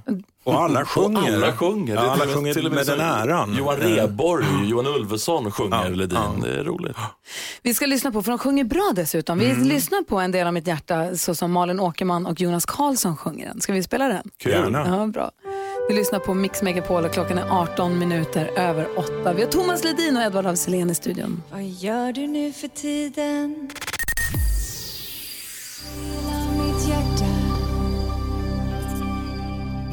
Och 0.43 0.61
alla 0.61 0.85
sjunger. 0.85 1.21
Och 1.21 1.27
alla 1.27 1.53
sjunger. 1.57 1.95
Ja, 1.95 2.01
alla 2.01 2.25
till 2.25 2.33
sjunger 2.33 2.53
till 2.53 2.65
och 2.65 2.71
med 2.71 2.85
så- 2.85 2.91
den 2.95 3.01
äran. 3.05 3.55
Johan 3.57 3.77
Rheborg, 3.77 4.45
Johan 4.69 4.87
Ulveson 4.87 5.51
sjunger 5.51 5.89
Ledin. 5.89 6.19
Det 6.43 6.59
är 6.59 6.63
roligt. 6.63 6.95
Vi 7.61 7.73
ska 7.73 7.85
lyssna 7.85 8.11
på, 8.11 8.23
för 8.23 8.31
de 8.31 8.39
sjunger 8.39 8.63
bra 8.63 8.91
dessutom. 8.95 9.39
Vi 9.39 9.49
Mm. 9.49 9.63
lyssnar 9.67 10.03
på 10.03 10.19
En 10.19 10.31
del 10.31 10.47
av 10.47 10.53
mitt 10.53 10.67
hjärta 10.67 11.15
så 11.17 11.35
som 11.35 11.51
Malin 11.51 11.79
Åkerman 11.79 12.25
och 12.25 12.41
Jonas 12.41 12.65
Karlsson 12.65 13.17
sjunger 13.17 13.47
den. 13.47 13.61
Ska 13.61 13.73
vi 13.73 13.83
spela 13.83 14.07
den? 14.07 14.29
Kul. 14.37 14.51
Gärna. 14.51 14.87
Ja, 14.87 15.07
bra. 15.07 15.31
Vi 15.87 15.93
lyssnar 15.93 16.19
på 16.19 16.33
Mix 16.33 16.61
Megapol 16.61 17.05
och 17.05 17.13
klockan 17.13 17.37
är 17.37 17.61
18 17.61 17.99
minuter 17.99 18.51
över 18.55 18.99
8. 18.99 19.33
Vi 19.33 19.41
har 19.43 19.51
Thomas 19.51 19.83
Ledin 19.83 20.17
och 20.17 20.23
Edvard 20.23 20.45
af 20.45 20.67
i 20.67 20.95
studion. 20.95 21.43
Vad 21.51 21.63
gör 21.63 22.13
du 22.13 22.27
nu 22.27 22.51
för 22.51 22.67
tiden? 22.67 23.69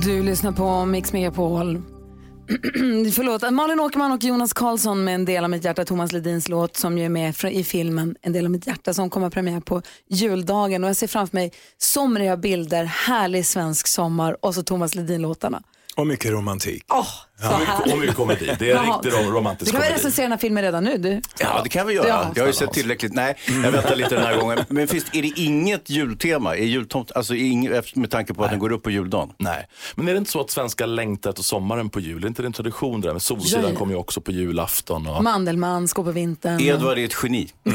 Du 0.03 0.22
lyssnar 0.22 0.53
på 0.53 0.85
Mix 0.85 1.12
Megapol. 1.12 1.76
Förlåt, 3.14 3.50
Malin 3.50 3.81
Åkerman 3.81 4.12
och 4.12 4.24
Jonas 4.24 4.53
Karlsson 4.53 5.05
med 5.05 5.14
En 5.14 5.24
del 5.24 5.44
av 5.44 5.50
mitt 5.50 5.64
hjärta, 5.64 5.85
Thomas 5.85 6.12
Ledins 6.12 6.48
låt 6.48 6.76
som 6.76 6.98
ju 6.98 7.05
är 7.05 7.09
med 7.09 7.35
i 7.44 7.64
filmen 7.64 8.16
En 8.22 8.33
del 8.33 8.44
av 8.44 8.50
mitt 8.50 8.66
hjärta 8.66 8.94
som 8.94 9.11
kommer 9.11 9.31
premiär 9.31 9.61
på 9.61 9.83
juldagen. 10.09 10.85
Och 10.85 10.90
jag 10.90 10.96
ser 10.96 11.07
framför 11.07 11.37
mig 11.37 11.53
somriga 11.79 12.37
bilder, 12.37 12.85
härlig 12.85 13.46
svensk 13.46 13.87
sommar 13.87 14.37
och 14.44 14.55
så 14.55 14.62
Thomas 14.62 14.94
Ledin-låtarna. 14.94 15.62
Och 15.96 16.07
mycket 16.07 16.31
romantik. 16.31 16.85
Åh, 17.42 17.92
Och 17.92 17.98
mycket 17.98 18.16
komedi. 18.16 18.57
Det 18.59 18.70
är 18.70 18.76
en 18.76 18.87
riktig 18.87 19.11
rom- 19.12 19.24
Du 19.24 19.31
romantisk 19.31 19.70
kan 19.72 19.81
väl 19.81 19.88
komedi. 19.88 19.98
recensera 20.00 20.24
den 20.24 20.33
här 20.33 20.38
filmen 20.38 20.62
redan 20.62 20.85
nu? 20.85 20.96
Du? 20.98 21.20
Ja, 21.38 21.61
det 21.64 21.68
kan 21.68 21.87
vi 21.87 21.94
göra. 21.94 22.09
Ja. 22.09 22.33
Jag 22.35 22.42
har 22.42 22.46
ju 22.46 22.53
sett 22.53 22.72
tillräckligt. 22.72 23.12
Nej, 23.14 23.37
jag 23.64 23.70
väntar 23.72 23.96
lite 23.96 24.14
den 24.14 24.24
här 24.24 24.37
gången. 24.37 24.59
Men 24.68 24.88
finns, 24.88 25.05
är 25.12 25.22
det 25.22 25.29
inget 25.40 25.90
jultema? 25.90 26.57
Är 26.57 26.64
jultomt, 26.64 27.12
alltså 27.14 27.35
inget, 27.35 27.96
med 27.96 28.11
tanke 28.11 28.35
på 28.35 28.44
att 28.44 28.50
den 28.50 28.59
går 28.59 28.72
upp 28.72 28.83
på 28.83 28.90
juldagen? 28.90 29.29
Nej, 29.38 29.66
men 29.94 30.09
är 30.09 30.12
det 30.12 30.18
inte 30.18 30.31
så 30.31 30.40
att 30.40 30.50
svenskar 30.50 30.87
längtar 30.87 31.31
efter 31.31 31.42
sommaren 31.42 31.90
på 31.90 32.00
jul? 32.00 32.24
Är 32.24 32.29
inte 32.29 32.42
det 32.42 32.46
en 32.46 32.53
tradition 32.53 33.00
där? 33.00 33.11
Men 33.11 33.20
Solsidan 33.20 33.62
Ja, 33.64 33.70
ja. 33.72 33.76
kommer 33.79 33.92
ju 33.92 33.98
också 33.98 34.20
på 34.20 34.33
julafton. 34.33 35.07
Och... 35.07 35.22
Mandelmann, 35.24 35.88
Skå 35.88 36.05
på 36.05 36.11
vintern. 36.12 36.61
Edvard 36.61 36.98
är 36.98 37.05
ett 37.05 37.16
geni. 37.22 37.48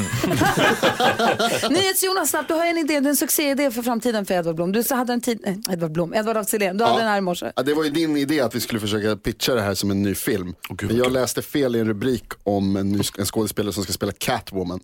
NyhetsJonas, 1.69 2.30
snabbt, 2.30 2.47
du 2.47 2.54
har 2.54 2.65
en 2.65 2.78
idé, 2.78 2.99
du 2.99 3.04
har 3.06 3.10
en 3.10 3.15
succéidé 3.15 3.71
för 3.71 3.82
framtiden 3.82 4.25
för 4.25 4.34
Edvard 4.34 4.56
Blom. 4.56 4.71
Du 4.71 4.84
så 4.84 4.95
hade 4.95 5.13
en 5.13 5.21
tid, 5.21 5.39
nej, 5.45 5.60
Edvard 5.71 5.91
Blom, 5.91 6.13
Edvard 6.13 6.38
af 6.38 6.45
du 6.51 6.65
hade 6.65 6.99
den 6.99 7.08
här 7.08 7.17
i 7.17 7.21
morse. 7.21 7.51
Ja, 7.56 7.63
det 7.63 7.73
var 7.73 7.84
ju 7.84 7.89
din 7.89 8.17
idé 8.17 8.41
att 8.41 8.56
vi 8.56 8.60
skulle 8.60 8.80
försöka 8.80 9.15
pitcha 9.15 9.55
det 9.56 9.62
här 9.62 9.74
som 9.74 9.91
en 9.91 10.04
ny 10.04 10.15
film. 10.15 10.56
Men 10.82 10.98
jag 10.98 11.12
läste 11.12 11.41
fel 11.41 11.76
i 11.76 11.80
en 11.80 11.88
rubrik 11.88 12.26
om 12.44 12.76
en, 12.76 12.91
ny, 12.91 13.02
en 13.18 13.26
skådespelare 13.26 13.74
som 13.74 13.84
ska 13.84 13.94
spela 13.94 14.12
Catwoman. 14.12 14.80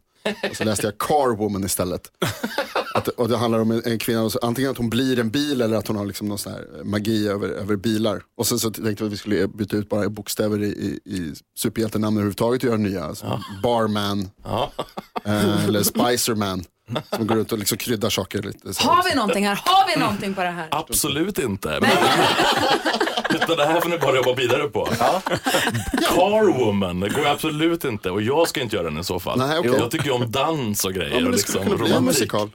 Och 0.50 0.56
så 0.56 0.64
läste 0.64 0.88
jag 0.88 0.98
Carwoman 0.98 1.64
istället. 1.64 2.12
Att, 2.94 3.08
och 3.08 3.30
det 3.30 3.38
handlar 3.38 3.60
om 3.60 3.72
en, 3.72 3.82
en 3.86 4.00
kvinna, 4.00 4.30
så, 4.30 4.40
antingen 4.42 4.72
att 4.72 4.78
hon 4.78 4.90
blir 4.90 5.20
en 5.20 5.30
bil 5.30 5.62
eller 5.62 5.78
att 5.78 5.88
hon 5.88 5.98
har 5.98 6.06
liksom 6.06 6.28
någon 6.28 6.38
sån 6.38 6.52
här 6.52 6.84
magi 6.84 7.28
över, 7.28 7.50
över 7.50 7.76
bilar. 7.76 8.24
Och 8.38 8.48
sen 8.48 8.60
så 8.60 8.72
tänkte 8.72 9.04
vi 9.04 9.08
att 9.08 9.14
vi 9.14 9.18
skulle 9.18 9.48
byta 9.48 9.78
ut 9.78 9.90
bara 9.90 10.10
bokstäver 10.10 10.64
i, 10.64 10.68
i, 10.68 11.00
i 11.06 11.34
superhjältenamn 11.58 12.18
överhuvudtaget 12.18 12.64
och 12.64 12.68
göra 12.68 12.78
nya. 12.78 13.04
Alltså 13.04 13.42
Barman 13.64 14.30
eh, 15.26 15.66
eller 15.66 15.84
Spicerman. 15.84 16.64
Som 17.16 17.28
går 17.28 17.36
runt 17.36 17.52
och 17.52 17.58
liksom 17.58 17.78
kryddar 17.78 18.10
saker 18.10 18.42
lite. 18.42 18.74
Så. 18.74 18.84
Har 18.90 19.04
vi 19.04 19.16
någonting 19.16 19.48
här? 19.48 19.60
Har 19.66 19.96
vi 19.96 20.00
någonting 20.00 20.34
på 20.34 20.42
det 20.42 20.50
här? 20.50 20.68
Absolut 20.72 21.40
inte. 21.40 21.80
Men... 21.82 21.90
Utan 23.36 23.58
det 23.58 23.66
här 23.66 23.82
får 23.82 23.90
ni 23.90 23.98
bara 23.98 24.16
jobba 24.16 24.34
vidare 24.34 24.68
på. 24.68 24.86
Carwoman, 26.10 27.00
det 27.00 27.10
går 27.10 27.28
absolut 27.28 27.86
inte. 27.86 28.10
Och 28.12 28.22
jag 28.22 28.48
ska 28.48 28.62
inte 28.62 28.76
göra 28.76 28.90
den 28.90 29.00
i 29.00 29.04
så 29.04 29.20
fall. 29.20 29.38
Nej, 29.40 29.60
okej. 29.60 29.72
Jag 29.78 29.92
tycker 29.92 30.06
ju 30.06 30.12
om 30.12 30.32
dans 30.32 30.86
och 30.86 30.94
grejer. 30.94 31.10
Ja, 31.10 31.16
men 31.22 31.32
det 31.32 31.38
liksom 31.38 31.64
kunna 31.64 31.78
bli 31.78 31.92
en 31.94 32.06
musikal. 32.06 32.50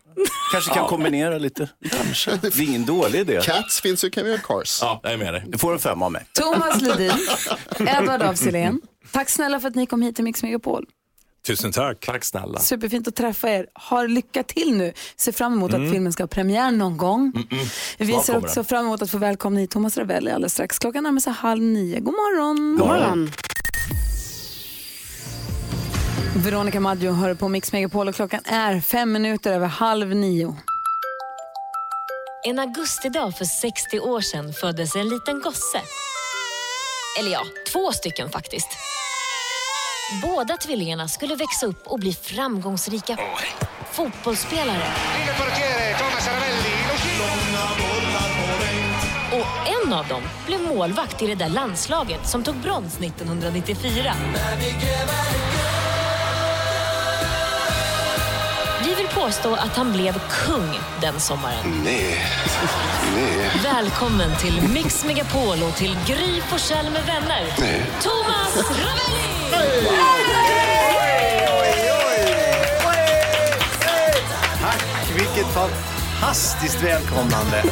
Kanske 0.53 0.75
kan 0.75 0.83
Ja. 0.83 0.89
kombinera 0.89 1.39
lite. 1.39 1.69
Kanske. 1.91 2.39
Det 2.43 2.47
är 2.47 2.63
ingen 2.63 2.85
dålig 2.87 3.21
idé. 3.21 3.41
Cats 3.45 3.81
finns 3.81 4.05
ju, 4.05 4.11
kan 4.11 4.25
vi 4.25 4.31
göra 4.31 4.41
Cars. 4.41 4.79
Ja, 4.83 5.01
jag 5.03 5.13
är 5.13 5.17
med 5.17 5.35
dig. 5.35 5.45
Du 5.49 5.59
får 5.59 5.73
en 5.73 5.79
femma 5.79 6.05
av 6.07 6.13
mig. 6.13 6.27
Thomas 6.33 6.83
Ledin, 6.83 7.13
Edvard 7.79 8.23
af 8.23 8.41
tack 9.13 9.29
snälla 9.29 9.61
för 9.61 9.69
att 9.69 9.75
ni 9.75 9.87
kom 9.87 10.03
hit 10.03 10.15
till 10.17 10.25
Mix 10.25 10.43
Megapol. 10.43 10.87
Tusen 11.47 11.73
tack. 11.73 12.07
Tack 12.07 12.25
snälla. 12.25 12.59
Superfint 12.59 13.09
att 13.09 13.15
träffa 13.17 13.49
er. 13.51 13.67
Har 13.73 14.09
lycka 14.09 14.43
till 14.43 14.77
nu. 14.77 14.93
Ser 15.17 15.33
fram 15.33 15.53
emot 15.53 15.71
att 15.71 15.77
Mm. 15.79 15.93
filmen 15.93 16.13
ska 16.13 16.23
ha 16.23 16.29
premiär 16.29 16.71
någon 16.71 16.97
gång. 16.97 17.33
Vi 17.99 18.07
Snart 18.13 18.25
ser 18.25 18.33
kommer 18.33 18.47
också 18.47 18.55
den. 18.55 18.65
fram 18.65 18.85
emot 18.87 19.03
att 19.03 19.11
få 19.11 19.19
välkomna 19.19 19.61
hit 19.61 19.71
Thomas 19.71 19.97
Ravelli 19.99 20.31
alldeles 20.31 20.53
strax. 20.53 20.79
Klockan 20.79 21.03
närmar 21.05 21.21
sig 21.21 21.33
halv 21.33 21.63
nio. 21.63 22.01
God 22.01 22.15
morgon. 22.15 22.77
God 22.79 22.87
morgon. 22.89 23.31
Veronica 26.37 26.81
Maggio 26.81 27.13
hör 27.13 27.35
på 27.35 27.49
Mix 27.49 27.73
Megapol 27.73 28.09
och 28.09 28.15
klockan 28.15 28.41
är 28.45 28.81
fem 28.81 29.13
minuter 29.13 29.53
över 29.53 29.67
halv 29.67 30.09
nio. 30.17 30.57
En 32.49 32.59
augustidag 32.59 33.37
för 33.39 33.45
60 33.45 34.01
år 34.01 34.21
sedan 34.21 34.53
föddes 34.53 34.97
en 34.97 35.09
liten 35.09 35.41
gosse. 35.41 35.81
Eller 37.19 37.31
ja, 37.31 37.43
två 37.73 37.93
stycken 37.93 38.31
faktiskt. 38.31 38.69
Båda 40.13 40.57
tvillingarna 40.57 41.09
skulle 41.09 41.37
växa 41.37 41.67
upp 41.67 41.87
och 41.87 41.99
bli 41.99 42.13
framgångsrika 42.13 43.19
fotbollsspelare. 43.93 44.83
Och 49.33 49.69
en 49.85 49.93
av 49.93 50.09
dem 50.09 50.23
blev 50.47 50.61
målvakt 50.61 51.23
i 51.23 51.27
det 51.27 51.35
där 51.35 51.49
landslaget 51.49 52.29
som 52.29 52.43
tog 52.43 52.55
brons 52.55 53.01
1994. 53.01 54.13
Vi 58.85 58.95
vill 58.95 59.09
påstå 59.09 59.55
att 59.55 59.77
han 59.77 59.93
blev 59.93 60.21
kung 60.31 60.79
den 61.01 61.21
sommaren. 61.21 61.83
Nej. 61.85 62.25
Nej. 63.17 63.51
Välkommen 63.63 64.37
till 64.37 64.69
Mix 64.75 65.05
Megapol 65.05 65.63
och 65.63 65.77
till 65.77 65.99
Gry 66.07 66.41
Forssell 66.41 66.91
med 66.91 67.07
vänner. 67.07 67.55
Nej. 67.59 67.83
Thomas 68.03 68.71
Ravelli! 68.71 69.06
Tack, 74.61 75.11
vilket 75.15 75.47
fantastiskt 75.55 76.83
välkomnande. 76.83 77.63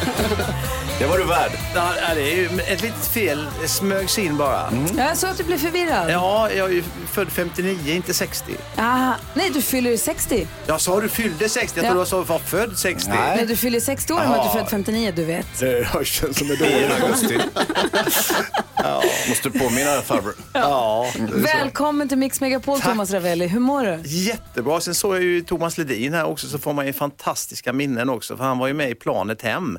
Det 0.99 1.05
var 1.05 1.17
du 1.17 1.23
värd. 1.23 1.51
Ja, 1.75 1.93
det 2.15 2.21
är 2.31 2.35
ju 2.35 2.45
ett 2.59 2.81
litet 2.81 3.07
fel, 3.07 3.47
det 3.61 3.67
smögs 3.67 4.19
in 4.19 4.37
bara. 4.37 4.69
Jag 4.97 5.17
såg 5.17 5.29
att 5.29 5.37
du 5.37 5.43
blev 5.43 5.57
förvirrad. 5.57 6.11
Ja, 6.11 6.51
jag 6.51 6.69
är 6.69 6.73
ju 6.73 6.83
född 7.11 7.27
59, 7.31 7.93
inte 7.95 8.13
60. 8.13 8.55
Ah, 8.75 9.13
nej, 9.33 9.49
du 9.53 9.61
fyller 9.61 9.91
ju 9.91 9.97
60. 9.97 10.47
Jag 10.67 10.81
sa 10.81 10.99
du 11.01 11.09
fyllde 11.09 11.49
60, 11.49 11.77
jag 11.79 11.85
Ja. 11.85 11.89
trodde 11.89 11.99
jag 12.01 12.07
sa 12.07 12.17
du 12.17 12.23
var 12.23 12.39
född 12.39 12.77
60. 12.77 13.09
Nej. 13.11 13.45
Du 13.45 13.55
fyller 13.55 13.79
60 13.79 14.13
år 14.13 14.17
om 14.25 14.31
att 14.31 14.53
du 14.53 14.59
är 14.59 14.63
född 14.63 14.69
59, 14.69 15.13
du 15.15 15.25
vet. 15.25 15.59
Det 15.59 16.05
känns 16.05 16.37
som 16.37 16.51
en 16.51 16.57
dålig 16.57 16.87
augusti. 17.01 17.37
Måste 19.29 19.49
påminna 19.51 20.01
farbror. 20.01 20.35
Ja. 20.53 21.11
Välkommen 21.33 22.09
till 22.09 22.17
Mix 22.17 22.41
Megapol, 22.41 22.81
Thomas 22.81 23.11
Ravelli. 23.11 23.47
Hur 23.47 23.59
mår 23.59 23.83
du? 23.85 24.01
Jättebra. 24.09 24.81
Sen 24.81 24.95
såg 24.95 25.15
jag 25.15 25.23
ju 25.23 25.41
Thomas 25.41 25.77
Ledin 25.77 26.13
här 26.13 26.25
också 26.25 26.47
så 26.47 26.59
får 26.59 26.73
man 26.73 26.87
ju 26.87 26.93
fantastiska 26.93 27.73
minnen 27.73 28.09
också. 28.09 28.37
För 28.37 28.43
han 28.43 28.57
var 28.57 28.67
ju 28.67 28.73
med 28.73 28.89
i 28.89 28.95
planet 28.95 29.41
hem 29.41 29.77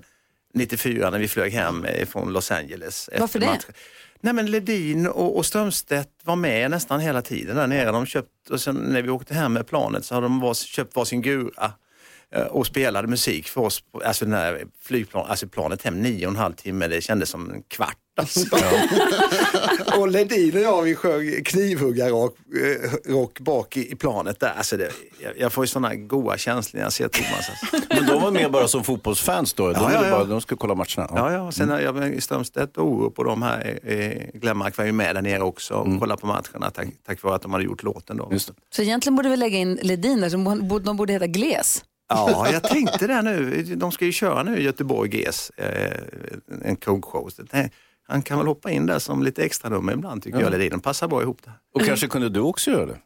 94 0.55 1.11
när 1.11 1.19
vi 1.19 1.29
flög 1.29 1.53
hem 1.53 1.87
från 2.07 2.33
Los 2.33 2.51
Angeles. 2.51 3.11
Varför 3.19 3.39
det? 3.39 3.59
Nej 4.21 4.33
men 4.33 4.51
Ledin 4.51 5.07
och, 5.07 5.37
och 5.37 5.47
Strömstedt 5.47 6.11
var 6.23 6.37
med 6.37 6.71
nästan 6.71 7.01
hela 7.01 7.23
tiden 7.23 7.57
där 7.57 7.67
nere. 7.67 7.93
De 7.93 8.07
köpt, 8.07 8.51
och 8.51 8.61
sen 8.61 8.75
när 8.75 9.03
vi 9.03 9.11
åkte 9.11 9.35
hem 9.35 9.53
med 9.53 9.67
planet 9.67 10.05
så 10.05 10.15
hade 10.15 10.25
de 10.25 10.41
var, 10.41 10.55
köpt 10.55 10.97
varsin 10.97 11.23
gura 11.23 11.73
och 12.45 12.67
spelade 12.67 13.09
musik 13.09 13.49
för 13.49 13.61
oss. 13.61 13.83
Alltså 14.05 14.25
den 14.25 14.35
här 14.35 14.65
flygplan, 14.83 15.27
alltså 15.29 15.49
planet 15.49 15.83
hem 15.83 16.03
nio 16.03 16.27
och 16.27 16.33
en 16.33 16.39
halv 16.39 16.55
timme, 16.55 16.89
det 16.89 17.01
kändes 17.01 17.29
som 17.31 17.51
en 17.51 17.63
kvart. 17.63 17.97
Alltså. 18.19 18.57
och 19.99 20.09
Ledin 20.09 20.57
och 20.57 20.61
jag 20.63 20.83
vi 20.83 20.95
sjöng 20.95 21.45
knivhuggarrock 21.45 22.37
eh, 22.39 23.13
rock 23.13 23.41
bak 23.41 23.77
i, 23.77 23.93
i 23.93 23.95
planet 23.95 24.41
där. 24.41 24.53
Alltså 24.57 24.77
det, 24.77 24.91
jag, 25.23 25.33
jag 25.39 25.53
får 25.53 25.65
ju 25.65 25.69
sådana 25.69 25.95
goa 25.95 26.39
känslor 26.39 26.79
när 26.79 26.85
jag 26.85 26.93
ser 26.93 27.09
Thomas. 27.09 27.51
Alltså. 27.51 27.87
Men 27.95 28.07
de 28.07 28.23
var 28.23 28.31
med 28.31 28.51
bara 28.51 28.69
som 28.69 28.85
fotbollsfans 28.85 29.53
då? 29.53 29.73
De, 29.73 29.73
Ja, 29.73 29.93
ja, 29.93 29.99
ville 29.99 30.11
ja. 30.11 30.17
Bara, 30.17 30.25
de 30.25 30.41
skulle 30.41 30.59
kolla 30.59 30.75
matcherna? 30.75 31.09
Ja, 31.15 31.33
ja. 31.33 31.41
Och 31.41 31.55
sen 31.55 31.69
har 31.69 31.81
jag 31.81 31.95
med 31.95 32.23
Strömstedt 32.23 32.77
och 32.77 32.87
Orup 32.87 33.19
och 33.19 33.25
de 33.25 33.43
här, 33.43 33.79
eh, 33.83 34.39
Glenmark 34.41 34.77
var 34.79 34.85
ju 34.85 34.93
med 34.93 35.15
där 35.17 35.23
nere 35.23 35.43
också 35.43 35.75
och 35.75 36.01
kollade 36.01 36.21
på 36.21 36.27
matcherna 36.27 36.71
tack, 36.71 36.89
tack 37.07 37.23
vare 37.23 37.35
att 37.35 37.43
de 37.43 37.53
hade 37.53 37.65
gjort 37.65 37.83
låten 37.83 38.17
då. 38.17 38.33
Så 38.71 38.83
egentligen 38.83 39.17
borde 39.17 39.29
vi 39.29 39.37
lägga 39.37 39.59
in 39.59 39.79
Ledin 39.83 40.21
där, 40.21 40.79
de 40.85 40.97
borde 40.97 41.13
heta 41.13 41.27
Gles. 41.27 41.85
Ja, 42.09 42.49
jag 42.53 42.63
tänkte 42.65 43.07
det 43.07 43.23
nu. 43.23 43.63
De 43.63 43.93
ska 43.93 44.05
ju 44.05 44.13
köra 44.13 44.43
nu 44.43 44.59
i 44.59 44.63
Göteborg 44.63 45.17
GES, 45.17 45.51
eh, 45.51 46.01
en 46.65 46.77
krogshow. 46.77 47.31
Det- 47.51 47.71
Han 48.09 48.23
kan 48.23 48.39
väl 48.39 48.47
hoppa 48.47 48.71
in 48.71 48.87
där 48.87 48.99
som 48.99 49.23
lite 49.23 49.43
extra 49.45 49.69
nummer 49.71 49.93
ibland 49.93 50.23
tycker 50.23 50.39
Ja. 50.39 50.45
jag. 50.45 50.51
Ledin. 50.53 50.71
De 50.71 50.81
passar 50.81 51.09
bra 51.09 51.23
ihop 51.23 51.39
där. 51.45 51.53
Och 51.75 51.81
kanske 51.87 52.09
kunde 52.09 52.29
du 52.29 52.41
också 52.41 52.71
göra 52.71 52.87
det? 52.87 52.99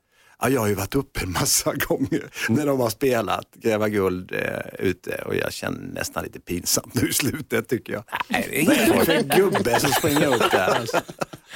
Ja, 0.42 0.48
jag 0.48 0.60
har 0.60 0.68
ju 0.68 0.74
varit 0.74 0.94
uppe 0.94 1.20
en 1.22 1.32
massa 1.32 1.72
gånger 1.88 2.30
när 2.48 2.66
de 2.66 2.80
har 2.80 2.90
spelat 2.90 3.54
Gräva 3.54 3.88
guld 3.88 4.32
eh, 4.32 4.86
ute 4.86 5.22
och 5.26 5.34
jag 5.36 5.52
känner 5.52 5.80
nästan 5.94 6.24
lite 6.24 6.40
pinsamt 6.40 6.94
nu 6.94 7.08
i 7.08 7.12
slutet 7.12 7.68
tycker 7.68 7.92
jag. 7.92 8.04
Nej, 8.28 8.46
det 8.50 8.56
är 8.56 8.60
inget 8.60 9.04
för 9.04 9.12
en 9.12 9.28
gubbe 9.28 9.80
som 9.80 9.90
springer 9.90 10.34
upp 10.34 10.50
där. 10.50 10.74
Alltså. 10.80 11.00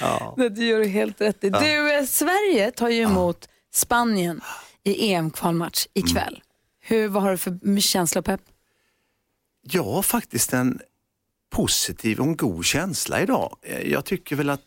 Ja. 0.00 0.34
Det 0.36 0.64
gör 0.64 0.78
du 0.78 0.86
helt 0.86 1.20
rätt 1.20 1.44
i. 1.44 1.48
Ja. 1.48 1.60
Du, 1.60 1.94
eh, 1.98 2.04
Sverige 2.04 2.70
tar 2.70 2.88
ju 2.88 3.02
emot 3.02 3.48
Spanien 3.74 4.40
i 4.84 5.12
EM-kvalmatch 5.12 5.86
ikväll. 5.94 6.40
Hur, 6.86 7.08
vad 7.08 7.22
har 7.22 7.30
du 7.30 7.38
för 7.38 7.80
känsla 7.80 8.18
och 8.18 8.24
pepp? 8.24 8.40
Jag 9.62 9.84
har 9.84 10.02
faktiskt 10.02 10.52
en 10.52 10.80
positiv 11.50 12.20
och 12.20 12.26
en 12.26 12.36
god 12.36 12.64
känsla 12.64 13.22
idag. 13.22 13.56
Jag 13.84 14.04
tycker 14.04 14.36
väl 14.36 14.50
att 14.50 14.60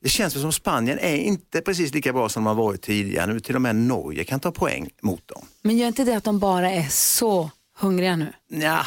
det 0.00 0.08
känns 0.08 0.40
som 0.40 0.52
Spanien 0.52 0.98
är 0.98 1.16
inte 1.16 1.60
precis 1.60 1.94
lika 1.94 2.12
bra 2.12 2.28
som 2.28 2.44
de 2.44 2.46
har 2.46 2.64
varit 2.64 2.82
tidigare. 2.82 3.32
Nu 3.32 3.40
till 3.40 3.54
och 3.54 3.62
med 3.62 3.76
Norge 3.76 4.24
kan 4.24 4.40
ta 4.40 4.52
poäng 4.52 4.90
mot 5.02 5.28
dem. 5.28 5.46
Men 5.62 5.76
gör 5.76 5.86
inte 5.86 6.04
det 6.04 6.14
att 6.16 6.24
de 6.24 6.38
bara 6.38 6.70
är 6.70 6.88
så 6.88 7.50
hungriga 7.78 8.16
nu? 8.16 8.32
Ja, 8.48 8.86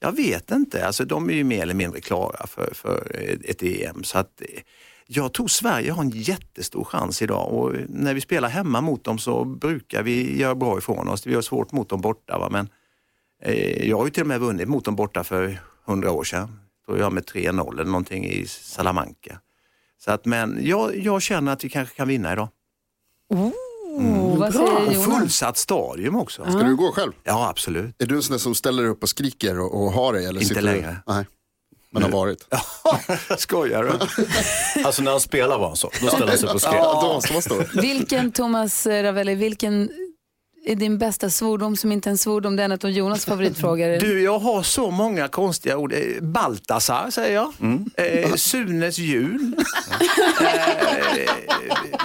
jag 0.00 0.16
vet 0.16 0.50
inte. 0.50 0.86
Alltså, 0.86 1.04
de 1.04 1.30
är 1.30 1.34
ju 1.34 1.44
mer 1.44 1.62
eller 1.62 1.74
mindre 1.74 2.00
klara 2.00 2.46
för, 2.46 2.74
för 2.74 3.16
ett 3.44 3.62
EM. 3.62 4.04
Så 4.04 4.18
att, 4.18 4.42
jag 5.06 5.32
tror 5.32 5.48
Sverige 5.48 5.92
har 5.92 6.02
en 6.02 6.10
jättestor 6.10 6.84
chans 6.84 7.22
idag 7.22 7.52
och 7.52 7.72
när 7.88 8.14
vi 8.14 8.20
spelar 8.20 8.48
hemma 8.48 8.80
mot 8.80 9.04
dem 9.04 9.18
så 9.18 9.44
brukar 9.44 10.02
vi 10.02 10.38
göra 10.38 10.54
bra 10.54 10.78
ifrån 10.78 11.08
oss. 11.08 11.26
Vi 11.26 11.34
har 11.34 11.42
svårt 11.42 11.72
mot 11.72 11.88
dem 11.88 12.00
borta. 12.00 12.38
Va? 12.38 12.48
Men, 12.50 12.68
eh, 13.42 13.88
jag 13.88 13.96
har 13.98 14.04
ju 14.04 14.10
till 14.10 14.22
och 14.22 14.26
med 14.26 14.40
vunnit 14.40 14.68
mot 14.68 14.84
dem 14.84 14.96
borta 14.96 15.24
för 15.24 15.60
hundra 15.84 16.12
år 16.12 16.24
sedan. 16.24 16.60
Tror 16.86 16.98
jag 16.98 17.12
med 17.12 17.24
3-0 17.24 17.72
eller 17.80 17.84
någonting 17.90 18.24
i 18.24 18.46
Salamanca. 18.46 19.40
Så 19.98 20.10
att, 20.10 20.24
men 20.24 20.58
jag, 20.62 20.96
jag 20.96 21.22
känner 21.22 21.52
att 21.52 21.64
vi 21.64 21.68
kanske 21.68 21.96
kan 21.96 22.08
vinna 22.08 22.32
idag. 22.32 22.48
Oh, 23.28 23.50
vad 24.38 24.52
säger 24.54 24.86
Och 24.86 24.92
Jonas? 24.92 25.04
fullsatt 25.18 25.56
stadium 25.56 26.16
också. 26.16 26.42
Ska 26.50 26.62
du 26.62 26.76
gå 26.76 26.92
själv? 26.92 27.12
Ja, 27.24 27.48
absolut. 27.48 28.02
Är 28.02 28.06
du 28.06 28.16
en 28.16 28.22
sån 28.22 28.32
där 28.32 28.38
som 28.38 28.54
ställer 28.54 28.84
upp 28.84 29.02
och 29.02 29.08
skriker 29.08 29.60
och, 29.60 29.84
och 29.84 29.92
har 29.92 30.12
dig? 30.12 30.24
Eller 30.24 30.40
Inte 30.40 30.48
sitter 30.48 30.62
längre. 30.62 30.96
Du? 31.06 31.12
Nej. 31.12 31.26
Men 32.00 32.12
har 32.12 32.18
varit. 32.18 32.48
Skojar 33.40 33.82
du? 33.82 33.90
Alltså 34.84 35.02
när 35.02 35.10
han 35.10 35.20
spelar 35.20 35.58
var 35.58 35.66
han 35.66 35.76
så. 35.76 35.90
Då 36.00 36.06
ställer 36.06 36.26
han 36.26 36.38
sig 36.38 36.48
på 36.48 36.58
skrev. 36.58 36.74
Ja, 36.74 37.00
då 37.02 37.14
måste 37.14 37.32
man 37.32 37.42
stå. 37.42 37.80
Vilken, 37.80 38.32
Thomas 38.32 38.86
Ravelli, 38.86 39.34
vilken 39.34 39.90
är 40.66 40.76
din 40.76 40.98
bästa 40.98 41.30
svordom 41.30 41.76
som 41.76 41.92
inte 41.92 42.08
är 42.08 42.10
en 42.10 42.18
svordom? 42.18 42.56
Det 42.56 42.62
är 42.62 42.64
en 42.64 42.72
av 42.72 42.90
Jonas 42.90 43.24
favoritfrågor. 43.24 44.00
Du, 44.00 44.22
jag 44.22 44.38
har 44.38 44.62
så 44.62 44.90
många 44.90 45.28
konstiga 45.28 45.76
ord. 45.76 45.92
Eh, 45.92 46.22
Baltasar 46.22 47.10
säger 47.10 47.34
jag. 47.34 47.52
Eh, 47.94 48.34
Sunes 48.34 48.98
jul. 48.98 49.56
eh, 50.40 51.30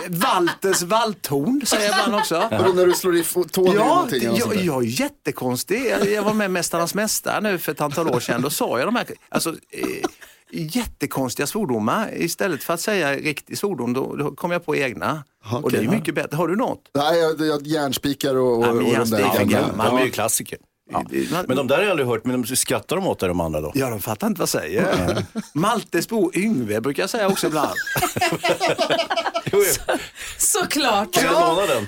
Valters 0.08 0.82
valthorn 0.82 1.62
säger 1.66 1.86
jag 1.90 2.00
ibland 2.00 2.16
också. 2.22 2.48
Vadå, 2.52 2.74
när 2.74 2.86
du 2.86 2.94
slår 2.94 3.18
i 3.18 3.24
tån 3.52 3.68
i 3.68 3.76
Ja, 3.76 3.86
någonting? 3.86 4.30
och 4.30 4.38
jag, 4.38 4.42
sånt 4.42 4.56
där? 4.56 4.64
jag 4.64 4.84
är 4.84 4.88
jättekonstig. 4.88 5.86
Jag, 5.90 6.12
jag 6.12 6.24
var 6.24 6.34
med 6.34 6.46
i 6.46 6.48
Mästarnas 6.50 6.94
mästare 6.96 7.42
nu 7.42 7.58
för 7.58 7.72
ett 7.72 7.82
antal 7.82 8.08
år 8.08 8.20
sedan. 8.20 8.42
Då 8.42 8.50
sa 8.50 8.80
jag 8.80 8.88
de 8.88 8.96
här 8.96 9.06
alltså, 9.30 9.50
eh, 9.50 9.86
jättekonstiga 10.52 11.48
svordomar. 11.48 12.10
Istället 12.18 12.64
för 12.64 12.74
att 12.74 12.82
säga 12.82 13.16
riktig 13.16 13.58
svordom, 13.58 13.94
då, 13.94 14.16
då 14.16 14.32
kom 14.32 14.52
jag 14.52 14.66
på 14.66 14.76
egna. 14.76 15.24
och 15.64 15.72
det 15.72 15.78
är 15.78 15.88
mycket 15.88 16.16
bättre. 16.16 16.38
Har 16.38 16.48
du 16.48 16.56
något? 16.56 16.82
Nej, 16.94 17.20
jag, 17.20 17.42
jag 17.48 17.68
järnspikar 17.68 18.36
och, 18.36 18.58
och, 18.58 18.66
Ja, 18.66 18.74
men 18.74 18.86
och 18.86 18.92
de 18.92 19.10
där 19.10 19.20
järnspikar, 19.20 19.44
gamla. 19.46 19.86
De 19.86 19.98
är 19.98 20.06
ju 20.06 20.12
klassiker. 20.12 20.58
Ja. 20.92 21.04
Men 21.48 21.58
de 21.58 21.68
där 21.68 21.76
har 21.76 21.84
jag 21.84 21.92
aldrig 21.92 22.08
hört, 22.08 22.26
men 22.26 22.42
de 22.42 22.56
skrattar 22.56 22.96
de 22.96 23.08
åt 23.08 23.20
det, 23.20 23.28
de 23.28 23.40
andra 23.42 23.62
då? 23.62 23.72
Ja, 23.76 23.90
de 23.90 24.00
fattar 24.02 24.28
inte 24.28 24.40
vad 24.40 24.50
jag 24.54 24.62
säger. 24.62 25.26
Maltes 25.54 26.08
bror 26.10 26.38
Yngve 26.38 26.82
brukar 26.82 27.04
jag 27.04 27.10
säga 27.10 27.28
också 27.28 27.48
ibland. 27.48 27.70
Såklart. 30.38 31.14
Kan 31.14 31.24
jag 31.24 31.34
låna 31.34 31.66
den? 31.66 31.88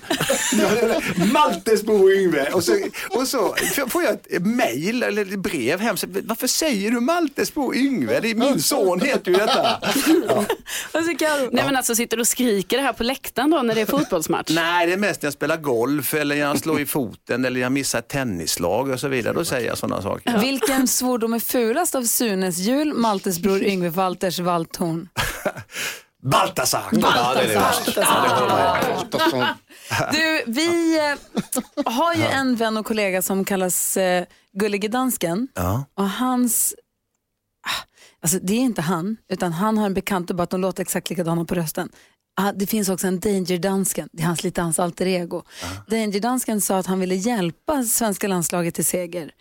Maltes 1.32 1.84
bror 1.84 2.14
Yngve. 2.14 2.50
Och 2.54 2.64
så, 2.64 2.74
och 3.10 3.28
så 3.28 3.56
får 3.90 4.04
jag 4.04 4.14
ett 4.14 4.46
mail 4.46 5.04
eller 5.04 5.22
ett 5.22 5.40
brev 5.40 5.80
hem. 5.80 5.98
Så, 5.98 6.08
Varför 6.10 6.48
säger 6.48 6.92
du 6.92 7.00
Maltes 7.00 7.54
bror 7.54 7.76
Yngve? 7.76 8.20
Det 8.20 8.32
är 8.32 8.36
min 8.36 8.62
son 8.62 9.02
heter 9.02 9.32
ju 9.32 9.38
detta. 9.38 9.80
Nej 11.52 11.66
men 11.66 11.76
alltså 11.76 11.96
sitter 11.96 12.18
du 12.18 12.22
och 12.22 12.28
skriker 12.28 12.78
det 12.78 12.84
här 12.84 12.94
på 12.94 13.04
läktaren 13.04 13.50
då 13.50 13.62
när 13.62 13.76
det 13.76 13.82
är 13.82 13.86
fotbollsmatch? 13.86 14.50
Nej, 14.56 14.88
det 14.88 14.94
är 14.94 14.98
mest 14.98 15.22
när 15.22 15.28
jag 15.28 15.34
spelar 15.34 15.58
golf 15.58 16.14
eller 16.14 16.36
jag 16.36 16.60
slår 16.60 16.82
i 16.82 16.86
foten 16.86 17.46
eller 17.46 17.62
jag 17.62 17.72
missar 17.72 18.00
ett 18.00 18.08
tennisslag 18.08 18.90
och 18.90 19.00
så 19.00 19.08
vidare. 19.08 19.34
Då 19.34 19.46
säger 19.46 19.68
jag 19.68 19.78
sådana 19.78 20.02
saker. 20.02 20.38
Vilken 20.38 20.88
svordom 20.88 21.34
är 21.34 21.40
fulast 21.40 21.96
av 21.96 22.04
Sunes 22.04 22.58
jul, 22.58 22.94
Maltes 22.94 23.40
bror 23.40 23.64
Yngve 23.64 23.90
Walters 23.90 24.40
valthorn? 24.40 25.10
Baltasar! 26.24 26.84
Ja, 26.92 27.34
det 27.34 27.42
är 27.42 27.48
det 27.48 27.54
värsta. 27.54 28.02
Baltasar. 28.02 29.56
Du, 30.12 30.44
vi 30.48 30.98
eh, 31.00 31.18
har 31.94 32.14
ju 32.14 32.24
en 32.24 32.56
vän 32.56 32.78
och 32.78 32.86
kollega 32.86 33.22
som 33.22 33.46
kallas 33.46 33.98
eh, 33.98 34.26
Gullige 34.54 34.88
Dansken. 34.88 35.48
Ja. 35.54 35.86
Och 35.96 36.10
hans... 36.10 36.76
ah, 37.68 37.86
Alltså 38.22 38.40
det 38.42 38.54
är 38.54 38.58
inte 38.60 38.82
han, 38.82 39.18
utan 39.30 39.52
han 39.54 39.78
har 39.78 39.86
en 39.86 39.94
bekant 39.94 40.30
och 40.30 40.36
bara 40.36 40.44
att 40.44 40.50
de 40.50 40.62
låter 40.62 40.82
exakt 40.82 41.10
likadana 41.10 41.46
på 41.46 41.56
rösten. 41.56 41.90
Ah, 42.42 42.52
Det 42.52 42.68
finns 42.68 42.90
också 42.90 43.08
en 43.08 43.20
Danger-dansken, 43.20 44.10
det 44.12 44.24
är 44.24 44.28
hans, 44.28 44.44
lite 44.44 44.62
hans 44.62 44.80
alter 44.80 45.06
ego. 45.06 45.44
Danger-dansken 45.88 46.62
sa 46.62 46.78
att 46.78 46.86
han 46.86 47.00
ville 47.00 47.16
hjälpa 47.16 47.84
svenska 47.84 48.28
landslaget 48.28 48.76
till 48.76 48.86
seger. 48.86 49.32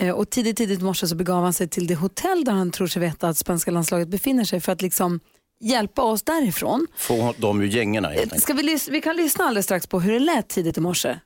Eh, 0.00 0.10
och 0.14 0.30
tidigt, 0.30 0.56
tidigt 0.56 0.80
i 0.80 0.82
morse 0.82 1.06
så 1.06 1.14
begav 1.14 1.42
han 1.44 1.52
sig 1.52 1.68
till 1.68 1.86
det 1.86 1.94
hotell 1.94 2.44
där 2.44 2.52
han 2.52 2.70
tror 2.70 2.86
sig 2.86 3.00
veta 3.00 3.28
att 3.28 3.38
svenska 3.38 3.70
landslaget 3.70 4.08
befinner 4.08 4.44
sig 4.44 4.60
för 4.60 4.72
att 4.72 4.82
liksom 4.82 5.20
hjälpa 5.60 6.02
oss 6.02 6.22
därifrån. 6.22 6.86
Få 6.96 7.34
dem 7.38 7.60
ur 7.60 7.66
gängorna 7.66 8.08
helt 8.08 8.20
enkelt. 8.22 8.42
Ska 8.42 8.52
vi, 8.52 8.78
vi 8.90 9.00
kan 9.00 9.16
lyssna 9.16 9.44
alldeles 9.44 9.64
strax 9.64 9.86
på 9.86 10.00
hur 10.00 10.12
det 10.12 10.18
lät 10.18 10.48
tidigt 10.48 10.76
i 10.78 10.80
morse. 10.80 11.18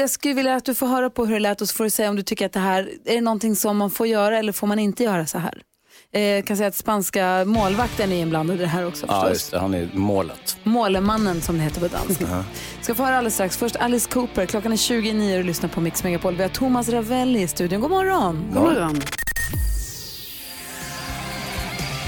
Jag 0.00 0.10
skulle 0.10 0.34
vilja 0.34 0.54
att 0.54 0.64
du 0.64 0.74
får 0.74 0.86
höra 0.86 1.10
på 1.10 1.26
hur 1.26 1.34
det 1.34 1.40
lät 1.40 1.60
och 1.60 1.68
så 1.68 1.74
får 1.74 1.84
du 1.84 1.90
säga 1.90 2.10
om 2.10 2.16
du 2.16 2.22
tycker 2.22 2.46
att 2.46 2.52
det 2.52 2.60
här 2.60 2.90
är 3.04 3.14
det 3.14 3.20
någonting 3.20 3.56
som 3.56 3.76
man 3.76 3.90
får 3.90 4.06
göra 4.06 4.38
eller 4.38 4.52
får 4.52 4.66
man 4.66 4.78
inte 4.78 5.04
göra 5.04 5.26
så 5.26 5.38
här. 5.38 5.62
Eh, 6.14 6.22
jag 6.22 6.46
kan 6.46 6.56
säga 6.56 6.68
att 6.68 6.74
spanska 6.76 7.44
målvakten 7.46 8.12
är 8.12 8.16
inblandad 8.20 8.56
i 8.56 8.60
det 8.60 8.66
här 8.66 8.86
också 8.86 9.06
Ja, 9.08 9.12
förstås. 9.14 9.30
just 9.32 9.50
det. 9.50 9.58
Han 9.58 9.74
är 9.74 9.90
målet. 9.94 10.56
Målemannen 10.62 11.40
som 11.40 11.56
det 11.58 11.62
heter 11.64 11.80
på 11.80 11.88
danska. 11.88 12.44
Ska 12.80 12.94
få 12.94 13.02
höra 13.02 13.16
alldeles 13.16 13.34
strax. 13.34 13.56
Först 13.56 13.76
Alice 13.76 14.10
Cooper. 14.10 14.46
Klockan 14.46 14.72
är 14.72 14.76
29 14.76 15.32
och 15.32 15.38
du 15.38 15.46
lyssnar 15.46 15.68
på 15.68 15.80
Mix 15.80 16.04
Megapol. 16.04 16.36
Vi 16.36 16.42
har 16.42 16.50
Thomas 16.50 16.88
Ravelli 16.88 17.42
i 17.42 17.48
studion. 17.48 17.80
God 17.80 17.90
morgon. 17.90 18.46
God 18.52 18.62
morgon. 18.62 19.00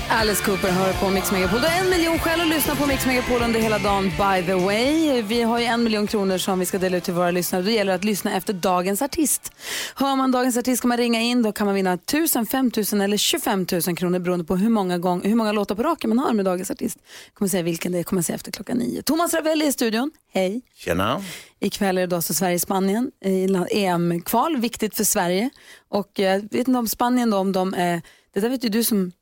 Alice 0.09 0.45
Cooper 0.45 0.71
hör 0.71 0.93
på 0.93 1.11
Mix 1.11 1.33
Megapol. 1.33 1.61
Du 1.61 1.67
har 1.67 1.81
en 1.81 1.91
miljon 1.91 2.19
skäl 2.19 2.41
att 2.41 2.49
lyssna 2.49 2.75
på 2.75 2.87
Mix 2.87 3.07
Megapol 3.07 3.43
under 3.43 3.61
hela 3.61 3.79
dagen, 3.79 4.05
by 4.05 4.47
the 4.47 4.55
way. 4.55 5.23
Vi 5.23 5.43
har 5.43 5.59
ju 5.59 5.65
en 5.65 5.85
miljon 5.85 6.07
kronor 6.07 6.39
som 6.39 6.59
vi 6.59 6.67
ska 6.67 6.79
dela 6.79 6.97
ut 6.97 7.05
till 7.05 7.15
våra 7.15 7.31
lyssnare. 7.31 7.63
Då 7.63 7.71
gäller 7.71 7.93
det 7.93 7.97
att 7.97 8.05
lyssna 8.05 8.37
efter 8.37 8.53
dagens 8.53 9.03
artist. 9.03 9.53
Hör 9.95 10.17
man 10.17 10.33
dagens 10.33 10.57
artist 10.57 10.83
kan 10.83 10.89
man 10.89 10.99
ringa 10.99 11.21
in. 11.21 11.43
Då 11.43 11.53
kan 11.53 11.67
man 11.67 11.75
vinna 11.75 11.93
1000, 11.93 12.47
5000 12.47 13.01
eller 13.01 13.17
25 13.17 13.67
000 13.87 13.97
kronor 13.97 14.19
beroende 14.19 14.45
på 14.45 14.57
hur 14.57 14.69
många, 14.69 14.99
gång, 14.99 15.21
hur 15.25 15.35
många 15.35 15.53
låtar 15.53 15.75
på 15.75 15.83
raken 15.83 16.11
man 16.11 16.19
har 16.19 16.33
med 16.33 16.45
dagens 16.45 16.71
artist. 16.71 16.99
Jag 17.27 17.35
kommer 17.35 17.49
säga 17.49 17.63
vilken 17.63 17.93
det 17.93 17.99
är, 17.99 18.03
kommer 18.03 18.23
säga 18.23 18.37
efter 18.37 18.53
klockan 18.53 18.77
nio. 18.77 19.03
Thomas 19.03 19.35
Ravelli 19.35 19.67
i 19.67 19.73
studion. 19.73 20.11
Hej. 20.33 20.63
Tjena. 20.75 21.25
Ikväll 21.61 21.99
är 21.99 22.01
det 22.01 22.17
då 22.17 22.23
så 22.23 22.35
Sverige-Spanien 22.35 23.11
i 23.25 23.47
EM-kval, 23.71 24.57
viktigt 24.57 24.97
för 24.97 25.05
Sverige. 25.05 25.51
Och 25.89 26.21
eh, 26.21 26.25
jag 26.25 26.41
vet 26.41 26.69
inte 26.69 26.79
om 26.79 26.89
Spanien 26.89 27.31
då, 27.31 27.37
om 27.37 27.53
de 27.53 27.75
är, 27.75 28.03
det 28.35 28.41
där 28.41 28.49
vet 28.49 28.65
ju 28.65 28.69
du 28.69 28.85
som 28.85 29.13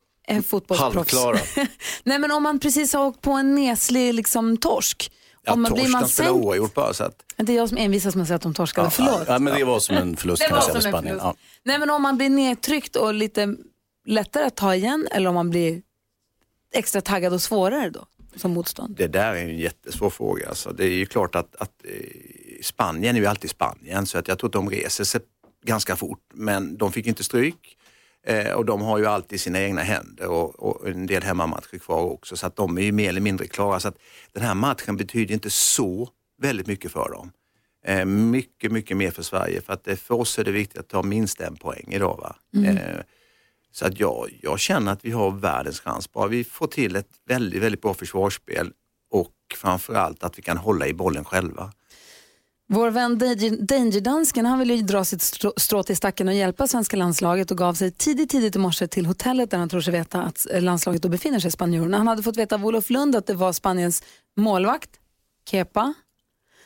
fotbollsproffs. 0.43 0.95
Halvklara. 0.95 1.39
Nej 2.03 2.19
men 2.19 2.31
om 2.31 2.43
man 2.43 2.59
precis 2.59 2.93
har 2.93 3.07
åkt 3.07 3.21
på 3.21 3.33
en 3.33 3.55
neslig 3.55 4.15
liksom, 4.15 4.57
torsk. 4.57 5.13
Ja, 5.45 5.53
om 5.53 5.63
man, 5.63 5.73
blir 5.73 5.89
man 5.89 6.09
sänkt, 6.09 6.31
oavgjort. 6.31 6.75
Så 6.93 7.05
att, 7.05 7.23
det 7.37 7.53
är 7.53 7.57
jag 7.57 7.69
som 7.69 7.79
envisas 7.79 8.15
med 8.15 8.23
att 8.23 8.29
säga 8.29 8.37
att 8.37 8.43
de 8.43 8.55
torskade, 8.55 8.91
förlåt. 8.91 9.23
Ja, 9.27 9.39
men 9.39 9.55
det 9.55 9.65
var 9.65 9.81
som 9.81 9.97
en 9.97 10.17
förlust 10.17 10.43
kan 10.43 10.55
jag 10.55 10.65
säga 10.65 10.81
Spanien. 10.81 11.19
Ja. 11.21 11.35
Nej 11.63 11.79
men 11.79 11.91
om 11.91 12.03
man 12.03 12.17
blir 12.17 12.31
nedtryckt 12.31 12.97
och 12.97 13.15
lite 13.15 13.57
lättare 14.07 14.45
att 14.45 14.57
ta 14.57 14.75
igen 14.75 15.09
eller 15.11 15.29
om 15.29 15.35
man 15.35 15.51
blir 15.51 15.83
extra 16.75 17.01
taggad 17.01 17.33
och 17.33 17.43
svårare 17.43 17.91
då 17.91 18.07
som 18.37 18.53
motstånd. 18.53 18.97
det 18.97 19.07
där 19.07 19.35
är 19.35 19.43
en 19.43 19.59
jättesvår 19.59 20.11
fråga. 20.11 20.49
Alltså, 20.49 20.73
det 20.73 20.85
är 20.85 20.95
ju 20.95 21.07
klart 21.07 21.35
att, 21.35 21.57
att 21.57 21.85
eh, 21.85 21.93
Spanien 22.63 23.17
är 23.17 23.21
ju 23.21 23.27
alltid 23.27 23.51
Spanien 23.51 24.07
så 24.07 24.19
att 24.19 24.29
jag 24.29 24.39
tror 24.39 24.49
att 24.49 24.53
de 24.53 24.71
reser 24.71 25.05
sig 25.05 25.21
ganska 25.65 25.97
fort. 25.97 26.21
Men 26.35 26.77
de 26.77 26.93
fick 26.93 27.07
inte 27.07 27.25
stryk 27.25 27.77
eh, 28.27 28.53
och 28.53 28.65
de 28.65 28.83
har 28.83 28.99
ju 28.99 29.07
alltid 29.07 29.41
sina 29.41 29.61
egna 29.61 29.83
händer 29.83 30.29
och, 30.29 30.63
och 30.63 30.89
en 30.89 31.07
del 31.07 31.23
hemmamatcher 31.23 31.79
kvar 31.79 32.01
också. 32.01 32.37
Så 32.37 32.47
att 32.47 32.57
de 32.57 32.79
är 32.79 32.83
ju 32.83 32.93
mer 32.93 33.09
eller 33.09 33.21
mindre 33.21 33.47
klara. 33.47 33.81
Så 33.81 33.89
att 33.89 33.99
den 34.33 34.43
här 34.43 34.55
matchen 34.55 34.97
betyder 34.97 35.35
inte 35.35 35.51
så 35.51 36.09
väldigt 36.43 36.67
mycket 36.67 36.93
för 36.93 37.11
dem. 37.11 37.33
Eh, 37.85 38.05
mycket, 38.05 38.73
mycket 38.73 38.97
mer 38.97 39.11
för 39.11 39.23
Sverige 39.23 39.61
för 39.61 39.73
att 39.73 39.85
det, 39.85 39.97
för 39.97 40.15
oss 40.15 40.39
är 40.39 40.45
det 40.45 40.51
viktigt 40.51 40.79
att 40.79 40.89
ta 40.89 41.03
minst 41.03 41.41
en 41.41 41.57
poäng 41.57 41.87
idag. 41.89 42.17
Va? 42.17 42.37
Mm. 42.57 42.77
Eh, 42.77 43.01
så 43.73 43.87
att 43.87 44.01
jag, 44.01 44.39
jag 44.43 44.61
känner 44.61 44.93
att 44.93 45.05
vi 45.05 45.11
har 45.11 45.31
världens 45.31 45.81
chans. 45.81 46.13
Bara 46.13 46.27
vi 46.27 46.45
får 46.45 46.67
till 46.67 46.97
ett 46.97 47.11
väldigt, 47.27 47.63
väldigt 47.63 47.83
bra 47.83 47.95
försvarsspel 47.95 48.73
och 49.11 49.33
framförallt 49.55 50.25
att 50.25 50.39
vi 50.39 50.43
kan 50.43 50.57
hålla 50.57 50.87
i 50.87 50.95
bollen 50.95 51.25
själva. 51.25 51.73
Vår 52.75 52.91
vän 52.91 53.19
Danger- 53.19 53.67
Danger-dansken 53.67 54.47
han 54.47 54.59
ville 54.59 54.77
dra 54.83 55.05
sitt 55.05 55.23
strå, 55.57 55.83
till 55.83 55.97
stacken 55.97 56.29
och 56.29 56.35
hjälpa 56.35 56.67
svenska 56.67 56.97
landslaget 56.97 57.51
och 57.51 57.59
gav 57.59 57.75
sig 57.75 57.91
tidigt, 57.91 58.31
tidigt 58.31 58.57
i 58.57 58.59
morse 58.59 58.87
till 58.87 59.07
hotellet 59.07 59.51
där 59.51 59.59
han 59.59 59.69
tror 59.69 59.81
sig 59.81 59.93
veta 59.93 60.23
att 60.23 60.47
landslaget 60.61 61.03
då 61.03 61.09
befinner 61.09 61.39
sig, 61.39 61.51
spanjorerna. 61.51 61.97
Han 61.97 62.09
hade 62.09 62.23
fått 62.23 62.37
veta 62.37 62.55
av 62.55 62.67
Olof 62.67 62.91
Lund 62.91 63.17
att 63.17 63.27
det 63.27 63.35
var 63.35 63.53
Spaniens 63.53 64.05
målvakt, 64.37 64.91
Kepa, 65.51 65.95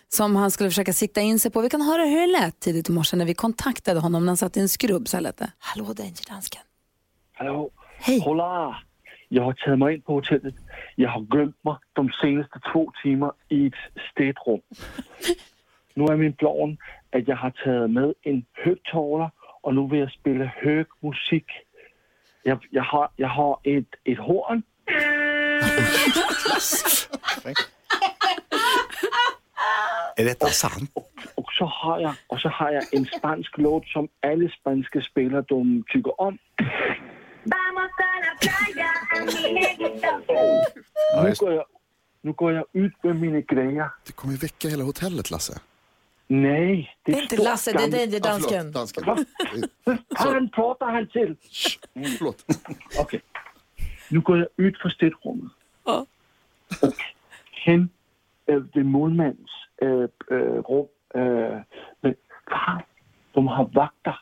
som 0.09 0.37
han 0.37 0.51
skulle 0.51 0.71
försöka 0.71 0.93
sikta 0.93 1.21
in 1.21 1.39
sig 1.39 1.51
på. 1.51 1.61
Vi 1.61 1.69
kan 1.69 1.83
höra 1.83 2.05
hur 2.05 2.21
det 2.21 2.41
lät 2.41 2.61
tidigt 2.61 2.89
i 2.89 2.93
morse 2.93 3.17
när 3.17 3.25
vi 3.25 3.35
kontaktade 3.35 4.01
honom 4.01 4.25
när 4.25 4.31
han 4.31 4.37
satt 4.37 4.57
i 4.57 4.61
en 4.61 4.69
skrubb. 4.69 5.09
Så 5.09 5.17
här 5.17 5.23
lät 5.23 5.37
det. 5.37 5.51
Hallå 5.59 5.93
Danger-dansken. 5.93 6.63
Hallå? 7.33 7.71
Hola! 8.25 8.77
Jag 9.29 9.43
har 9.43 9.53
tagit 9.53 9.79
mig 9.79 9.95
in 9.95 10.03
på 10.03 10.13
hotellet. 10.15 10.55
Jag 10.97 11.11
har 11.11 11.21
glömt 11.21 11.65
mig 11.65 11.75
de 11.93 12.11
senaste 12.23 12.61
två 12.73 12.93
timmar 13.03 13.33
i 13.49 13.67
ett 13.67 13.75
städrum. 14.13 14.61
Nu 15.97 16.05
är 16.05 16.17
min 16.17 16.33
plan 16.33 16.77
att 17.13 17.29
jag 17.29 17.37
har 17.37 17.51
tagit 17.51 17.91
med 17.91 18.15
en 18.23 18.45
högtalare 18.53 19.31
och 19.61 19.75
nu 19.75 19.89
vill 19.91 20.01
jag 20.01 20.13
spela 20.13 20.45
hög 20.45 20.87
musik. 21.01 21.47
Jag, 22.43 22.67
jag, 22.71 22.83
har, 22.83 23.09
jag 23.17 23.29
har 23.29 23.59
ett, 23.65 23.95
ett 24.05 24.19
horn. 24.19 24.63
Är 30.17 30.25
detta 30.25 30.47
sant? 30.47 30.91
Och 31.35 31.53
så 31.53 31.65
har 31.65 32.01
jag, 32.01 32.15
och 32.27 32.41
så 32.41 32.49
har 32.49 32.71
jag 32.71 32.95
en 32.95 33.05
spansk 33.05 33.59
låt 33.59 33.87
som 33.87 34.09
alla 34.23 34.49
spanska 34.49 35.01
spelare 35.01 35.45
de 35.49 35.85
tycker 35.89 36.21
om. 36.21 36.39
Nu 41.23 41.35
går, 41.39 41.53
jag, 41.53 41.65
nu 42.21 42.33
går 42.33 42.53
jag 42.53 42.65
ut 42.73 43.03
med 43.03 43.17
mina 43.17 43.41
grejer. 43.41 43.91
Du 44.07 44.13
kommer 44.13 44.37
väcka 44.37 44.69
hela 44.69 44.85
hotellet 44.85 45.31
Lasse. 45.31 45.61
Nej, 46.27 46.97
det 47.03 47.13
är 47.13 47.23
inte 47.23 47.37
Lasse, 47.37 47.73
det 47.73 47.83
är 47.83 47.91
Danger 47.91 48.21
Dansken. 48.21 48.73
Ja, 48.75 48.87
förlåt, 48.95 48.97
dansken. 49.05 49.05
Va? 49.85 49.99
Han 50.11 50.49
pratar 50.49 50.93
han 50.93 51.07
till. 51.07 51.37
Förlåt. 52.19 52.45
Okej. 53.01 53.21
Nu 54.09 54.21
går 54.21 54.39
jag 54.39 54.49
ut 54.57 54.79
från 54.79 54.91
städrummet. 54.91 55.53
Och 56.83 56.95
hen 57.65 57.89
vid 58.75 58.87
målmans 58.87 59.37
äh, 59.83 59.89
äh, 59.89 60.07
rum. 60.69 60.87
Äh, 61.15 61.61
men 62.01 62.15
fan, 62.51 62.83
de 63.33 63.49
har 63.49 63.65
vakter. 63.65 64.21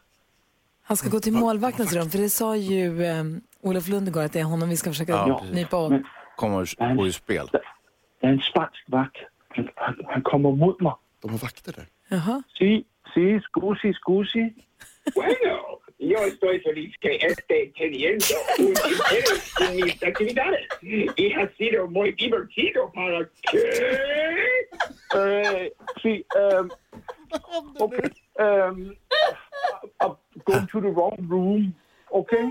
Han 0.83 0.97
ska 0.97 1.09
gå 1.09 1.21
till 1.21 1.33
målvaktens 1.33 1.93
rum, 1.93 2.11
för 2.11 2.19
det 2.19 2.31
sa 2.31 2.57
ju 2.57 3.05
eh, 3.05 3.25
Olof 3.61 3.89
Lundegård 3.89 4.25
att 4.25 4.33
det 4.33 4.41
är 4.41 4.45
honom 4.45 4.69
vi 4.69 4.77
ska 4.77 4.91
försöka 4.91 5.13
Ja, 5.13 5.45
nypa 5.53 5.77
åt. 5.77 5.93
Kommer 6.37 6.61
ur 7.07 7.11
spel. 7.11 7.49
Det 7.53 8.27
är 8.27 8.31
en 8.31 8.41
spansk 8.41 8.85
vakt. 8.87 9.17
Han, 9.49 9.69
han, 9.75 10.01
han 10.07 10.23
kommer 10.23 10.53
mot 10.53 10.81
mig. 10.81 10.93
De 11.21 11.31
har 11.31 11.39
vakter 11.39 11.73
där. 11.73 11.87
Jaha. 12.15 12.45
Si, 12.59 12.87
si, 13.13 13.41
scusi, 13.47 13.93
scusi. 13.93 14.55
Bueno, 15.15 15.81
yo 15.99 16.19
estoy 16.19 16.61
feliz 16.61 16.93
que 17.01 17.17
esté 17.17 17.73
teniendo 17.77 18.25
un 18.59 18.69
interés 18.69 19.53
en 19.61 19.77
mis 19.77 20.03
actividades 20.03 20.67
y 20.83 21.33
ha 21.33 21.49
sido 21.57 21.87
muy 21.89 22.13
divertido 22.13 22.91
para 22.93 23.29
que... 23.51 23.61
Eh, 25.15 25.73
si, 26.03 26.25
um, 26.37 26.71
okay. 27.79 28.11
Um, 28.39 28.97
I'm 30.01 30.17
going 30.45 30.67
to 30.67 30.81
the 30.81 30.89
wrong 30.89 31.27
room. 31.29 31.75
Okay? 32.13 32.51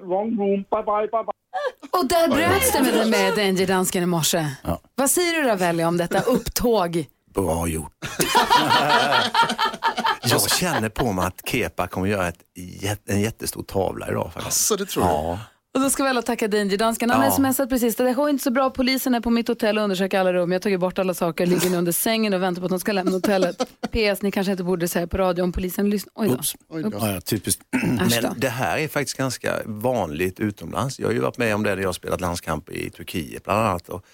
Wrong 0.00 0.36
room. 0.36 0.66
Bye, 0.70 0.82
bye, 0.82 1.06
bye, 1.06 1.22
bye. 1.22 1.32
Och 1.92 2.08
där 2.08 2.28
bröts 2.28 2.72
det 2.72 2.82
med, 2.82 3.10
med 3.10 3.34
Danger 3.34 3.66
Dansken 3.66 4.02
i 4.02 4.06
morse. 4.06 4.46
Vad 4.94 5.10
säger 5.10 5.32
du 5.32 5.48
Ravelli 5.48 5.84
om 5.84 5.96
detta 5.96 6.20
upptåg? 6.20 7.06
Bra 7.36 7.68
gjort. 7.68 7.92
Jag 10.22 10.50
känner 10.50 10.88
på 10.88 11.12
mig 11.12 11.26
att 11.26 11.42
Kepa 11.48 11.86
kommer 11.86 12.06
göra 12.06 12.28
ett, 12.28 12.38
en 13.06 13.20
jättestor 13.20 13.62
tavla 13.62 14.08
idag. 14.08 14.30
Faktiskt. 14.34 14.66
Så 14.66 14.76
det 14.76 14.86
tror 14.86 15.04
ja. 15.04 15.38
Och 15.74 15.82
då 15.82 15.90
ska 15.90 16.02
vi 16.02 16.08
alla 16.10 16.22
tacka 16.22 16.48
Danger 16.48 16.76
Dansken. 16.78 17.10
Han 17.10 17.20
har 17.20 17.26
Ja. 17.26 17.32
smsat 17.52 17.68
precis. 17.68 17.96
Det 17.96 18.12
går 18.12 18.30
inte 18.30 18.44
så 18.44 18.50
bra. 18.50 18.70
Polisen 18.70 19.14
är 19.14 19.20
på 19.20 19.30
mitt 19.30 19.48
hotell 19.48 19.78
och 19.78 19.84
undersöker 19.84 20.20
alla 20.20 20.32
rum. 20.32 20.52
Jag 20.52 20.62
tagit 20.62 20.80
bort 20.80 20.98
alla 20.98 21.14
saker, 21.14 21.46
ligger 21.46 21.70
nu 21.70 21.76
under 21.76 21.92
sängen 21.92 22.34
och 22.34 22.42
väntar 22.42 22.60
på 22.60 22.66
att 22.66 22.70
de 22.70 22.80
ska 22.80 22.92
lämna 22.92 23.12
hotellet. 23.12 23.56
PS, 23.92 24.22
ni 24.22 24.30
kanske 24.30 24.50
inte 24.50 24.64
borde 24.64 24.88
säga 24.88 25.06
på 25.06 25.16
radio 25.16 25.42
om 25.42 25.52
polisen 25.52 25.90
lyssnar. 25.90 26.12
Oj 26.16 26.28
då. 26.28 26.34
Oops. 26.34 26.54
Oops. 26.68 26.96
Ja, 27.00 27.12
ja, 27.12 27.20
typiskt. 27.20 27.62
Då. 27.72 27.78
Men 27.88 28.34
det 28.40 28.48
här 28.48 28.78
är 28.78 28.88
faktiskt 28.88 29.16
ganska 29.18 29.54
vanligt 29.64 30.40
utomlands. 30.40 30.98
Jag 30.98 31.08
har 31.08 31.12
ju 31.12 31.20
varit 31.20 31.38
med 31.38 31.54
om 31.54 31.62
det 31.62 31.74
när 31.74 31.82
jag 31.82 31.88
har 31.88 31.92
spelat 31.92 32.20
landskamp 32.20 32.70
i 32.70 32.90
Turkiet 32.90 33.44
bland 33.44 33.60
annat. 33.60 33.88
Och 33.88 34.04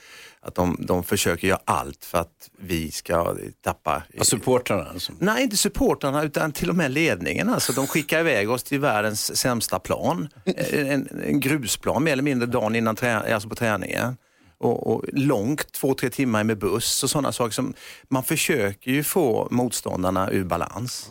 att 0.42 0.54
de, 0.54 0.76
de 0.78 1.04
försöker 1.04 1.48
göra 1.48 1.60
allt 1.64 2.04
för 2.04 2.18
att 2.18 2.50
vi 2.58 2.90
ska 2.90 3.36
tappa... 3.60 4.02
Ja, 4.12 4.24
supportrarna 4.24 4.90
alltså. 4.90 5.12
Nej, 5.18 5.42
inte 5.42 5.56
supportrarna 5.56 6.22
utan 6.22 6.52
till 6.52 6.70
och 6.70 6.76
med 6.76 6.90
ledningen. 6.90 7.48
Alltså, 7.48 7.72
de 7.72 7.86
skickar 7.86 8.20
iväg 8.20 8.50
oss 8.50 8.62
till 8.62 8.80
världens 8.80 9.36
sämsta 9.36 9.78
plan. 9.78 10.28
En, 10.72 11.08
en 11.26 11.40
grusplan 11.40 12.04
mer 12.04 12.12
eller 12.12 12.22
mindre 12.22 12.46
dagen 12.46 12.76
innan 12.76 12.96
trä, 12.96 13.34
alltså 13.34 13.48
på 13.48 13.54
träningen. 13.54 14.16
Och, 14.58 14.86
och 14.86 15.04
långt, 15.12 15.72
två, 15.72 15.94
tre 15.94 16.10
timmar 16.10 16.44
med 16.44 16.58
buss 16.58 17.02
och 17.02 17.10
sådana 17.10 17.32
saker. 17.32 17.52
Som, 17.52 17.74
man 18.08 18.22
försöker 18.22 18.90
ju 18.90 19.04
få 19.04 19.48
motståndarna 19.50 20.30
ur 20.30 20.44
balans. 20.44 21.10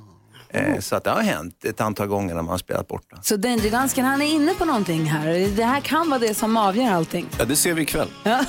Eh, 0.53 0.79
så 0.79 0.95
att 0.95 1.03
det 1.03 1.09
har 1.09 1.21
hänt 1.21 1.65
ett 1.65 1.81
antal 1.81 2.07
gånger 2.07 2.35
när 2.35 2.41
man 2.41 2.51
har 2.51 2.57
spelat 2.57 2.87
borta. 2.87 3.17
Så 3.21 3.35
Danger 3.37 3.71
Dansken, 3.71 4.05
han 4.05 4.21
är 4.21 4.25
inne 4.25 4.53
på 4.53 4.65
någonting 4.65 5.05
här. 5.05 5.55
Det 5.55 5.63
här 5.63 5.81
kan 5.81 6.09
vara 6.09 6.19
det 6.19 6.33
som 6.33 6.57
avgör 6.57 6.91
allting. 6.91 7.27
Ja, 7.39 7.45
det 7.45 7.55
ser 7.55 7.73
vi 7.73 7.81
ikväll. 7.81 8.07
Ja, 8.23 8.43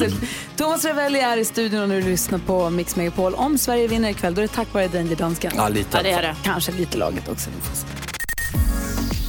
vi. 0.00 0.12
Thomas 0.56 0.84
Ravelli 0.84 1.20
är 1.20 1.36
i 1.36 1.44
studion 1.44 1.80
och 1.80 1.88
nu 1.88 2.02
lyssnar 2.02 2.38
på 2.38 2.70
Mix 2.70 2.96
Megapol. 2.96 3.34
Om 3.34 3.58
Sverige 3.58 3.88
vinner 3.88 4.10
ikväll, 4.10 4.34
då 4.34 4.40
är 4.40 4.46
det 4.46 4.52
tack 4.52 4.74
vare 4.74 4.88
Danger 4.88 5.16
Dansken. 5.16 5.52
Ja, 5.56 5.68
lite. 5.68 5.96
Ja, 5.96 6.02
det 6.02 6.10
är 6.10 6.22
det. 6.22 6.36
Kanske 6.44 6.72
lite 6.72 6.98
laget 6.98 7.28
också. 7.28 7.50
Vi 7.56 7.60
får 7.60 7.76
se. 7.76 8.05